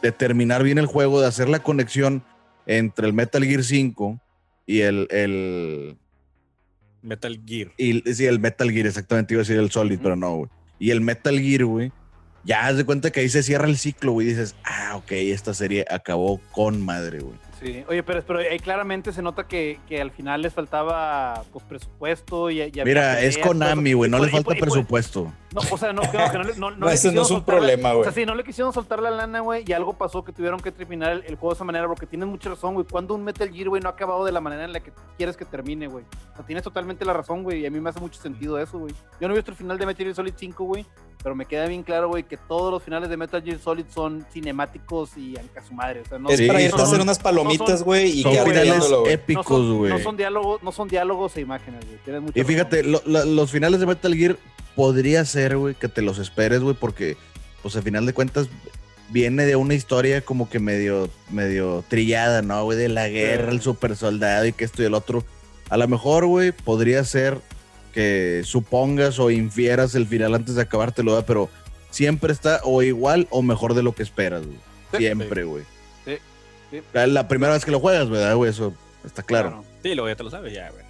[0.00, 2.22] De terminar bien el juego, de hacer la conexión
[2.66, 4.20] entre el Metal Gear 5
[4.66, 5.96] y el, el,
[7.02, 7.72] Metal Gear.
[7.76, 10.50] y, sí, el Metal Gear, exactamente, iba a decir el Solid, pero no, güey.
[10.78, 11.92] Y el Metal Gear, güey,
[12.44, 15.12] ya haz de cuenta que ahí se cierra el ciclo, güey, y dices, ah, ok,
[15.12, 17.43] esta serie acabó con madre, güey.
[17.64, 21.64] Sí, oye, pero, pero ahí claramente se nota que, que al final les faltaba pues,
[21.64, 23.96] presupuesto y, Mira, es Konami, eso.
[23.96, 25.32] güey, no por- le y falta y por- presupuesto.
[25.54, 27.30] No, o sea, no, creo que no, le- no, no No, le ese no es
[27.30, 28.04] un soltar problema, O güey.
[28.04, 30.72] sea, sí, no le quisieron soltar la lana, güey, y algo pasó que tuvieron que
[30.72, 32.84] terminar el, el juego de esa manera, porque tienes mucha razón, güey.
[32.90, 35.36] Cuando un Metal Gear, güey, no ha acabado de la manera en la que quieres
[35.36, 36.04] que termine, güey.
[36.32, 38.78] O sea, tienes totalmente la razón, güey, y a mí me hace mucho sentido eso,
[38.80, 38.92] güey.
[39.20, 40.84] Yo no he visto el final de Metal Gear Solid 5, güey,
[41.22, 44.26] pero me queda bien claro, güey, que todos los finales de Metal Gear Solid son
[44.32, 46.00] cinemáticos y a su madre.
[46.00, 48.50] O sea, no es Sí, para irte a hacer unas palomitas, güey, y Son quedarte
[48.50, 49.08] finales viéndolo, güey.
[49.12, 52.22] no épicos, no son diálogos, no son diálogos e imágenes, güey.
[52.34, 54.36] Y fíjate, lo- la- los finales de Metal Gear
[54.74, 57.16] podría ser, güey, que te los esperes, güey, porque,
[57.62, 58.48] pues al final de cuentas,
[59.10, 62.78] viene de una historia como que medio, medio trillada, ¿no, güey?
[62.78, 65.24] De la guerra, el super soldado y que esto y el otro.
[65.70, 67.38] A lo mejor, güey, podría ser
[67.92, 71.26] que supongas o infieras el final antes de acabártelo, ¿verdad?
[71.28, 71.48] pero
[71.90, 74.58] siempre está o igual o mejor de lo que esperas, güey.
[74.92, 75.62] Sí, Siempre, güey.
[76.04, 76.16] Sí,
[76.70, 76.80] sí.
[76.92, 78.50] La- La primera vez que lo juegas, ¿verdad, güey?
[78.50, 78.74] Eso
[79.04, 79.64] está claro.
[79.82, 80.84] Sí, luego ya te lo sabes, ya, güey.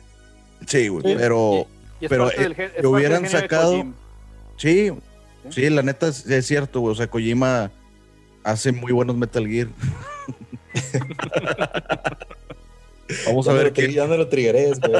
[0.66, 1.14] Sí, güey, Sí.
[1.18, 1.66] pero...
[2.00, 3.84] Y es Pero, parte eh, del gen- es que parte hubieran del de sacado-.
[4.56, 4.90] Sí,
[5.50, 6.92] sí, la neta es, es cierto, güey.
[6.92, 7.70] O sea, Kojima
[8.42, 9.68] hace muy buenos Metal Gear.
[13.26, 13.92] Vamos a Ya ver qué.
[13.92, 14.92] Ya no lo trigueres, güey.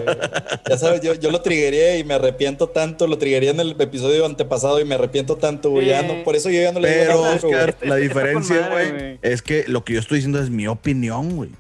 [0.69, 3.07] Ya sabes, yo, yo lo trigueé y me arrepiento tanto.
[3.07, 5.87] Lo trigué en el episodio antepasado y me arrepiento tanto, güey.
[5.87, 6.07] Ya Sí.
[6.09, 7.55] no, por eso yo ya no le digo Pero, nada güey.
[7.55, 9.19] Oscar, Está- la diferencia, güey, güey.
[9.23, 11.51] es que lo que yo estoy diciendo es mi opinión, güey.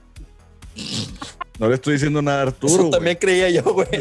[1.59, 2.73] No le estoy diciendo nada a Arturo.
[2.75, 3.87] Eso también creía yo, güey.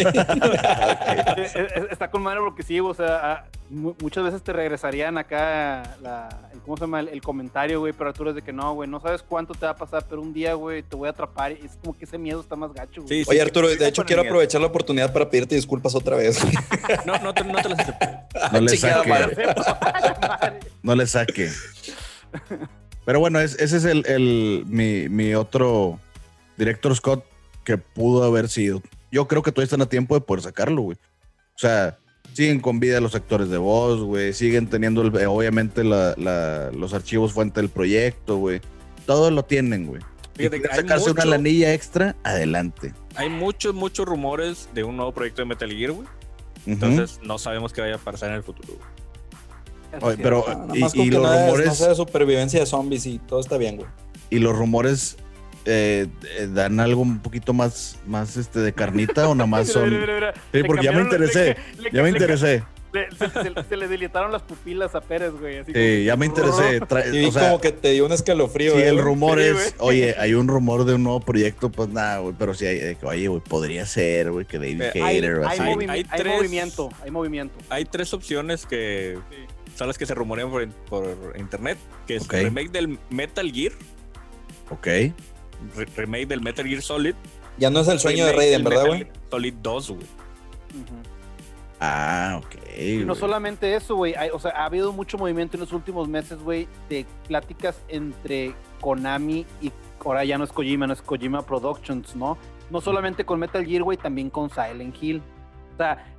[1.35, 5.17] Eh, eh, Está con madre porque sí, o sea, ah, mu- muchas veces te regresarían
[5.17, 6.99] acá la, el, ¿cómo se llama?
[6.99, 9.65] El, el comentario, güey, pero Arturo es de que no, güey, no sabes cuánto te
[9.65, 12.17] va a pasar, pero un día, güey, te voy a atrapar es como que ese
[12.17, 13.07] miedo está más gacho, güey.
[13.07, 13.29] Sí, sí.
[13.31, 16.39] Oye, Arturo, de hecho quiero aprovechar la oportunidad para pedirte disculpas otra vez.
[17.05, 18.07] No, no te, no te las acepto.
[18.51, 19.11] No le saque.
[20.83, 21.49] No le saque.
[23.05, 25.99] Pero bueno, es- ese es el, el- mi, mi otro
[26.57, 27.25] director Scott
[27.63, 28.81] que pudo haber sido.
[29.11, 30.97] Yo creo que todavía están a tiempo de poder sacarlo, güey.
[31.55, 31.97] O sea,
[32.33, 34.33] siguen con vida los actores de voz, güey.
[34.33, 38.61] Siguen teniendo, el- eh, obviamente, la- la- los archivos fuente del proyecto, güey.
[39.05, 40.01] todo lo tienen, güey.
[40.35, 42.93] Fíjate que sacarse una lanilla extra, adelante.
[43.15, 46.07] Hay muchos, muchos rumores de un nuevo proyecto de Metal Gear, güey.
[46.65, 48.79] Entonces no sabemos qué vaya a pasar en el futuro.
[50.17, 53.87] pero y, los rumores no de supervivencia de zombies y todo está bien, güey.
[54.29, 55.17] Y los rumores
[55.65, 56.07] eh,
[56.37, 59.89] eh, dan algo un poquito más, más este de carnita o nada más son.
[60.51, 61.57] sí, porque ya me interesé.
[61.91, 62.63] ya me interesé
[63.69, 65.63] se, le delitaron las pupilas a Pérez, güey.
[65.65, 66.79] sí, ya me interesé.
[67.13, 68.75] y como que te dio un escalofrío.
[68.75, 72.35] Sí, el rumor es, oye, hay un rumor de un nuevo proyecto, pues nada, güey,
[72.37, 75.41] pero sí, hay, oye, güey, podría ser, güey, que David Hater.
[75.45, 77.55] Hay, hay, hay, tres, movimiento, hay movimiento.
[77.69, 79.17] Hay tres opciones que
[79.75, 80.51] son las que se rumorean
[80.89, 83.73] por, internet, que es remake del Metal Gear.
[84.69, 84.87] Ok.
[85.95, 87.15] Remake del Metal Gear Solid.
[87.57, 89.07] Ya no es el sueño de Raiden, ¿verdad, güey?
[89.29, 90.07] Solid 2, güey.
[91.79, 92.79] Ah, ok.
[92.79, 94.15] Y no solamente eso, güey.
[94.31, 99.45] O sea, ha habido mucho movimiento en los últimos meses, güey, de pláticas entre Konami
[99.61, 99.71] y
[100.03, 102.37] ahora ya no es Kojima, no es Kojima Productions, ¿no?
[102.69, 105.21] No solamente con Metal Gear, güey, también con Silent Hill.
[105.73, 106.12] O sea,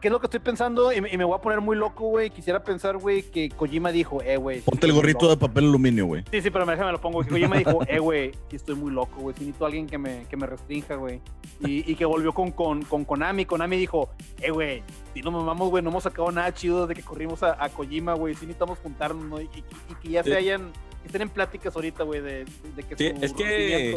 [0.00, 0.92] ¿Qué es lo que estoy pensando?
[0.92, 2.30] Y me, voy a poner muy loco, güey.
[2.30, 4.60] Quisiera pensar, güey, que Kojima dijo, eh, güey.
[4.60, 6.24] Ponte el gorrito de papel aluminio, güey.
[6.30, 7.24] Sí, sí, pero déjame lo pongo.
[7.24, 9.34] Kojima dijo, eh, güey, sí estoy muy loco, güey.
[9.36, 11.20] Si necesito a alguien que me, que me restrinja, güey.
[11.60, 13.46] Y, y, que volvió con, con, con Konami.
[13.46, 14.10] Konami dijo,
[14.40, 14.82] eh, güey,
[15.14, 18.14] si no mamamos, güey, no hemos sacado nada chido de que corrimos a, a Kojima,
[18.14, 18.34] güey.
[18.34, 19.40] Si necesitamos juntarnos, ¿no?
[19.40, 20.70] Y, que ya se hayan,
[21.00, 22.44] que estén en pláticas ahorita, güey, de,
[22.76, 23.96] de, que sí, es que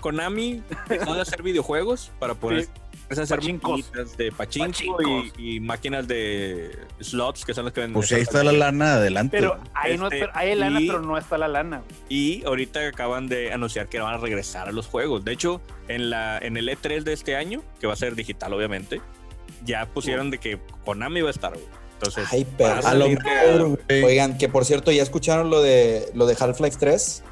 [0.00, 2.68] Konami dejó de hacer videojuegos para poder
[3.18, 4.98] hacer maquinitas de pachinko
[5.38, 7.94] y, máquinas de slots que son las que venden.
[7.94, 9.38] Pues ahí está la lana, adelante.
[9.38, 11.82] Pero ahí, no, este, hay lana, pero no está la lana.
[12.08, 15.24] Y ahorita acaban de anunciar que van a regresar a los juegos.
[15.24, 18.52] De hecho, en, la, en el E3 de este año, que va a ser digital
[18.52, 19.00] obviamente,
[19.64, 21.52] ya pusieron de que Konami va a estar,
[21.94, 27.24] Entonces, Ay, pero, Oigan, que por cierto, ¿ya escucharon lo de lo de Half-Life 3?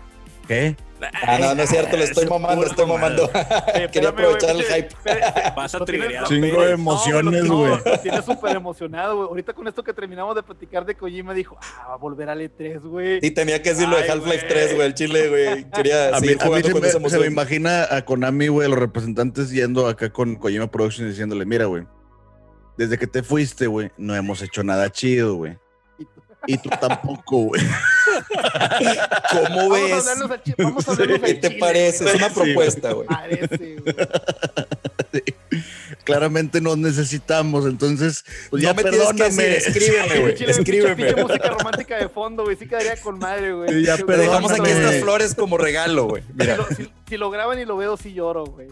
[0.50, 0.76] ¿Qué?
[1.22, 3.30] Ah, no, no es cierto, lo estoy mamando, estoy mamando.
[3.92, 4.88] Quería aprovechar el hype.
[5.56, 6.24] Vas a triggerear.
[6.24, 7.72] Chingo de emociones, güey.
[8.02, 9.28] Tienes súper emocionado, güey.
[9.28, 12.40] Ahorita con esto que terminamos de platicar de Kojima, dijo, ah, va a volver al
[12.40, 13.20] E3, güey.
[13.20, 14.86] Sí, tenía que decirlo de Half-Life 3, güey.
[14.88, 15.70] El chile, güey.
[15.70, 19.52] Quería a mí, a mí se, me, se me imagina a Konami, güey, los representantes
[19.52, 21.86] yendo acá con Kojima Productions diciéndole, mira, güey,
[22.76, 25.56] desde que te fuiste, güey, no hemos hecho nada chido, güey.
[26.46, 27.62] Y tú tampoco, güey.
[29.30, 30.04] ¿Cómo ves?
[30.58, 32.04] Vamos a ¿Qué te parece?
[32.04, 33.06] Es una propuesta, güey.
[36.04, 39.56] Claramente nos necesitamos, entonces, pues ya me perdóname.
[39.56, 40.34] escríbeme, güey.
[40.50, 41.14] Escríbeme.
[41.14, 42.56] música romántica de fondo, güey.
[42.56, 43.84] Sí quedaría con madre, güey.
[43.84, 46.22] Ya Dejamos aquí estas flores como regalo, güey.
[46.34, 46.58] Mira.
[47.08, 48.68] Si, lo graban y lo veo, sí lloro, güey.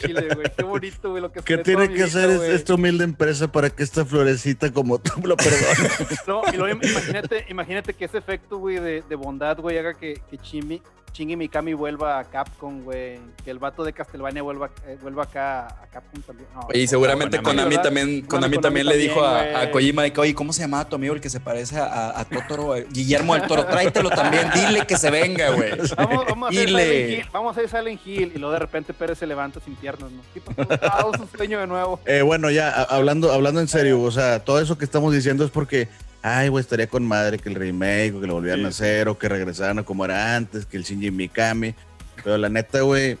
[0.00, 0.46] Chile, güey.
[0.54, 1.22] Qué bonito, güey.
[1.22, 5.20] Lo que ¿Qué tiene que hacer esta humilde empresa para que esta florecita como tú
[5.26, 6.18] lo perdones?
[6.26, 10.20] no, y luego imagínate, imagínate que ese efecto, güey, de, de bondad, güey, haga que,
[10.30, 10.82] que Chimi,
[11.12, 13.18] Chingy Mikami vuelva a Capcom, güey.
[13.44, 16.48] Que el vato de Castlevania vuelva, eh, vuelva acá a Capcom también.
[16.72, 20.62] y seguramente Konami, también, Konami, también le dijo a, Kojima de que, oye, ¿cómo se
[20.62, 22.74] llamaba tu amigo el que se parece a, a Totoro?
[22.90, 25.72] Guillermo del Toro, tráetelo también, dile que se venga, güey.
[25.96, 29.26] Vamos, vamos, a hacer vamos a hacer Silent Hill y luego de repente Pérez se
[29.26, 30.22] levanta sin piernas, ¿no?
[30.66, 32.00] Todo su sueño de nuevo.
[32.06, 35.50] Eh, bueno, ya, hablando, hablando en serio, o sea, todo eso que estamos diciendo es
[35.50, 35.88] porque
[36.22, 39.28] ay, güey, estaría con madre que el remake, que lo volvieran a hacer, o que
[39.28, 41.74] regresaran a como era antes, que el Shinji Mikami.
[42.22, 43.18] Pero la neta, güey,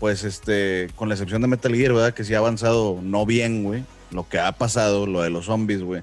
[0.00, 2.14] pues este, con la excepción de Metal Gear, ¿verdad?
[2.14, 3.84] Que sí ha avanzado no bien, güey.
[4.10, 6.02] Lo que ha pasado, lo de los zombies, güey.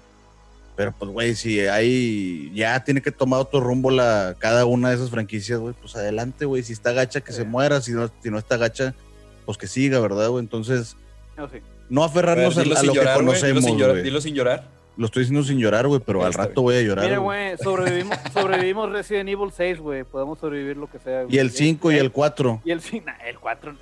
[0.76, 4.96] Pero pues, güey, si hay, ya tiene que tomar otro rumbo la, cada una de
[4.96, 6.64] esas franquicias, güey, pues adelante, güey.
[6.64, 7.82] Si está gacha, que se muera.
[7.82, 8.96] Si no, si no está gacha,
[9.46, 10.42] pues que siga, ¿verdad, güey?
[10.42, 10.96] Entonces,
[11.90, 14.04] no, aferrarnos a, lo que conocemos, güey.
[14.04, 14.81] Dilo sin llorar.
[14.98, 17.06] Lo estoy diciendo sin llorar, güey, pero al rato voy a llorar.
[17.06, 20.04] Mira, güey, sobrevivimos, sobrevivimos Resident Evil 6, güey.
[20.04, 21.26] Podemos sobrevivir lo que sea.
[21.30, 22.62] Y el 5 y el 4.
[22.66, 23.74] Y el 5, el 4,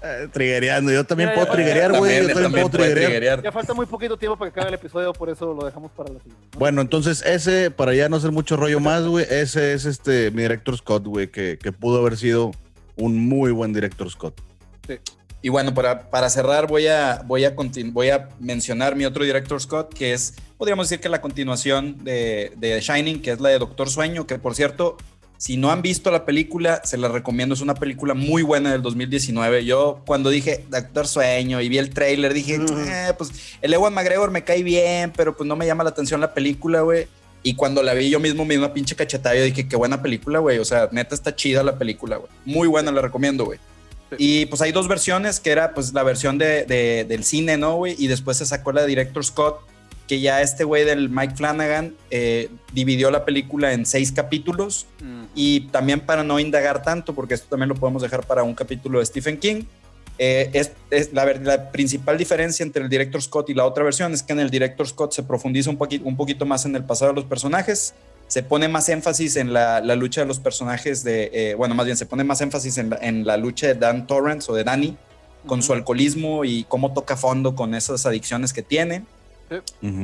[0.00, 0.92] eh, triguereando.
[0.92, 2.28] Yo también puedo triguerear, güey.
[2.28, 3.42] Yo también, puedo triguerear.
[3.42, 6.12] Ya falta muy poquito tiempo para que acabe el episodio, por eso lo dejamos para
[6.12, 6.58] la siguiente.
[6.58, 10.42] Bueno, entonces ese, para ya no hacer mucho rollo más, güey, ese es este mi
[10.42, 12.52] director Scott, güey, que, que pudo haber sido
[12.96, 14.40] un muy buen director Scott.
[14.86, 14.98] Sí.
[15.40, 17.54] Y bueno, para, para cerrar voy a, voy, a
[17.92, 22.52] voy a mencionar mi otro director Scott, que es, podríamos decir que la continuación de,
[22.56, 24.96] de Shining, que es la de Doctor Sueño, que por cierto,
[25.38, 27.54] si no han visto la película, se la recomiendo.
[27.54, 29.64] Es una película muy buena del 2019.
[29.64, 33.30] Yo cuando dije Doctor Sueño y vi el trailer, dije, eh, pues
[33.62, 36.80] el Ewan McGregor me cae bien, pero pues no me llama la atención la película,
[36.80, 37.06] güey.
[37.44, 39.36] Y cuando la vi yo mismo me dio una pinche cachetada.
[39.36, 40.58] Yo dije, qué buena película, güey.
[40.58, 42.30] O sea, neta está chida la película, güey.
[42.44, 43.60] Muy buena, la recomiendo, güey.
[44.16, 46.64] Y pues hay dos versiones, que era pues la versión de,
[47.06, 47.94] del cine, ¿no, güey?
[47.98, 49.60] Y después se sacó la de Director Scott,
[50.06, 55.24] que ya este güey del Mike Flanagan eh, dividió la película en seis capítulos mm.
[55.34, 59.00] y también para no indagar tanto, porque esto también lo podemos dejar para un capítulo
[59.00, 59.64] de Stephen King,
[60.20, 60.50] eh,
[60.90, 64.32] es, la, la, principal diferencia entre el director Scott y la otra versión es que
[64.32, 67.16] en el director Scott se profundiza un, poquito, un poquito más en el pasado de
[67.20, 67.94] los personajes,
[68.28, 71.96] se pone más énfasis en la, lucha de los personajes de, eh, bueno, más bien
[71.96, 74.96] se pone más énfasis en la, lucha de Dan Torrance o de Danny
[75.46, 79.04] con su alcoholismo y cómo toca fondo con esas adicciones que tiene.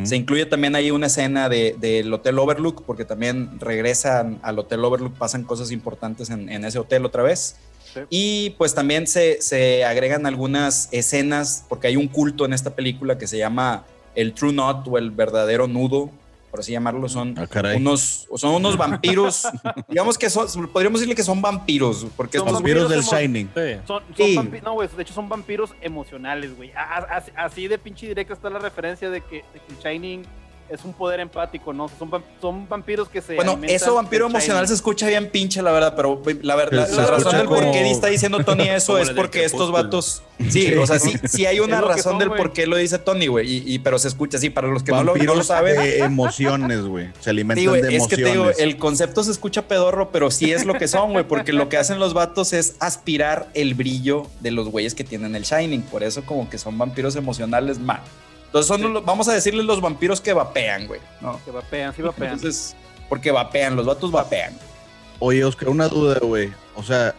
[0.05, 5.19] Se incluye también ahí una escena del Hotel Overlook, porque también regresan al Hotel Overlook,
[5.19, 7.57] pasan cosas importantes en, en ese hotel otra vez.
[8.09, 13.19] Y pues también se, se, agregan algunas escenas, porque hay un culto en esta película
[13.19, 13.85] que se llama
[14.15, 16.11] el True Knot o el verdadero nudo,
[16.55, 19.43] por así llamarlo, son ah, unos son unos vampiros.
[19.89, 23.51] digamos que son, podríamos decirle que son vampiros, porque son vampiros, del Shining.
[23.85, 24.05] Son,
[24.63, 26.71] no, güey, de hecho son vampiros emocionales, güey.
[27.35, 30.23] Así de pinche directa está la referencia de que, de que el Shining
[30.69, 31.89] es un poder empático, ¿no?
[31.89, 32.11] Son,
[32.41, 33.35] son vampiros que se.
[33.35, 37.37] Bueno, eso vampiro emocional se escucha bien pinche, la verdad, pero la verdad, la, razón
[37.37, 40.23] del por qué está diciendo Tony eso es porque estos vatos.
[40.49, 43.73] Sí, o sea, sí, sí hay una razón del por qué lo dice Tony, güey,
[43.73, 44.51] y, pero se escucha así.
[44.51, 46.03] Para los que no lo, saben.
[46.03, 47.09] emociones, güey.
[47.21, 48.03] Se alimentan de emociones.
[48.03, 51.13] Es que te digo, el concepto se escucha pedorro, pero sí es lo que son,
[51.13, 55.05] güey, porque lo que hacen los vatos es aspirar el brillo de los güeyes que
[55.05, 55.83] tienen el Shining.
[55.83, 58.01] Por eso, como que son vampiros emocionales, man.
[58.55, 61.01] Entonces son, vamos a decirles los vampiros que vapean, güey.
[61.21, 61.41] ¿no?
[61.45, 62.35] Que vapean, sí vapean.
[62.35, 62.77] Entonces,
[63.09, 64.57] porque vapean, los vatos vapean.
[65.19, 66.53] Oye, Oscar, una duda, güey.
[66.77, 67.17] O sea,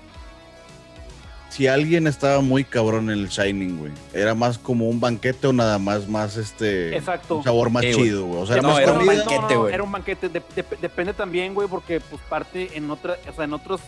[1.49, 5.51] si alguien estaba muy cabrón en el Shining, güey, ¿era más como un banquete o
[5.51, 6.95] nada más, más este.
[6.95, 7.35] Exacto.
[7.35, 8.41] Un sabor más chido, güey?
[8.41, 9.73] O sea, no, era un banquete, güey.
[9.73, 10.29] era un banquete.
[10.29, 13.81] depende también, güey, porque pues parte en otra, o sea, en otros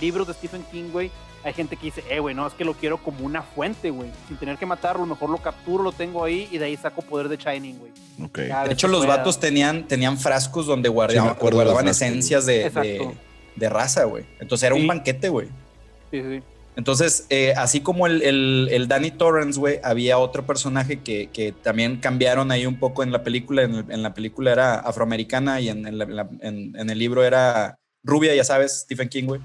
[0.00, 1.10] libros de Stephen King, güey,
[1.44, 4.10] hay gente que dice, eh, güey, no, es que lo quiero como una fuente, güey.
[4.28, 7.28] Sin tener que matarlo, mejor lo capturo, lo tengo ahí y de ahí saco poder
[7.28, 7.92] de Shining, güey.
[8.66, 13.14] De hecho, los vatos tenían, tenían frascos donde guardaban, guardaban esencias de,
[13.56, 14.24] de, raza, güey.
[14.40, 15.48] Entonces era un banquete, güey.
[16.10, 16.42] Sí, sí.
[16.76, 21.98] Entonces, eh, así como el, el, Danny Torrance, güey, había otro personaje que, que, también
[21.98, 23.62] cambiaron ahí un poco en la película.
[23.62, 29.08] En, la película era afroamericana y en, en, el libro era rubia, ya sabes, Stephen
[29.08, 29.40] King, güey.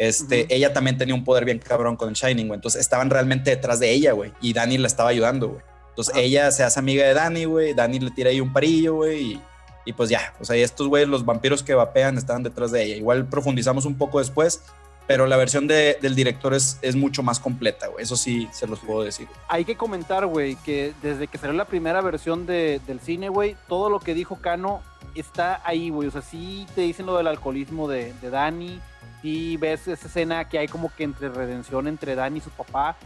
[0.00, 2.56] Este, Ella también tenía un poder bien cabrón con el Shining, güey.
[2.56, 4.32] Entonces estaban realmente detrás de ella, güey.
[4.40, 5.60] Y Dani la estaba ayudando, güey.
[5.90, 7.74] Entonces ella se hace amiga de Dani, güey.
[7.74, 9.38] Dani le tira ahí un parillo, güey.
[9.84, 12.96] Y, pues ya, o sea, estos güeyes, los vampiros que vapean, estaban detrás de ella.
[12.96, 14.62] Igual profundizamos un poco después,
[15.06, 18.02] pero la versión del director es, es mucho más completa, güey.
[18.02, 19.28] Eso sí se los puedo decir.
[19.48, 23.90] Hay que comentar, güey, que desde que salió la primera versión del cine, güey, todo
[23.90, 24.80] lo que dijo Cano
[25.14, 26.08] está ahí, güey.
[26.08, 28.80] O sea, sí te dicen lo del alcoholismo de, de Dani
[29.22, 32.96] y ves esa escena que hay como que entre redención entre Dani y su papá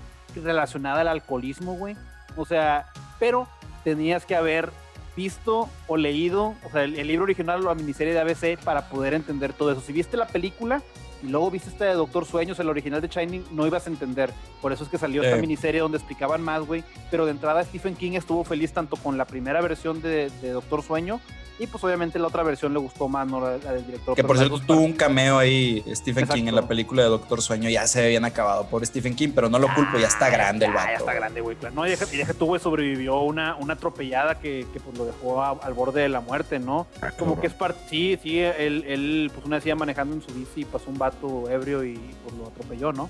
[0.42, 1.96] relacionada al alcoholismo, güey.
[2.36, 2.86] O sea,
[3.18, 3.48] pero
[3.84, 4.70] tenías que haber
[5.16, 9.14] visto o leído, o sea, el, libro original o la miniserie de ABC para poder
[9.14, 9.80] entender todo eso.
[9.80, 10.82] Si viste la película
[11.24, 14.32] y luego viste esta de Doctor Sueños, el original de Shining, no ibas a entender.
[14.60, 16.84] Por eso es que salió esta miniserie donde explicaban más, güey.
[17.10, 20.82] Pero de entrada Stephen King estuvo feliz tanto con la primera versión de, de Doctor
[20.82, 21.20] Sueño
[21.58, 23.40] y pues obviamente la otra versión le gustó más, ¿no?
[23.40, 24.16] La, del director.
[24.16, 27.70] Que por cierto tuvo un cameo ahí Stephen King en la película de Doctor Sueño.
[27.70, 30.66] Ya se ve bien acabado por Stephen King, pero no lo culpo, ya está grande
[30.66, 30.88] el vato.
[30.90, 31.56] Ya está grande, güey.
[31.72, 35.74] No, y deja, que tuvo sobrevivió una, una atropellada que, que pues lo dejó al
[35.74, 36.88] borde de la muerte, ¿no?
[37.00, 37.80] Ah, Como que es parte.
[37.88, 40.98] Sí, sí, él, él pues una vez iba manejando en su bici y pasó un
[40.98, 41.13] vato
[41.50, 43.08] ebrio y pues lo atropelló, ¿no?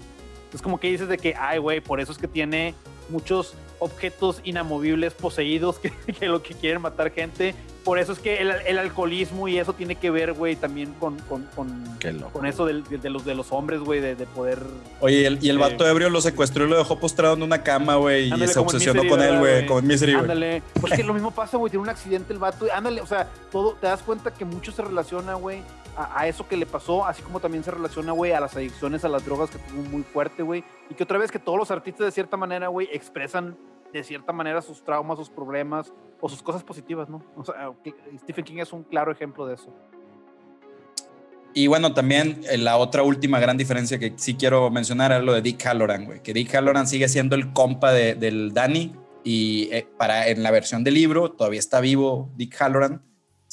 [0.53, 2.75] Es como que dices de que, ay, güey, por eso es que tiene
[3.09, 7.55] muchos objetos inamovibles poseídos que, que, lo que quieren matar gente.
[7.85, 11.43] Por eso es que el, alcoholismo y eso tiene que ver, güey, también con, con,
[11.55, 11.85] con,
[12.33, 14.59] con eso de, los, de los hombres, güey, de, poder...
[15.01, 17.63] Oye, y el, y el vato ebrio lo secuestró y lo dejó postrado en una
[17.63, 21.59] cama, güey, y se obsesionó con él, güey, con Misery, Ándale, porque lo mismo pasa,
[21.59, 24.73] güey, tiene un accidente el vato, ándale, o sea, todo, te das cuenta que mucho
[24.73, 25.61] se relaciona, güey,
[25.97, 29.09] a, eso que le pasó, así como también se relaciona, güey, a las adicciones a
[29.09, 30.65] las drogas que tuvo muy fuerte, güey.
[30.91, 33.57] Y que otra vez que todos los artistas de cierta manera, güey, expresan
[33.99, 37.23] de cierta manera sus traumas, sus problemas o sus cosas positivas, ¿no?
[37.37, 37.71] O sea,
[38.21, 39.73] Stephen King es un claro ejemplo de eso.
[41.53, 45.33] Y bueno, también eh, la otra última gran diferencia que sí quiero mencionar es lo
[45.33, 46.21] de Dick Halloran, güey.
[46.21, 48.93] Que Dick Halloran sigue siendo el compa de, del Danny
[49.23, 53.03] y eh, para en la versión del libro todavía está vivo Dick Halloran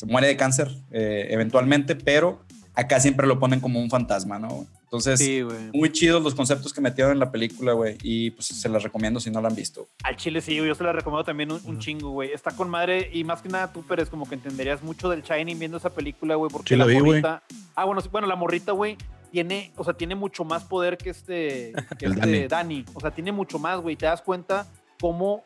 [0.02, 2.44] se muere de cáncer eh, eventualmente, pero
[2.74, 4.66] acá siempre lo ponen como un fantasma, ¿no?
[4.92, 7.98] Entonces, muy chidos los conceptos que metieron en la película, güey.
[8.04, 9.88] Y pues se las recomiendo si no la han visto.
[10.04, 12.34] Al chile sí, yo se la recomiendo también un, chingo, güey.
[12.34, 15.58] Está con madre y más que nada tú, Pérez, como que entenderías mucho del Shining
[15.58, 16.52] viendo esa película, güey.
[16.52, 17.42] Porque la, morrita.
[17.74, 18.98] Ah, bueno, bueno, la morrita, güey,
[19.32, 22.84] tiene, o sea, tiene mucho más poder que este, que este Danny.
[22.94, 23.96] O sea, tiene mucho más, güey.
[23.96, 24.68] Te das cuenta
[25.00, 25.46] cómo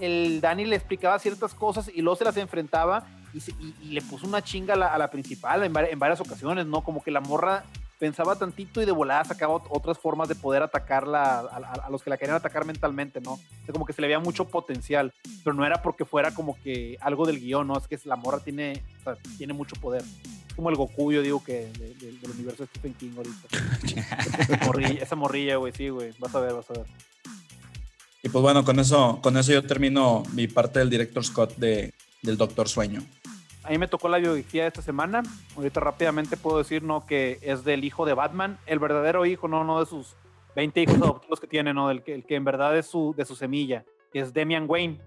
[0.00, 4.42] el Dani le explicaba ciertas cosas y luego se las enfrentaba y, le puso una
[4.42, 6.82] chinga a la, principal en, en, varias ocasiones, ¿no?
[6.82, 7.64] Como que la morra
[7.98, 12.16] pensaba tantito y de volada sacaba otras formas de poder atacarla a, los que la
[12.16, 13.32] querían atacar mentalmente, ¿no?
[13.32, 15.12] O como que se le veía mucho potencial,
[15.42, 17.76] pero no era porque fuera como que algo del guion, ¿no?
[17.76, 18.82] Es que la morra tiene,
[19.38, 20.02] tiene mucho poder.
[20.48, 21.66] Es como el Goku, yo digo que
[22.00, 23.48] del universo de Stephen King ahorita.
[25.02, 26.12] esa morrilla, güey, sí, güey.
[26.18, 26.86] Vas a ver, vas a ver.
[28.22, 31.94] Y pues bueno, con eso, con eso yo termino mi parte del director Scott de,
[32.22, 33.02] del Doctor Sueño.
[33.66, 35.24] A mí me tocó la biografía de esta semana.
[35.56, 37.04] Ahorita rápidamente puedo decir ¿no?
[37.04, 40.14] que es del hijo de Batman, el verdadero hijo, no, no de sus
[40.54, 41.88] 20 hijos adoptivos que tiene, ¿no?
[41.88, 45.00] Del que, el que en verdad es su, de su semilla, que es Demian Wayne,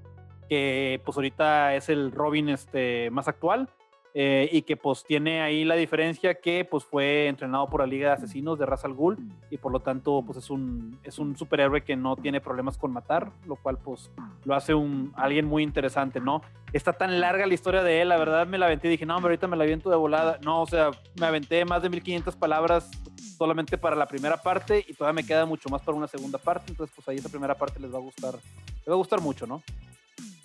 [0.50, 3.70] que pues ahorita es el Robin este, más actual.
[4.16, 8.08] Eh, y que pues tiene ahí la diferencia que pues fue entrenado por la Liga
[8.08, 9.20] de Asesinos de Ra's al Ghul
[9.52, 12.92] y por lo tanto pues es un, es un superhéroe que no tiene problemas con
[12.92, 14.10] matar, lo cual pues
[14.46, 16.42] lo hace un alguien muy interesante, ¿no?
[16.74, 19.16] Está tan larga la historia de él, la verdad me la aventé y dije, no,
[19.16, 20.40] ahorita me la aviento de volada.
[20.44, 22.90] No, o sea, me aventé más de 1500 palabras
[23.38, 26.72] solamente para la primera parte y todavía me queda mucho más para una segunda parte,
[26.72, 29.48] entonces pues ahí esa primera parte les va a gustar, les va a gustar mucho,
[29.48, 29.62] ¿no?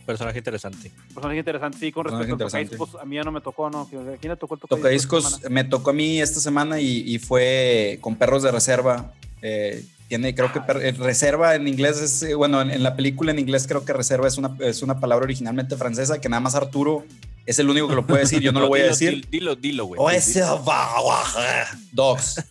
[0.05, 0.91] Personaje interesante.
[1.15, 3.83] Personaje interesante, sí, con respecto a Tocadiscos, a mí ya no me tocó, ¿no?
[3.83, 5.41] ¿A quién le tocó el Tocadiscos?
[5.51, 9.13] me tocó a mí esta semana y, fue con Perros de Reserva.
[9.43, 13.39] Eh, tiene, creo que eh, reserva en inglés es, eh, bueno, en, la película en
[13.39, 17.05] inglés creo que reserva es una, es una palabra originalmente francesa que nada más Arturo
[17.47, 19.27] es el único que lo puede decir, yo no lo voy a decir.
[19.31, 20.01] Dilo, dilo, güey.
[21.93, 22.43] Dogs.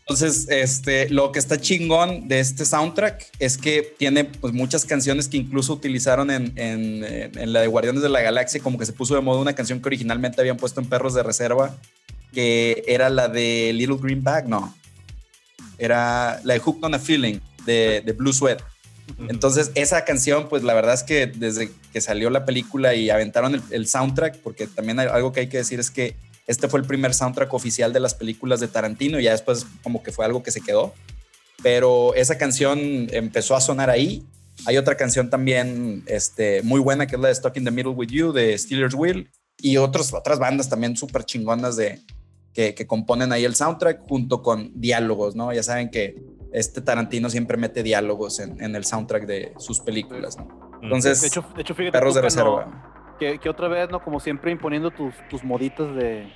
[0.00, 5.28] Entonces, este, lo que está chingón de este soundtrack es que tiene pues, muchas canciones
[5.28, 8.92] que incluso utilizaron en, en, en, la de Guardianes de la Galaxia, como que se
[8.92, 11.76] puso de moda una canción que originalmente habían puesto en Perros de Reserva,
[12.32, 14.74] que era la de Little Green Bag, no.
[15.78, 18.62] Era la de Hooked on a Feeling de, de Blue Sweat.
[19.28, 23.62] Entonces, esa canción, pues la verdad es que desde que salió la película y aventaron
[23.70, 26.16] el, soundtrack, porque también hay, algo que hay que decir es que
[26.46, 30.02] este fue el primer soundtrack oficial de las películas de Tarantino y ya después como
[30.02, 30.94] que fue algo que se quedó.
[31.62, 32.78] Pero esa canción
[33.12, 34.24] empezó a sonar ahí.
[34.66, 37.92] Hay otra canción también este, muy buena que es la de Stuck in the Middle
[37.92, 42.00] with You de Steelers Wheel y otros, otras bandas también súper chingonas de,
[42.52, 45.52] que, componen ahí el soundtrack junto con diálogos, ¿no?
[45.52, 46.16] Ya saben que
[46.52, 50.48] este Tarantino siempre mete diálogos en, el soundtrack de sus películas, ¿no?
[50.82, 53.14] Entonces, de hecho, de hecho fíjate perros de reserva.
[53.18, 54.02] que, otra vez, ¿no?
[54.02, 56.32] Como siempre imponiendo tus, tus moditas de,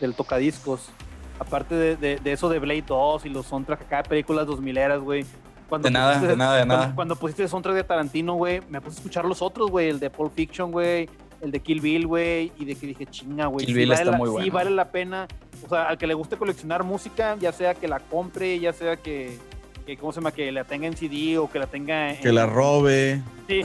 [0.00, 0.90] del tocadiscos.
[1.38, 5.24] Aparte de, eso de Blade 2 y los soundtracks acá de películas 2000 eras, güey.
[5.80, 6.92] de nada, de nada, de nada.
[6.94, 9.88] Cuando, pusiste el soundtrack de Tarantino, güey, me puse a escuchar los otros, güey.
[9.88, 11.08] El de Pulp Fiction, güey.
[11.42, 12.52] El de Kill Bill, güey.
[12.58, 13.66] Y de que dije, chinga, güey.
[13.66, 14.44] Kill Bill está muy bueno.
[14.44, 15.28] Sí, vale la pena.
[15.66, 18.96] O sea, al que le guste coleccionar música, ya sea que la compre, ya sea
[18.96, 19.36] que
[19.84, 20.30] que ¿cómo se llama?
[20.32, 23.20] Que la tenga en CD o que la tenga Que la robe.
[23.48, 23.62] Sí,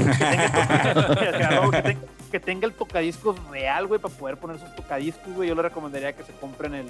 [2.32, 5.48] que tenga, el tocadiscos real, güey, para poder poner sus tocadiscos, güey.
[5.48, 6.88] Yo le recomendaría que se compren el...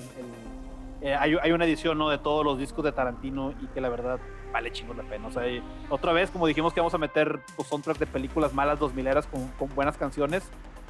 [1.01, 2.09] Eh, hay, una edición, ¿no?
[2.09, 4.19] De todos los discos de Tarantino y que la verdad
[4.51, 5.27] vale chingo la pena.
[5.27, 5.43] O sea,
[5.89, 9.27] otra vez, como dijimos que vamos a meter pues, soundtracks de películas malas dos mileras
[9.27, 10.43] con, con buenas canciones,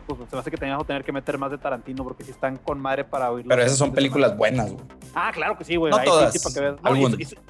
[0.07, 2.31] pues se me hace que teníamos que tener que meter más de Tarantino porque si
[2.31, 3.49] están con madre para oírlo.
[3.49, 4.85] Pero esas son películas buenas, güey.
[5.13, 5.91] Ah, claro que sí, güey.
[5.91, 6.33] No todas.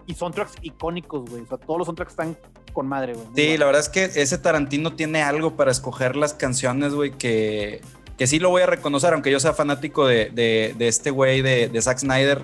[0.07, 1.43] y, soundtracks icónicos, güey.
[1.43, 2.37] O sea, todos los soundtracks están
[2.73, 3.27] con madre, güey.
[3.35, 7.81] Sí, la verdad es que ese Tarantino tiene algo para escoger las canciones, güey, que,
[8.17, 11.69] que sí lo voy a reconocer, aunque yo sea fanático de, de, este güey de,
[11.69, 12.43] de Zack Snyder.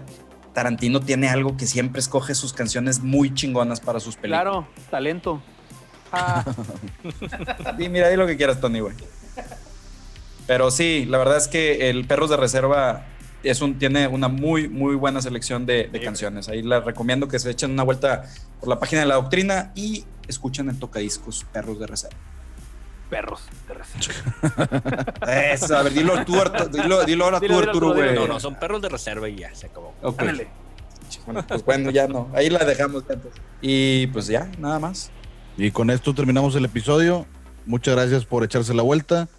[0.54, 4.42] Tarantino tiene algo que siempre escoge sus canciones muy chingonas para sus películas.
[4.42, 5.42] Claro, talento.
[6.12, 6.46] Ah.
[7.80, 8.96] y mira, ahí lo que quieras, Tony, güey.
[10.46, 13.06] Pero sí, la verdad es que el Perros de Reserva
[13.44, 16.50] es un, tiene una muy, muy buena selección de, canciones.
[16.50, 18.24] Ahí les recomiendo que se echen una vuelta
[18.60, 22.18] por la página de la doctrina y escuchen el tocadiscos Perros de Reserva.
[23.14, 25.14] Perros de Reserva.
[25.54, 26.34] Eso, a ver, dilo tú,
[26.72, 28.16] dilo, dilo ahora tú, Arturo, güey.
[28.16, 29.94] No, no, son perros de reserva y ya se acabó.
[30.02, 32.30] Bueno, pues bueno, ya no.
[32.34, 33.04] Ahí la dejamos.
[33.62, 35.12] Y pues ya, nada más.
[35.58, 37.28] Y con esto terminamos el episodio.
[37.68, 39.30] Muchas gracias por echarse la vuelta.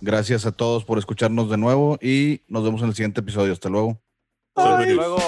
[0.00, 3.52] Gracias a todos por escucharnos de nuevo y nos vemos en el siguiente episodio.
[3.52, 4.00] Hasta luego.
[4.56, 5.18] Hasta luego.